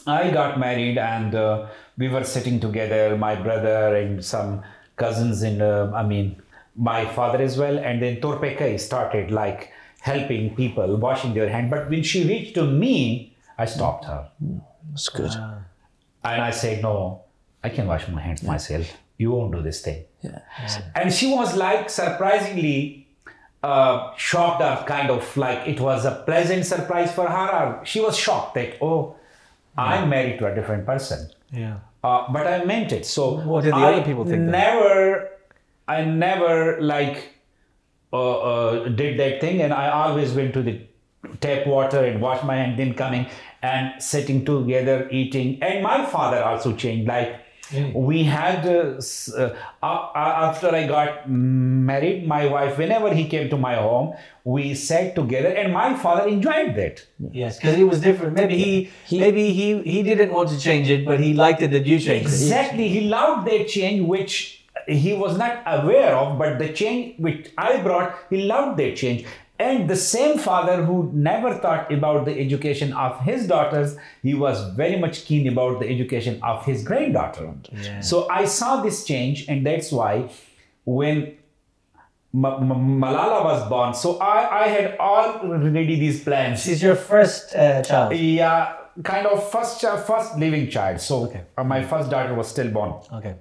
I 0.06 0.30
got 0.32 0.60
married 0.60 0.98
and 0.98 1.34
uh, 1.34 1.68
we 1.98 2.10
were 2.10 2.24
sitting 2.24 2.60
together, 2.60 3.16
my 3.18 3.36
brother 3.36 3.96
and 3.96 4.24
some 4.24 4.64
cousins 4.98 5.44
in, 5.44 5.62
uh, 5.62 5.92
I 5.96 6.04
mean, 6.04 6.42
my 6.76 7.06
father 7.06 7.42
as 7.42 7.58
well, 7.58 7.78
and 7.78 8.02
then 8.02 8.18
Torpekai 8.22 8.80
started 8.80 9.32
like 9.32 9.72
helping 10.02 10.56
people 10.56 10.96
washing 10.98 11.34
their 11.34 11.50
hand. 11.50 11.70
But 11.70 11.90
when 11.90 12.04
she 12.04 12.28
reached 12.28 12.56
to 12.56 12.66
me, 12.66 13.36
I 13.58 13.66
stopped 13.66 14.06
her. 14.06 14.30
It's 14.94 15.10
good. 15.10 15.32
And 16.24 16.42
I 16.42 16.52
said, 16.52 16.82
No, 16.82 17.24
I 17.64 17.70
can 17.70 17.88
wash 17.88 18.08
my 18.08 18.22
hands 18.22 18.44
myself. 18.44 18.94
You 19.18 19.32
won't 19.32 19.52
do 19.52 19.62
this 19.62 19.82
thing. 19.82 20.06
Yeah. 20.22 20.40
And 20.96 21.14
she 21.14 21.34
was 21.34 21.56
like 21.56 21.90
surprisingly 21.90 23.08
uh, 23.64 24.14
shocked, 24.16 24.62
or 24.62 24.86
kind 24.86 25.10
of 25.10 25.38
like 25.38 25.68
it 25.68 25.80
was 25.80 26.06
a 26.06 26.24
pleasant 26.26 26.66
surprise 26.66 27.12
for 27.12 27.28
her. 27.28 27.50
Or 27.80 27.86
she 27.86 28.00
was 28.00 28.18
shocked 28.18 28.56
that, 28.56 28.78
oh, 28.82 29.16
I'm 29.78 30.10
married 30.10 30.40
to 30.40 30.48
a 30.48 30.56
different 30.56 30.86
person. 30.86 31.30
Yeah. 31.52 31.78
Uh, 32.04 32.32
but 32.32 32.48
I 32.48 32.64
meant 32.66 32.92
it. 32.92 33.06
So 33.06 33.40
What 33.42 33.64
did 33.64 33.74
the 33.74 33.78
I 33.78 33.94
other 33.94 34.04
people 34.04 34.26
think? 34.26 34.42
Never, 34.42 35.30
I 35.88 36.06
never 36.06 36.82
like 36.82 37.34
uh, 38.14 38.40
uh, 38.40 38.90
did 38.90 39.20
that 39.20 39.42
thing, 39.42 39.62
and 39.62 39.74
I 39.74 39.90
always 39.90 40.34
went 40.34 40.54
to 40.54 40.62
the 40.62 40.82
tap 41.42 41.68
water 41.68 42.04
and 42.06 42.22
wash 42.22 42.44
my 42.44 42.56
hand, 42.56 42.80
then 42.80 42.94
coming 42.94 43.28
and 43.62 44.02
sitting 44.02 44.46
together 44.46 45.10
eating. 45.12 45.62
And 45.62 45.84
my 45.84 46.06
father 46.06 46.44
also 46.44 46.74
changed. 46.74 47.08
Like 47.08 47.42
we 47.94 48.24
had 48.24 48.66
uh, 48.66 48.96
s- 48.98 49.32
uh, 49.34 49.56
a- 49.84 50.10
a- 50.24 50.36
after 50.50 50.70
I 50.74 50.88
got 50.88 51.30
married, 51.30 52.28
my 52.28 52.46
wife, 52.48 52.78
whenever 52.78 53.14
he 53.14 53.26
came 53.28 53.50
to 53.50 53.58
my 53.58 53.76
home, 53.76 54.14
we 54.44 54.74
sat 54.74 55.16
together, 55.16 55.50
and 55.50 55.72
my 55.74 55.94
father 55.96 56.28
enjoyed 56.28 56.76
that. 56.76 57.06
Yes, 57.32 57.58
because 57.60 57.76
he 57.76 57.84
was 57.84 58.02
different. 58.02 58.34
Maybe 58.36 58.58
he, 58.58 58.90
He- 59.06 59.20
maybe 59.20 59.52
he 59.54 59.68
he 59.84 60.04
didn't 60.04 60.34
want 60.34 60.50
to 60.50 60.60
change 60.60 60.90
it, 60.90 61.06
but 61.06 61.20
he 61.20 61.34
liked 61.34 61.62
it 61.62 61.72
that 61.72 61.86
you 61.86 62.00
changed 62.00 62.26
it. 62.28 62.32
Exactly. 62.34 62.88
He 62.88 63.02
loved 63.02 63.48
that 63.52 63.68
change, 63.68 64.02
which 64.14 64.38
he 64.88 65.14
was 65.14 65.38
not 65.38 65.62
aware 65.68 66.16
of, 66.16 66.40
but 66.40 66.58
the 66.58 66.70
change 66.70 67.14
which 67.20 67.50
I 67.58 67.78
brought, 67.88 68.16
he 68.30 68.38
loved 68.54 68.80
that 68.80 68.96
change. 68.96 69.26
And 69.60 69.90
the 69.90 69.96
same 69.98 70.38
father 70.38 70.86
who 70.86 71.12
never 71.14 71.54
thought 71.54 71.92
about 71.92 72.24
the 72.24 72.40
education 72.40 72.94
of 72.94 73.20
his 73.20 73.46
daughters, 73.46 73.98
he 74.24 74.34
was 74.34 74.74
very 74.74 74.98
much 74.98 75.26
keen 75.26 75.50
about 75.50 75.82
the 75.82 75.90
education 75.90 76.40
of 76.42 76.64
his 76.66 76.84
granddaughter. 76.84 77.54
Yeah. 77.72 78.00
So 78.00 78.30
I 78.30 78.46
saw 78.46 78.82
this 78.82 79.04
change, 79.04 79.50
and 79.50 79.66
that's 79.66 79.92
why 79.92 80.30
when 80.86 81.36
Ma- 82.32 82.60
Ma- 82.60 82.76
Malala 82.76 83.44
was 83.44 83.68
born, 83.68 83.94
so 83.94 84.18
I, 84.20 84.64
I 84.64 84.68
had 84.68 84.98
already 84.98 86.00
these 86.00 86.24
plans. 86.24 86.64
She's 86.64 86.82
your 86.82 86.96
first 86.96 87.56
uh, 87.56 87.82
child. 87.82 88.16
Yeah, 88.16 88.76
kind 89.04 89.26
of 89.28 89.52
first 89.52 89.82
child, 89.82 90.06
first 90.06 90.38
living 90.38 90.70
child. 90.70 91.02
So 91.02 91.34
uh, 91.58 91.64
my 91.64 91.84
first 91.84 92.10
daughter 92.10 92.34
was 92.36 92.48
stillborn. 92.48 92.94
Okay. 93.12 93.36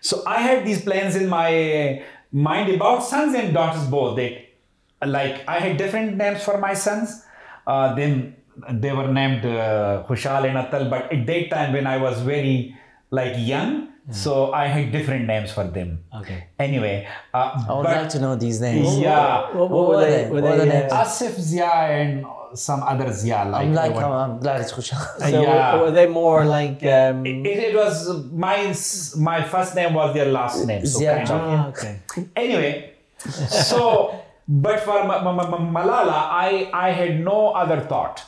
So 0.00 0.22
I 0.26 0.40
had 0.40 0.64
these 0.64 0.82
plans 0.82 1.16
in 1.16 1.28
my 1.28 2.02
mind 2.30 2.72
about 2.72 3.02
sons 3.04 3.34
and 3.34 3.52
daughters 3.52 3.84
both. 3.86 4.16
That 4.16 4.41
like 5.06 5.46
I 5.48 5.58
had 5.58 5.76
different 5.76 6.16
names 6.16 6.42
for 6.44 6.58
my 6.58 6.74
sons. 6.74 7.24
Uh, 7.66 7.94
then 7.94 8.36
they 8.70 8.92
were 8.92 9.08
named 9.08 9.44
uh, 9.46 10.04
Khushal 10.08 10.44
and 10.48 10.56
Atal. 10.56 10.90
But 10.90 11.12
at 11.12 11.26
that 11.26 11.50
time 11.50 11.72
when 11.72 11.86
I 11.86 11.96
was 11.98 12.20
very 12.22 12.76
like 13.10 13.34
young, 13.38 13.88
so 14.10 14.52
I 14.52 14.66
had 14.66 14.90
different 14.90 15.26
names 15.26 15.52
for 15.52 15.64
them. 15.64 16.00
Okay. 16.20 16.48
Anyway, 16.58 17.06
uh, 17.32 17.64
I 17.68 17.72
would 17.74 17.84
but 17.84 17.96
like 17.96 18.08
to 18.10 18.18
know 18.20 18.34
these 18.34 18.60
names. 18.60 18.98
yeah, 18.98 19.54
What, 19.54 19.70
What 19.70 19.88
were 19.88 20.00
they? 20.00 20.28
Were 20.28 20.40
What 20.42 20.42
were 20.42 20.56
they, 20.58 20.58
the 20.58 20.66
names? 20.66 20.92
Asif 20.92 21.38
Zia 21.40 21.64
and 21.70 22.26
some 22.54 22.82
other 22.82 23.12
Zia. 23.12 23.44
Like, 23.44 23.62
I'm 23.62 23.72
like, 23.74 23.94
what- 23.94 24.04
I'm, 24.04 24.12
I'm 24.32 24.40
glad 24.40 24.60
it's 24.60 24.72
Khushal. 24.72 24.98
so 25.18 25.42
yeah. 25.42 25.76
were, 25.76 25.84
were 25.84 25.90
they 25.92 26.06
more 26.08 26.44
like? 26.44 26.82
Um, 26.84 27.24
It, 27.24 27.46
it 27.46 27.74
was 27.76 28.08
my 28.32 28.74
my 29.18 29.42
first 29.44 29.74
name 29.76 29.94
was 29.94 30.12
their 30.14 30.26
last 30.32 30.66
name. 30.66 30.84
So 30.84 30.98
Zia 30.98 31.16
kind 31.18 31.30
of. 31.30 31.40
ah, 31.40 31.68
okay. 31.68 32.00
Anyway, 32.34 32.94
so 33.48 34.21
but 34.48 34.80
for 34.80 35.04
Ma- 35.04 35.22
Ma- 35.22 35.32
Ma- 35.32 35.58
Malala, 35.80 36.18
I 36.30 36.68
I 36.72 36.90
had 36.90 37.20
no 37.24 37.50
other 37.52 37.80
thought. 37.80 38.24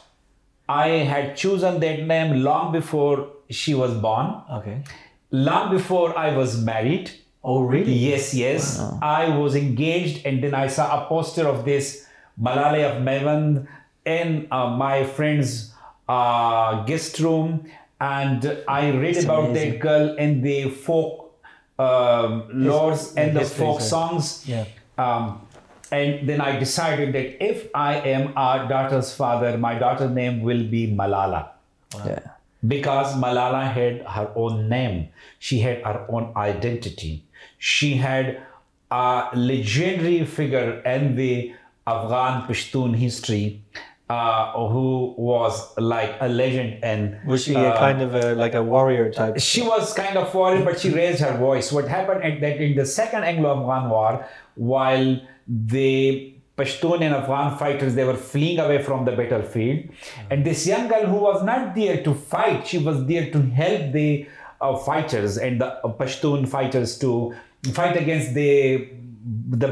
I 0.68 0.88
had 1.12 1.36
chosen 1.36 1.80
that 1.80 2.02
name 2.06 2.42
long 2.42 2.72
before 2.72 3.28
she 3.50 3.74
was 3.74 3.92
born, 3.94 4.34
Okay. 4.58 4.78
long 5.30 5.70
before 5.70 6.16
I 6.18 6.34
was 6.36 6.60
married. 6.62 7.10
Oh, 7.42 7.60
really? 7.62 7.92
Yes, 7.92 8.32
yes. 8.32 8.80
I 9.02 9.28
was 9.36 9.54
engaged, 9.54 10.24
and 10.24 10.42
then 10.42 10.54
I 10.54 10.66
saw 10.68 11.04
a 11.04 11.06
poster 11.06 11.46
of 11.46 11.64
this 11.66 12.06
Malala 12.40 12.80
of 12.90 13.02
Maiwand 13.02 13.66
in 14.06 14.48
uh, 14.50 14.68
my 14.70 15.04
friend's 15.04 15.74
uh, 16.08 16.84
guest 16.84 17.18
room, 17.20 17.66
and 18.00 18.40
I 18.66 18.90
read 18.92 19.22
about 19.24 19.50
amazing. 19.50 19.72
that 19.72 19.80
girl 19.80 20.16
in 20.16 20.40
the 20.40 20.70
folk 20.70 21.34
um, 21.78 22.44
and 23.16 23.36
the 23.36 23.44
folk 23.44 23.80
songs. 23.80 24.44
Yeah. 24.48 24.64
Um, 24.96 25.43
and 25.94 26.28
then 26.28 26.40
I 26.40 26.58
decided 26.58 27.12
that 27.16 27.28
if 27.50 27.68
I 27.74 27.90
am 28.14 28.32
our 28.36 28.66
daughter's 28.68 29.10
father, 29.20 29.50
my 29.58 29.74
daughter's 29.84 30.10
name 30.20 30.42
will 30.48 30.64
be 30.76 30.82
Malala 31.00 31.42
Yeah. 32.06 32.20
because 32.74 33.14
Malala 33.24 33.62
had 33.78 34.02
her 34.16 34.28
own 34.44 34.68
name, 34.68 35.08
she 35.38 35.60
had 35.66 35.82
her 35.90 35.98
own 36.08 36.32
identity. 36.36 37.12
She 37.58 37.90
had 38.06 38.42
a 38.90 39.28
legendary 39.34 40.24
figure 40.38 40.70
in 40.94 41.16
the 41.16 41.32
Afghan 41.86 42.42
Pashtun 42.48 42.94
history 42.96 43.60
uh, 44.08 44.68
who 44.68 45.14
was 45.16 45.54
like 45.78 46.14
a 46.20 46.28
legend 46.28 46.82
and 46.84 47.18
Was 47.26 47.44
she 47.44 47.54
a 47.54 47.70
uh, 47.70 47.78
kind 47.78 48.02
of 48.06 48.14
a 48.14 48.34
like 48.34 48.54
a 48.54 48.62
warrior 48.62 49.10
type? 49.12 49.38
she 49.40 49.62
was 49.62 49.92
kind 49.94 50.16
of 50.22 50.34
worried, 50.34 50.64
but 50.64 50.78
she 50.80 50.90
raised 50.90 51.20
her 51.20 51.36
voice. 51.38 51.72
What 51.72 51.88
happened 51.88 52.22
at 52.22 52.40
that 52.40 52.60
in 52.60 52.76
the 52.76 52.86
second 52.86 53.24
Anglo-Afghan 53.24 53.88
war, 53.90 54.26
while 54.56 55.20
the 55.46 56.30
Pashtun 56.56 57.00
and 57.02 57.14
Afghan 57.14 57.58
fighters 57.58 57.94
they 57.96 58.04
were 58.04 58.16
fleeing 58.16 58.58
away 58.60 58.80
from 58.82 59.04
the 59.04 59.12
battlefield, 59.12 59.88
and 60.30 60.44
this 60.46 60.66
young 60.66 60.86
girl 60.88 61.06
who 61.06 61.16
was 61.16 61.42
not 61.42 61.74
there 61.74 62.02
to 62.04 62.14
fight, 62.14 62.66
she 62.66 62.78
was 62.78 63.04
there 63.06 63.30
to 63.32 63.40
help 63.42 63.92
the 63.92 64.26
uh, 64.60 64.76
fighters 64.76 65.36
and 65.36 65.60
the 65.60 65.66
uh, 65.84 65.92
Pashtun 65.92 66.46
fighters 66.48 66.96
to 66.98 67.34
fight 67.72 67.96
against 67.96 68.34
the 68.34 68.88
the 69.50 69.68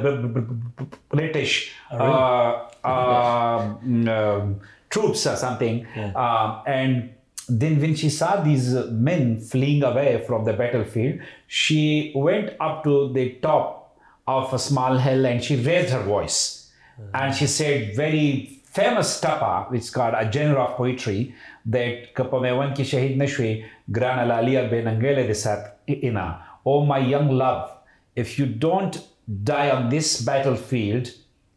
British 1.08 1.72
uh, 1.92 2.68
um, 2.84 4.60
troops 4.90 5.26
or 5.26 5.36
something, 5.36 5.86
Um, 6.16 6.62
and 6.66 7.10
then 7.48 7.80
when 7.80 7.94
she 7.94 8.08
saw 8.10 8.40
these 8.42 8.74
uh, 8.74 8.88
men 8.90 9.40
fleeing 9.40 9.82
away 9.82 10.22
from 10.26 10.44
the 10.44 10.52
battlefield, 10.52 11.20
she 11.46 12.12
went 12.14 12.50
up 12.60 12.82
to 12.84 13.12
the 13.12 13.30
top 13.42 13.81
of 14.26 14.52
a 14.52 14.58
small 14.58 14.98
hill 14.98 15.26
and 15.26 15.42
she 15.42 15.56
raised 15.56 15.92
her 15.92 16.02
voice. 16.02 16.70
And 17.14 17.34
she 17.34 17.46
said 17.46 17.96
very 17.96 18.60
famous 18.66 19.20
tapa, 19.20 19.70
which 19.70 19.82
is 19.82 19.90
called 19.90 20.14
a 20.14 20.30
genre 20.30 20.64
of 20.64 20.76
poetry, 20.76 21.34
that 21.66 22.14
Kapamewan 22.14 22.74
ki 22.76 22.82
shahid 22.84 23.16
nashwe, 23.16 23.64
grana 23.90 24.32
lalia 24.32 24.70
benangele 24.70 25.28
desat 25.28 25.72
ina. 25.88 26.44
Oh 26.64 26.84
my 26.84 26.98
young 26.98 27.30
love, 27.30 27.70
if 28.14 28.38
you 28.38 28.46
don't 28.46 29.06
die 29.44 29.70
on 29.70 29.88
this 29.88 30.22
battlefield, 30.22 31.10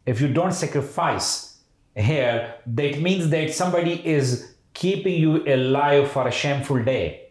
if 0.04 0.20
you 0.20 0.28
don't 0.28 0.52
sacrifice 0.52 1.58
here, 1.94 2.54
that 2.66 3.00
means 3.00 3.28
that 3.30 3.52
somebody 3.52 4.06
is 4.06 4.54
keeping 4.74 5.20
you 5.20 5.44
alive 5.46 6.10
for 6.10 6.26
a 6.28 6.32
shameful 6.32 6.82
day. 6.82 7.22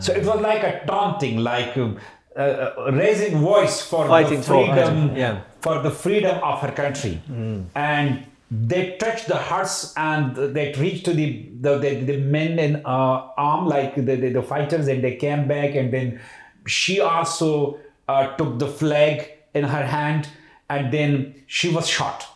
So 0.00 0.12
it 0.12 0.24
was 0.24 0.40
like 0.40 0.62
a 0.62 0.84
taunting, 0.86 1.38
like 1.38 1.76
um, 1.76 1.98
uh, 2.36 2.40
uh, 2.40 2.90
raising 2.92 3.38
voice 3.38 3.80
for 3.80 4.06
Fighting 4.08 4.38
the 4.40 4.44
for- 4.44 4.66
freedom, 4.66 5.16
yeah. 5.16 5.40
for 5.60 5.80
the 5.82 5.90
freedom 5.90 6.36
of 6.42 6.60
her 6.60 6.72
country, 6.72 7.20
and 7.74 8.24
they 8.50 8.96
touched 8.98 9.26
the 9.26 9.36
hearts 9.36 9.92
and 9.96 10.36
they 10.36 10.72
reached 10.78 11.04
to 11.06 11.12
the 11.12 11.48
the, 11.60 11.78
the, 11.78 11.94
the 12.10 12.16
men 12.18 12.58
in 12.58 12.76
uh, 12.84 13.28
arm, 13.36 13.66
like 13.66 13.94
the, 13.94 14.16
the, 14.16 14.28
the 14.30 14.42
fighters, 14.42 14.86
and 14.88 15.02
they 15.02 15.16
came 15.16 15.48
back, 15.48 15.74
and 15.74 15.92
then 15.92 16.20
she 16.66 17.00
also 17.00 17.78
uh, 18.08 18.36
took 18.36 18.58
the 18.58 18.66
flag 18.68 19.30
in 19.54 19.64
her 19.64 19.86
hand, 19.86 20.28
and 20.68 20.92
then 20.92 21.34
she 21.46 21.68
was 21.70 21.88
shot 21.88 22.26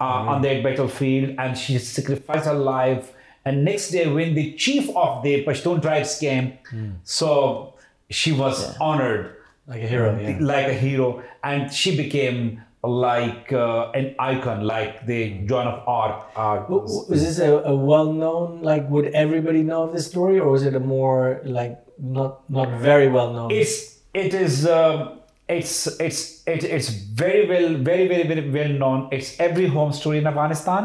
uh, 0.00 0.04
on 0.04 0.42
that 0.42 0.62
battlefield 0.62 1.34
and 1.38 1.56
she 1.56 1.78
sacrificed 1.78 2.46
her 2.46 2.54
life. 2.54 3.12
And 3.44 3.64
next 3.64 3.90
day, 3.90 4.06
when 4.06 4.34
the 4.34 4.52
chief 4.54 4.88
of 4.94 5.22
the 5.22 5.44
Pashtun 5.44 5.80
tribes 5.80 6.18
came, 6.18 6.58
so 7.04 7.74
she 8.10 8.32
was 8.32 8.76
honored 8.80 9.34
Like 9.66 9.82
a 9.82 9.88
hero, 9.88 10.18
yeah. 10.18 10.38
like 10.40 10.66
a 10.68 10.72
hero, 10.86 11.22
and 11.44 11.70
she 11.72 11.90
became 11.96 12.62
like 12.82 13.52
uh, 13.52 13.90
an 14.00 14.14
icon, 14.18 14.64
like 14.66 15.04
the 15.06 15.20
Joan 15.48 15.66
of 15.66 15.86
Arc. 15.86 16.16
Arc 16.34 16.62
W- 16.68 16.80
w- 16.86 17.04
Was 17.10 17.20
this 17.26 17.38
a, 17.38 17.52
a 17.72 17.76
well-known? 17.76 18.62
Like, 18.62 18.88
would 18.88 19.06
everybody 19.24 19.62
know 19.62 19.82
of 19.82 19.92
this 19.92 20.06
story, 20.06 20.38
or 20.38 20.48
was 20.50 20.62
it 20.64 20.74
a 20.74 20.80
more 20.80 21.40
like 21.44 21.76
not 21.98 22.48
not 22.48 22.68
very 22.80 23.08
well 23.08 23.32
known? 23.36 23.50
it's 23.50 23.74
it 24.14 24.32
is 24.32 24.66
um, 24.66 25.20
it's 25.48 25.86
it's 26.06 26.20
it, 26.46 26.64
it's 26.64 26.88
very 27.22 27.42
well 27.50 27.74
very 27.90 28.06
very 28.12 28.24
very 28.32 28.48
well 28.56 28.72
known 28.82 29.08
it's 29.16 29.30
every 29.46 29.66
home 29.76 29.92
story 30.00 30.18
in 30.22 30.26
afghanistan 30.26 30.82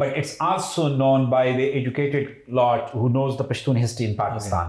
but 0.00 0.08
it's 0.20 0.36
also 0.48 0.82
known 1.00 1.28
by 1.30 1.44
the 1.58 1.66
educated 1.80 2.26
lot 2.60 2.90
who 2.96 3.08
knows 3.16 3.36
the 3.40 3.44
pashtun 3.50 3.76
history 3.84 4.06
in 4.10 4.14
pakistan 4.16 4.66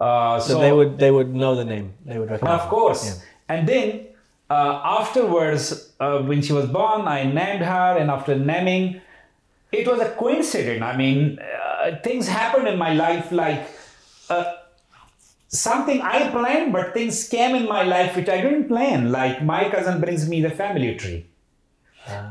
uh, 0.00 0.40
so, 0.40 0.58
they 0.58 0.72
would 0.72 0.98
they 0.98 1.10
would 1.10 1.34
know 1.34 1.54
the 1.54 1.64
name. 1.64 1.92
They 2.06 2.18
would 2.18 2.30
recognize. 2.30 2.60
of 2.60 2.68
course. 2.68 3.04
Yeah. 3.06 3.56
And 3.56 3.68
then 3.68 4.06
uh, 4.48 4.80
afterwards, 4.82 5.92
uh, 6.00 6.22
when 6.22 6.40
she 6.42 6.52
was 6.52 6.66
born, 6.66 7.06
I 7.06 7.24
named 7.24 7.62
her, 7.62 7.96
and 7.98 8.10
after 8.10 8.34
naming, 8.34 9.00
it 9.70 9.86
was 9.86 10.00
a 10.00 10.10
coincidence. 10.10 10.82
I 10.82 10.96
mean, 10.96 11.38
uh, 11.38 11.96
things 12.02 12.28
happened 12.28 12.66
in 12.66 12.78
my 12.78 12.94
life 12.94 13.30
like 13.30 13.66
uh, 14.28 14.54
something 15.48 16.00
I 16.00 16.30
planned, 16.30 16.72
but 16.72 16.94
things 16.94 17.28
came 17.28 17.54
in 17.54 17.68
my 17.68 17.82
life 17.82 18.16
which 18.16 18.28
I 18.28 18.40
didn't 18.40 18.68
plan. 18.68 19.12
Like 19.12 19.42
my 19.42 19.68
cousin 19.68 20.00
brings 20.00 20.28
me 20.28 20.40
the 20.40 20.50
family 20.50 20.94
tree. 20.96 21.26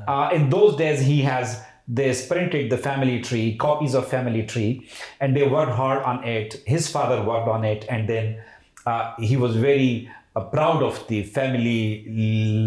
Uh, 0.07 0.31
in 0.33 0.49
those 0.49 0.75
days, 0.75 0.99
he 1.01 1.21
has 1.21 1.61
this 1.89 2.27
printed 2.27 2.69
the 2.69 2.77
family 2.77 3.19
tree, 3.21 3.57
copies 3.57 3.95
of 3.95 4.07
family 4.07 4.43
tree, 4.43 4.87
and 5.19 5.35
they 5.35 5.47
worked 5.47 5.71
hard 5.71 6.03
on 6.03 6.23
it. 6.23 6.61
His 6.67 6.87
father 6.89 7.21
worked 7.23 7.47
on 7.47 7.63
it, 7.65 7.85
and 7.89 8.07
then 8.07 8.41
uh, 8.85 9.15
he 9.19 9.35
was 9.37 9.55
very 9.55 10.09
uh, 10.35 10.41
proud 10.41 10.83
of 10.83 11.05
the 11.07 11.23
family 11.23 12.03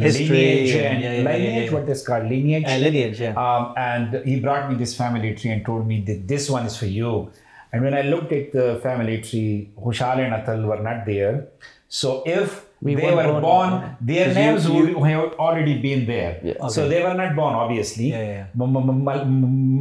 History 0.03 0.27
lineage 0.29 0.75
and- 0.75 1.03
yeah, 1.03 1.12
yeah, 1.12 1.23
lineage. 1.23 1.70
yeah. 1.70 1.79
What 1.79 1.89
is 1.89 2.05
called 2.07 2.25
lineage. 2.29 2.64
Uh, 2.66 2.77
lineage, 2.79 3.20
yeah. 3.20 3.35
Um, 3.35 3.75
and 3.77 4.27
he 4.27 4.41
brought 4.41 4.68
me 4.68 4.75
this 4.75 4.97
family 4.97 5.35
tree 5.37 5.53
and 5.53 5.64
told 5.64 5.87
me 5.87 6.01
that 6.03 6.27
this 6.27 6.51
one 6.51 6.66
is 6.66 6.77
for 6.77 6.87
you. 6.87 7.31
And 7.73 7.83
when 7.85 7.95
I 7.95 8.03
looked 8.03 8.33
at 8.33 8.53
the 8.53 8.81
family 8.83 9.23
tree, 9.23 9.70
Khushal 9.79 10.18
and 10.18 10.35
Atal 10.35 10.66
were 10.66 10.83
not 10.83 11.07
there. 11.07 11.47
So 11.89 12.23
if 12.27 12.66
We 12.87 12.95
they 12.97 13.14
were 13.14 13.41
born, 13.41 13.72
their 14.01 14.28
Because 14.28 14.37
you- 14.37 14.43
names 14.45 14.62
you- 14.68 14.99
would 14.99 15.09
have 15.11 15.35
already 15.47 15.74
been 15.83 16.01
there. 16.07 16.30
Yeah. 16.43 16.66
So 16.76 16.89
they 16.93 17.03
were 17.03 17.14
not 17.14 17.37
born, 17.37 17.55
obviously. 17.55 18.07
Yeah, 18.11 18.22
yeah, 18.33 18.47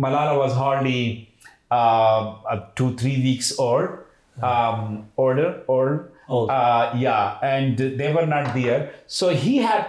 Malala 0.03 0.37
was 0.37 0.53
hardly 0.53 1.29
uh, 1.71 2.35
uh, 2.51 2.59
two, 2.75 2.95
three 2.97 3.17
weeks 3.23 3.57
old, 3.57 3.89
um, 4.43 5.05
older, 5.17 5.63
old. 5.67 5.99
Old. 6.29 6.49
Uh, 6.49 6.93
yeah, 6.95 7.37
and 7.41 7.77
they 7.77 8.13
were 8.13 8.25
not 8.25 8.53
there. 8.53 8.91
So 9.07 9.29
he 9.29 9.57
had 9.57 9.85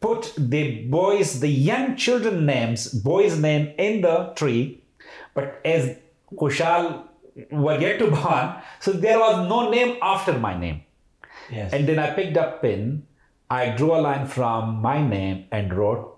put 0.00 0.32
the 0.36 0.62
boys, 0.96 1.40
the 1.40 1.48
young 1.48 1.96
children 1.96 2.44
names, 2.46 2.88
boys' 2.92 3.38
name 3.38 3.72
in 3.78 4.00
the 4.02 4.32
tree, 4.36 4.80
but 5.34 5.60
as 5.64 5.96
Khushal 6.34 7.04
were 7.50 7.78
yet 7.80 7.98
to 8.00 8.10
born, 8.10 8.54
so 8.80 8.92
there 8.92 9.18
was 9.18 9.48
no 9.48 9.70
name 9.70 9.96
after 10.02 10.32
my 10.38 10.58
name. 10.58 10.82
Yes. 11.50 11.72
And 11.72 11.88
then 11.88 11.98
I 11.98 12.10
picked 12.10 12.36
up 12.36 12.60
pen, 12.62 13.06
I 13.50 13.70
drew 13.70 13.94
a 13.94 14.00
line 14.00 14.26
from 14.26 14.82
my 14.82 15.00
name 15.06 15.46
and 15.50 15.72
wrote 15.72 16.14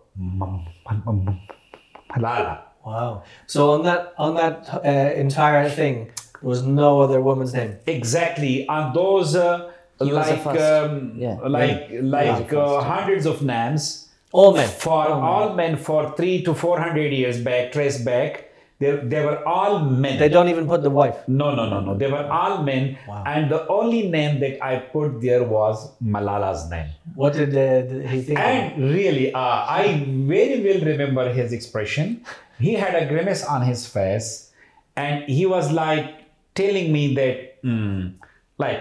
Malala. 2.16 2.60
wow. 2.84 3.22
So 3.46 3.70
on 3.72 3.82
that 3.84 4.14
on 4.18 4.34
that 4.36 4.68
uh, 4.84 5.14
entire 5.14 5.68
thing, 5.68 6.06
there 6.40 6.48
was 6.48 6.62
no 6.64 7.00
other 7.00 7.20
woman's 7.20 7.54
name. 7.54 7.76
Exactly 7.86 8.66
And 8.68 8.94
those 8.94 9.36
uh, 9.36 9.70
He 10.02 10.12
was 10.12 10.26
the 10.26 10.36
like 10.36 10.60
um, 10.60 11.12
Yeah. 11.16 11.38
like 11.46 11.88
like 11.92 12.52
uh, 12.52 12.80
hundreds 12.82 13.26
of 13.26 13.42
names 13.42 14.08
All 14.32 14.54
men. 14.54 14.68
for 14.68 15.06
all 15.08 15.54
men 15.54 15.76
for 15.76 16.14
three 16.16 16.42
to 16.44 16.54
four 16.54 16.80
hundred 16.80 17.12
years 17.12 17.40
back, 17.40 17.72
trace 17.72 18.02
back. 18.02 18.49
They, 18.80 18.92
they 19.12 19.22
were 19.24 19.46
all 19.46 19.80
men. 19.80 20.18
They 20.18 20.30
don't 20.30 20.48
even 20.48 20.66
put 20.66 20.82
the 20.82 20.88
wife. 20.90 21.16
No, 21.28 21.54
no, 21.54 21.68
no, 21.68 21.80
no. 21.80 21.94
They 22.02 22.10
were 22.10 22.26
all 22.26 22.62
men, 22.62 22.96
Wow. 23.06 23.24
and 23.26 23.50
the 23.50 23.60
only 23.68 24.08
name 24.08 24.40
that 24.40 24.54
I 24.64 24.76
put 24.78 25.20
there 25.20 25.44
was 25.44 25.92
Malala's 26.00 26.62
name. 26.70 26.88
What 27.14 27.34
did, 27.34 27.50
uh, 27.50 27.82
did 27.92 28.06
he 28.08 28.22
think? 28.22 28.38
And 28.38 28.82
really, 28.82 29.34
uh, 29.34 29.38
I 29.38 29.82
very 30.08 30.56
well 30.66 30.80
remember 30.92 31.30
his 31.30 31.52
expression. 31.52 32.24
He 32.58 32.72
had 32.72 32.94
a 32.94 33.04
grimace 33.06 33.44
on 33.44 33.60
his 33.62 33.86
face, 33.86 34.50
and 34.96 35.24
he 35.24 35.44
was 35.44 35.70
like 35.70 36.08
telling 36.54 36.90
me 36.90 37.14
that, 37.16 37.62
mm, 37.62 38.14
like, 38.56 38.80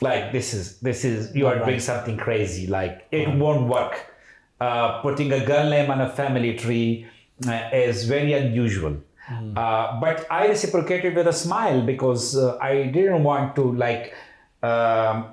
like 0.00 0.32
this 0.32 0.52
is 0.54 0.78
this 0.80 1.04
is 1.04 1.34
you 1.34 1.46
are 1.46 1.58
doing 1.64 1.80
something 1.80 2.16
crazy. 2.16 2.66
Like 2.66 3.06
it 3.12 3.28
won't 3.42 3.68
work. 3.68 3.94
Uh, 4.60 5.02
putting 5.02 5.30
a 5.32 5.44
girl 5.44 5.68
name 5.68 5.90
on 5.90 6.00
a 6.00 6.08
family 6.08 6.54
tree 6.56 7.06
is 7.40 8.04
very 8.04 8.32
unusual. 8.32 8.96
Uh, 9.56 10.00
but 10.00 10.24
I 10.30 10.46
reciprocated 10.46 11.14
with 11.16 11.26
a 11.26 11.32
smile 11.32 11.82
because 11.82 12.36
uh, 12.36 12.56
I 12.60 12.84
didn't 12.84 13.24
want 13.24 13.56
to 13.56 13.72
like 13.72 14.14
um, 14.62 15.26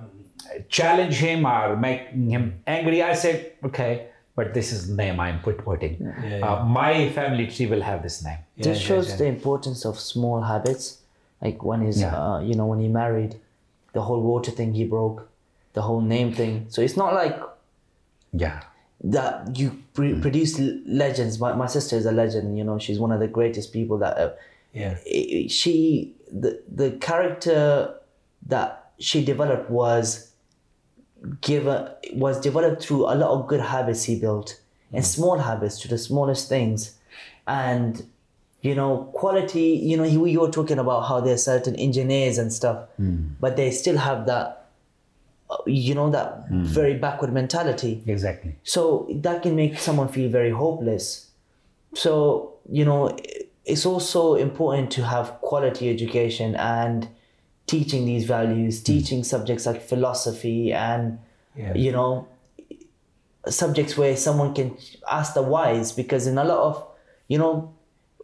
challenge 0.68 1.16
him 1.16 1.46
or 1.46 1.76
make 1.78 2.08
him 2.08 2.60
angry. 2.66 3.04
I 3.04 3.14
said, 3.14 3.52
okay, 3.64 4.08
but 4.36 4.54
this 4.56 4.72
is 4.72 4.88
the 4.88 4.96
name 4.96 5.20
I'm 5.20 5.40
put 5.42 5.60
putting. 5.60 5.98
Yeah, 6.02 6.38
yeah. 6.38 6.48
Uh, 6.54 6.66
my 6.66 7.10
family 7.10 7.46
tree 7.48 7.68
will 7.68 7.82
have 7.82 8.02
this 8.02 8.24
name. 8.24 8.40
Yeah, 8.56 8.64
This 8.64 8.82
yeah, 8.82 8.88
shows 8.88 9.10
yeah. 9.12 9.16
the 9.18 9.26
importance 9.26 9.86
of 9.86 10.00
small 10.00 10.42
habits. 10.42 10.98
Like 11.42 11.64
when 11.64 11.86
he's, 11.86 12.02
Yeah. 12.02 12.16
uh, 12.18 12.40
you 12.40 12.56
know, 12.56 12.66
when 12.66 12.80
he 12.80 12.88
married, 12.88 13.36
the 13.94 14.02
whole 14.02 14.22
water 14.22 14.50
thing 14.50 14.74
he 14.74 14.86
broke, 14.86 15.30
the 15.74 15.84
whole 15.84 16.02
name 16.02 16.34
thing. 16.34 16.66
So 16.70 16.82
it's 16.82 16.98
not 16.98 17.14
like 17.14 17.40
Yeah. 18.32 18.62
That 19.04 19.58
you 19.58 19.84
pre- 19.94 20.14
hmm. 20.14 20.22
produce 20.22 20.60
legends. 20.86 21.40
My, 21.40 21.54
my 21.54 21.68
sister 21.68 21.96
is 21.96 22.06
a 22.06 22.12
legend. 22.12 22.58
You 22.58 22.64
know, 22.64 22.80
she's 22.80 23.00
one 23.00 23.12
of 23.12 23.20
the 23.20 23.28
greatest 23.28 23.74
people 23.74 23.98
that. 24.00 24.18
Uh, 24.18 24.32
Yeah. 24.74 24.98
she 25.48 26.16
the 26.32 26.62
the 26.82 26.92
character 26.98 27.94
that 28.48 28.94
she 28.98 29.24
developed 29.24 29.70
was 29.70 30.32
given 31.42 31.90
was 32.14 32.40
developed 32.42 32.84
through 32.84 33.06
a 33.06 33.16
lot 33.16 33.30
of 33.30 33.48
good 33.48 33.62
habits 33.62 34.04
he 34.06 34.20
built 34.20 34.60
and 34.92 35.06
hmm. 35.06 35.14
small 35.16 35.38
habits 35.38 35.80
to 35.82 35.88
the 35.88 35.98
smallest 35.98 36.50
things 36.50 36.98
and 37.48 38.06
you 38.62 38.74
know 38.74 39.10
quality 39.14 39.80
you 39.90 39.96
know 39.96 40.04
you, 40.04 40.40
were 40.40 40.52
talking 40.52 40.80
about 40.80 41.02
how 41.02 41.20
there 41.22 41.34
are 41.34 41.38
certain 41.38 41.76
engineers 41.76 42.38
and 42.38 42.52
stuff 42.52 42.88
hmm. 42.98 43.28
but 43.40 43.56
they 43.56 43.72
still 43.72 43.98
have 43.98 44.26
that 44.26 44.63
you 45.66 45.96
know 45.96 46.10
that 46.10 46.46
hmm. 46.48 46.64
very 46.64 46.96
backward 46.96 47.34
mentality 47.34 48.04
Exactly. 48.08 48.56
so 48.64 49.08
that 49.22 49.42
can 49.44 49.56
make 49.56 49.78
someone 49.80 50.08
feel 50.08 50.30
very 50.30 50.52
hopeless. 50.52 51.30
So, 51.96 52.54
you 52.70 52.86
know, 52.86 53.18
it's 53.66 53.86
also 53.86 54.36
important 54.36 54.92
to 54.92 55.04
have 55.06 55.40
quality 55.42 55.90
education 55.90 56.56
and 56.56 57.08
teaching 57.68 58.06
these 58.06 58.26
values, 58.26 58.80
hmm. 58.80 58.86
teaching 58.86 59.24
subjects 59.24 59.66
like 59.66 59.82
philosophy 59.82 60.74
and, 60.74 61.20
Yeah. 61.56 61.74
you 61.76 61.92
know, 61.92 62.28
subjects 63.48 63.98
where 63.98 64.16
someone 64.18 64.54
can 64.54 64.78
ask 65.10 65.34
the 65.34 65.42
whys 65.42 65.92
because 65.92 66.28
in 66.28 66.38
a 66.38 66.44
lot 66.44 66.60
of, 66.60 66.86
you 67.28 67.38
know, 67.38 67.74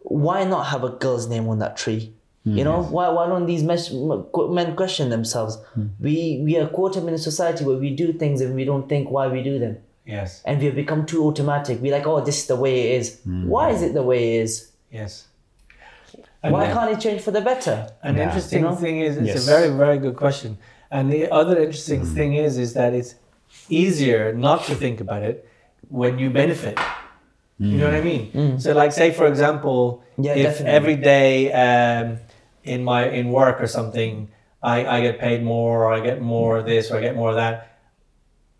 why 0.02 0.44
not 0.44 0.66
have 0.68 0.82
a 0.84 0.90
girl's 0.90 1.28
name 1.28 1.48
on 1.48 1.58
that 1.58 1.76
tree? 1.76 2.12
You 2.44 2.64
know, 2.64 2.82
why, 2.82 3.08
why 3.10 3.26
don't 3.26 3.44
these 3.46 3.62
mes- 3.62 3.92
men 3.92 4.74
question 4.74 5.10
themselves? 5.10 5.58
We 6.00 6.40
we 6.42 6.56
are 6.56 6.68
caught 6.68 6.96
up 6.96 7.06
in 7.06 7.12
a 7.14 7.18
society 7.18 7.64
where 7.64 7.76
we 7.76 7.90
do 7.90 8.14
things 8.14 8.40
and 8.40 8.54
we 8.54 8.64
don't 8.64 8.88
think 8.88 9.10
why 9.10 9.26
we 9.28 9.42
do 9.42 9.58
them 9.58 9.76
Yes. 10.06 10.40
and 10.46 10.58
we 10.58 10.64
have 10.66 10.74
become 10.74 11.04
too 11.04 11.22
automatic. 11.26 11.80
We're 11.82 11.92
like, 11.98 12.06
oh, 12.06 12.20
this 12.24 12.38
is 12.42 12.46
the 12.46 12.56
way 12.56 12.74
it 12.94 13.00
is. 13.00 13.20
Why 13.26 13.70
is 13.70 13.82
it 13.82 13.92
the 13.92 14.02
way 14.02 14.36
it 14.38 14.42
is? 14.44 14.70
Yes. 14.90 15.26
And 16.42 16.54
Why 16.54 16.64
then- 16.66 16.74
can't 16.76 16.90
it 16.92 17.00
change 17.00 17.20
for 17.20 17.30
the 17.30 17.42
better? 17.42 17.76
An 18.02 18.16
Yeah. 18.16 18.24
interesting 18.26 18.62
You 18.62 18.68
know? 18.70 18.74
thing 18.84 19.00
is, 19.02 19.18
it's 19.18 19.26
Yes. 19.34 19.42
a 19.46 19.50
very, 19.54 19.68
very 19.84 19.98
good 19.98 20.16
question. 20.16 20.56
And 20.90 21.12
the 21.12 21.30
other 21.30 21.56
interesting 21.66 22.00
Mm. 22.00 22.14
thing 22.16 22.30
is, 22.46 22.56
is 22.56 22.72
that 22.72 22.94
it's 22.94 23.14
easier 23.68 24.32
not 24.32 24.64
to 24.68 24.74
think 24.74 25.00
about 25.00 25.22
it 25.22 25.46
when 25.90 26.18
you 26.18 26.30
benefit. 26.30 26.78
You 27.58 27.76
know 27.76 27.84
what 27.84 27.94
I 27.94 28.00
mean? 28.00 28.58
So, 28.58 28.72
like, 28.72 28.92
say 28.92 29.10
for 29.12 29.26
example, 29.26 30.02
Mm. 30.18 30.24
Yeah, 30.24 30.34
if 30.36 30.44
definitely. 30.46 30.72
every 30.78 30.96
day 31.12 31.32
um, 31.52 32.06
in 32.64 32.84
my 32.84 33.08
in 33.08 33.30
work 33.30 33.60
or 33.60 33.66
something, 33.66 34.28
I, 34.62 34.86
I 34.86 35.00
get 35.00 35.18
paid 35.18 35.42
more, 35.42 35.84
or 35.84 35.92
I 35.92 36.00
get 36.00 36.20
more 36.20 36.58
of 36.58 36.66
this, 36.66 36.90
or 36.90 36.98
I 36.98 37.00
get 37.00 37.16
more 37.16 37.30
of 37.30 37.36
that. 37.36 37.78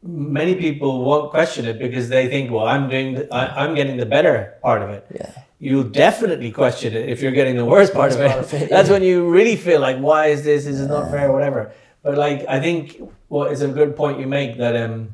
Many 0.02 0.54
people 0.54 1.04
won't 1.04 1.30
question 1.30 1.66
it 1.66 1.78
because 1.78 2.08
they 2.08 2.28
think, 2.28 2.50
well, 2.50 2.66
I'm 2.66 2.88
doing, 2.88 3.14
the, 3.14 3.34
I, 3.34 3.64
I'm 3.64 3.74
getting 3.74 3.98
the 3.98 4.06
better 4.06 4.54
part 4.62 4.80
of 4.80 4.88
it 4.88 5.04
Yeah. 5.14 5.30
you'll 5.58 5.84
definitely 5.84 6.50
question 6.50 6.94
it 6.94 7.06
if 7.10 7.20
you're 7.20 7.32
getting 7.32 7.56
the 7.58 7.66
worst 7.66 7.92
part 7.92 8.12
of 8.12 8.20
it. 8.20 8.30
of 8.38 8.54
it, 8.54 8.70
That's 8.74 8.88
yeah. 8.88 8.94
when 8.94 9.02
you 9.02 9.28
really 9.28 9.56
feel 9.56 9.78
like, 9.78 9.98
why 9.98 10.28
is 10.28 10.42
this? 10.42 10.64
This 10.64 10.80
is 10.80 10.88
not 10.88 11.10
fair, 11.10 11.30
whatever. 11.30 11.72
But 12.02 12.16
like, 12.16 12.46
I 12.48 12.60
think 12.60 12.96
well, 12.98 13.10
what 13.28 13.52
is 13.52 13.60
a 13.60 13.68
good 13.68 13.94
point 13.94 14.18
you 14.20 14.26
make 14.26 14.56
that 14.56 14.74
um, 14.74 15.10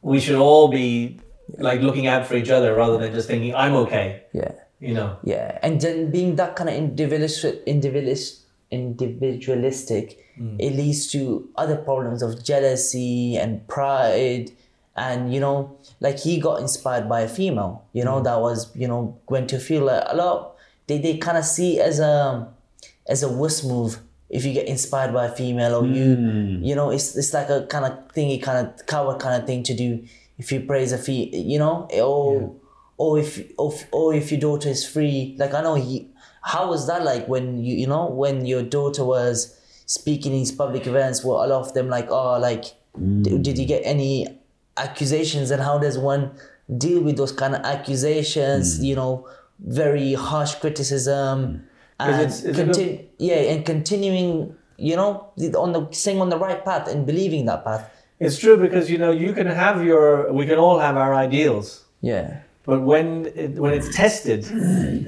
we 0.00 0.18
should 0.18 0.38
all 0.38 0.68
be 0.68 1.20
like 1.58 1.82
looking 1.82 2.06
out 2.06 2.26
for 2.26 2.36
each 2.36 2.48
other 2.48 2.74
rather 2.74 2.96
than 2.96 3.12
just 3.12 3.28
thinking 3.28 3.54
I'm 3.54 3.74
okay. 3.84 4.22
Yeah. 4.32 4.52
You 4.80 4.94
know. 4.94 5.18
Yeah. 5.22 5.58
And 5.62 5.80
then 5.80 6.10
being 6.10 6.36
that 6.36 6.56
kind 6.56 6.68
of 6.68 6.74
individualist, 6.74 7.44
individualist 7.66 8.38
individualistic, 8.70 10.24
mm. 10.38 10.56
it 10.58 10.74
leads 10.74 11.08
to 11.08 11.48
other 11.56 11.76
problems 11.76 12.22
of 12.22 12.44
jealousy 12.44 13.36
and 13.36 13.66
pride. 13.68 14.52
And 14.96 15.32
you 15.32 15.40
know, 15.40 15.76
like 16.00 16.18
he 16.18 16.40
got 16.40 16.60
inspired 16.60 17.08
by 17.08 17.22
a 17.22 17.28
female, 17.28 17.84
you 17.92 18.04
know, 18.04 18.20
mm. 18.20 18.24
that 18.24 18.40
was, 18.40 18.74
you 18.76 18.88
know, 18.88 19.18
going 19.26 19.46
to 19.48 19.58
feel 19.58 19.84
like 19.84 20.04
a 20.06 20.16
lot 20.16 20.56
they, 20.90 20.98
they 20.98 21.16
kind 21.18 21.38
of 21.38 21.44
see 21.44 21.80
as 21.80 22.00
a 22.00 22.48
as 23.08 23.22
a 23.22 23.28
wuss 23.28 23.62
move 23.62 24.00
if 24.28 24.44
you 24.44 24.52
get 24.52 24.66
inspired 24.66 25.14
by 25.14 25.26
a 25.26 25.30
female 25.30 25.76
or 25.76 25.86
you 25.86 26.16
mm. 26.16 26.66
you 26.66 26.74
know 26.74 26.90
it's 26.90 27.16
it's 27.16 27.32
like 27.32 27.48
a 27.48 27.64
kind 27.66 27.84
of 27.84 28.10
thing 28.12 28.28
you 28.28 28.40
kind 28.40 28.66
of 28.66 28.86
coward 28.86 29.20
kind 29.20 29.40
of 29.40 29.46
thing 29.46 29.62
to 29.62 29.74
do 29.74 30.02
if 30.38 30.50
you 30.50 30.60
praise 30.60 30.92
a 30.92 30.98
fee 30.98 31.30
you 31.36 31.58
know 31.58 31.88
or 31.94 32.54
or 33.00 33.18
if 33.18 33.30
or, 33.56 33.72
if- 33.72 33.86
or 33.92 34.12
oh, 34.12 34.16
if 34.20 34.30
your 34.32 34.40
daughter 34.40 34.68
is 34.76 34.82
free 34.94 35.34
like 35.42 35.52
i 35.58 35.60
know 35.66 35.74
he 35.86 35.94
how 36.52 36.62
was 36.72 36.86
that 36.90 37.02
like 37.10 37.24
when 37.32 37.44
you 37.66 37.74
you 37.82 37.86
know 37.92 38.04
when 38.22 38.36
your 38.52 38.62
daughter 38.76 39.04
was 39.04 39.34
speaking 39.86 40.32
in 40.32 40.38
these 40.38 40.52
public 40.62 40.86
events 40.86 41.24
were 41.24 41.38
a 41.44 41.46
lot 41.52 41.60
of 41.66 41.72
them 41.76 41.88
like 41.96 42.08
oh 42.10 42.38
like 42.38 42.64
d- 43.24 43.30
mm. 43.30 43.42
did 43.46 43.58
you 43.58 43.66
get 43.66 43.82
any 43.84 44.12
accusations? 44.76 45.50
And 45.50 45.60
how 45.62 45.76
does 45.78 45.98
one 45.98 46.30
deal 46.84 47.00
with 47.02 47.16
those 47.16 47.32
kind 47.32 47.54
of 47.54 47.62
accusations 47.74 48.78
mm. 48.80 48.84
you 48.88 48.94
know 49.00 49.26
very 49.58 50.14
harsh 50.14 50.54
criticism 50.62 51.34
mm. 51.40 51.60
and 51.98 52.12
it's- 52.24 52.44
it's 52.44 52.58
conti- 52.58 53.08
yeah 53.18 53.40
and 53.52 53.66
continuing 53.66 54.54
you 54.88 54.96
know 54.96 55.10
on 55.64 55.72
the 55.72 55.80
staying 55.90 56.20
on 56.20 56.28
the 56.34 56.38
right 56.38 56.64
path 56.64 56.88
and 56.88 57.06
believing 57.06 57.46
that 57.46 57.64
path? 57.64 57.84
It's 58.18 58.38
true 58.38 58.56
because 58.66 58.90
you 58.92 58.98
know 58.98 59.12
you 59.24 59.32
can 59.38 59.46
have 59.64 59.76
your 59.90 60.32
we 60.38 60.44
can 60.50 60.58
all 60.58 60.78
have 60.86 60.96
our 61.04 61.14
ideals, 61.26 61.66
yeah 62.12 62.26
but 62.64 62.80
when 62.82 63.26
it, 63.34 63.50
when 63.54 63.72
it's 63.74 63.88
tested 63.88 64.44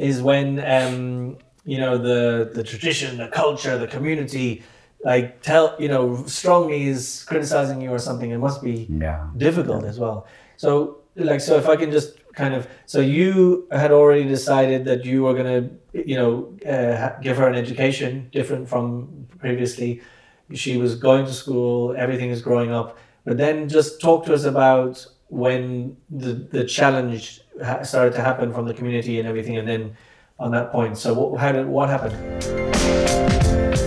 is 0.00 0.22
when 0.22 0.58
um, 0.60 1.36
you 1.64 1.78
know 1.78 1.98
the 1.98 2.50
the 2.52 2.62
tradition, 2.64 3.18
the 3.18 3.28
culture, 3.28 3.78
the 3.78 3.86
community 3.86 4.62
like 5.04 5.42
tell 5.42 5.76
you 5.78 5.88
know 5.88 6.24
strongly 6.26 6.86
is 6.88 7.24
criticizing 7.28 7.80
you 7.80 7.90
or 7.90 7.98
something. 7.98 8.30
It 8.30 8.38
must 8.38 8.62
be 8.62 8.88
Yeah. 8.90 9.26
difficult 9.36 9.84
as 9.84 9.98
well. 9.98 10.26
So 10.56 10.98
like 11.16 11.40
so 11.40 11.56
if 11.56 11.68
I 11.68 11.76
can 11.76 11.90
just 11.90 12.16
kind 12.34 12.54
of 12.54 12.66
so 12.86 13.00
you 13.00 13.68
had 13.70 13.92
already 13.92 14.24
decided 14.24 14.84
that 14.86 15.04
you 15.04 15.22
were 15.24 15.34
gonna 15.34 15.68
you 15.92 16.16
know 16.16 16.54
uh, 16.66 17.18
give 17.20 17.36
her 17.36 17.48
an 17.48 17.54
education 17.54 18.28
different 18.32 18.68
from 18.68 19.26
previously. 19.38 20.00
She 20.54 20.76
was 20.76 20.96
going 20.96 21.24
to 21.26 21.32
school, 21.32 21.94
everything 21.96 22.30
is 22.30 22.42
growing 22.42 22.70
up. 22.72 22.98
But 23.24 23.38
then 23.38 23.68
just 23.68 24.00
talk 24.00 24.26
to 24.26 24.34
us 24.34 24.44
about 24.44 25.06
when 25.32 25.96
the 26.10 26.34
the 26.52 26.62
challenge 26.62 27.40
started 27.82 28.12
to 28.12 28.20
happen 28.20 28.52
from 28.52 28.66
the 28.66 28.74
community 28.74 29.18
and 29.18 29.26
everything, 29.26 29.56
and 29.56 29.66
then 29.66 29.96
on 30.38 30.50
that 30.50 30.70
point. 30.70 30.98
So 30.98 31.14
what 31.14 31.40
how 31.40 31.52
did 31.52 31.66
what 31.66 31.88
happened? 31.88 32.14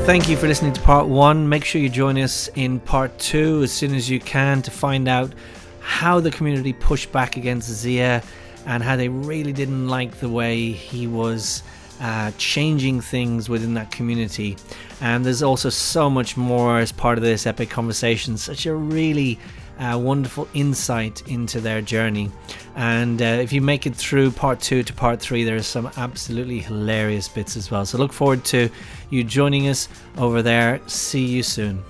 Thank 0.07 0.27
you 0.27 0.37
for 0.37 0.47
listening 0.47 0.73
to 0.73 0.81
part 0.81 1.07
one. 1.07 1.47
Make 1.47 1.63
sure 1.63 1.79
you 1.79 1.89
join 1.89 2.17
us 2.17 2.47
in 2.55 2.79
part 2.79 3.17
two 3.19 3.61
as 3.61 3.71
soon 3.71 3.93
as 3.93 4.09
you 4.09 4.19
can 4.19 4.63
to 4.63 4.71
find 4.71 5.07
out 5.07 5.33
how 5.81 6.19
the 6.19 6.31
community 6.31 6.73
pushed 6.73 7.11
back 7.11 7.37
against 7.37 7.69
Zia 7.69 8.23
and 8.65 8.81
how 8.81 8.95
they 8.95 9.09
really 9.09 9.53
didn't 9.53 9.87
like 9.87 10.15
the 10.19 10.29
way 10.29 10.71
he 10.71 11.05
was 11.05 11.61
uh, 12.01 12.31
changing 12.39 13.01
things 13.01 13.49
within 13.49 13.75
that 13.75 13.91
community. 13.91 14.57
And 14.99 15.23
there's 15.23 15.43
also 15.43 15.69
so 15.69 16.09
much 16.09 16.37
more 16.37 16.79
as 16.79 16.91
part 16.91 17.19
of 17.19 17.23
this 17.23 17.45
epic 17.45 17.69
conversation, 17.69 18.35
such 18.35 18.65
a 18.65 18.73
really 18.73 19.37
a 19.79 19.97
wonderful 19.97 20.47
insight 20.53 21.27
into 21.27 21.59
their 21.59 21.81
journey. 21.81 22.31
And 22.75 23.21
uh, 23.21 23.25
if 23.25 23.51
you 23.51 23.61
make 23.61 23.85
it 23.85 23.95
through 23.95 24.31
part 24.31 24.59
two 24.59 24.83
to 24.83 24.93
part 24.93 25.19
three, 25.19 25.43
there's 25.43 25.67
some 25.67 25.89
absolutely 25.97 26.59
hilarious 26.59 27.27
bits 27.27 27.57
as 27.57 27.69
well. 27.69 27.85
So 27.85 27.97
look 27.97 28.13
forward 28.13 28.45
to 28.45 28.69
you 29.09 29.23
joining 29.23 29.67
us 29.67 29.87
over 30.17 30.41
there. 30.41 30.81
See 30.87 31.25
you 31.25 31.43
soon. 31.43 31.83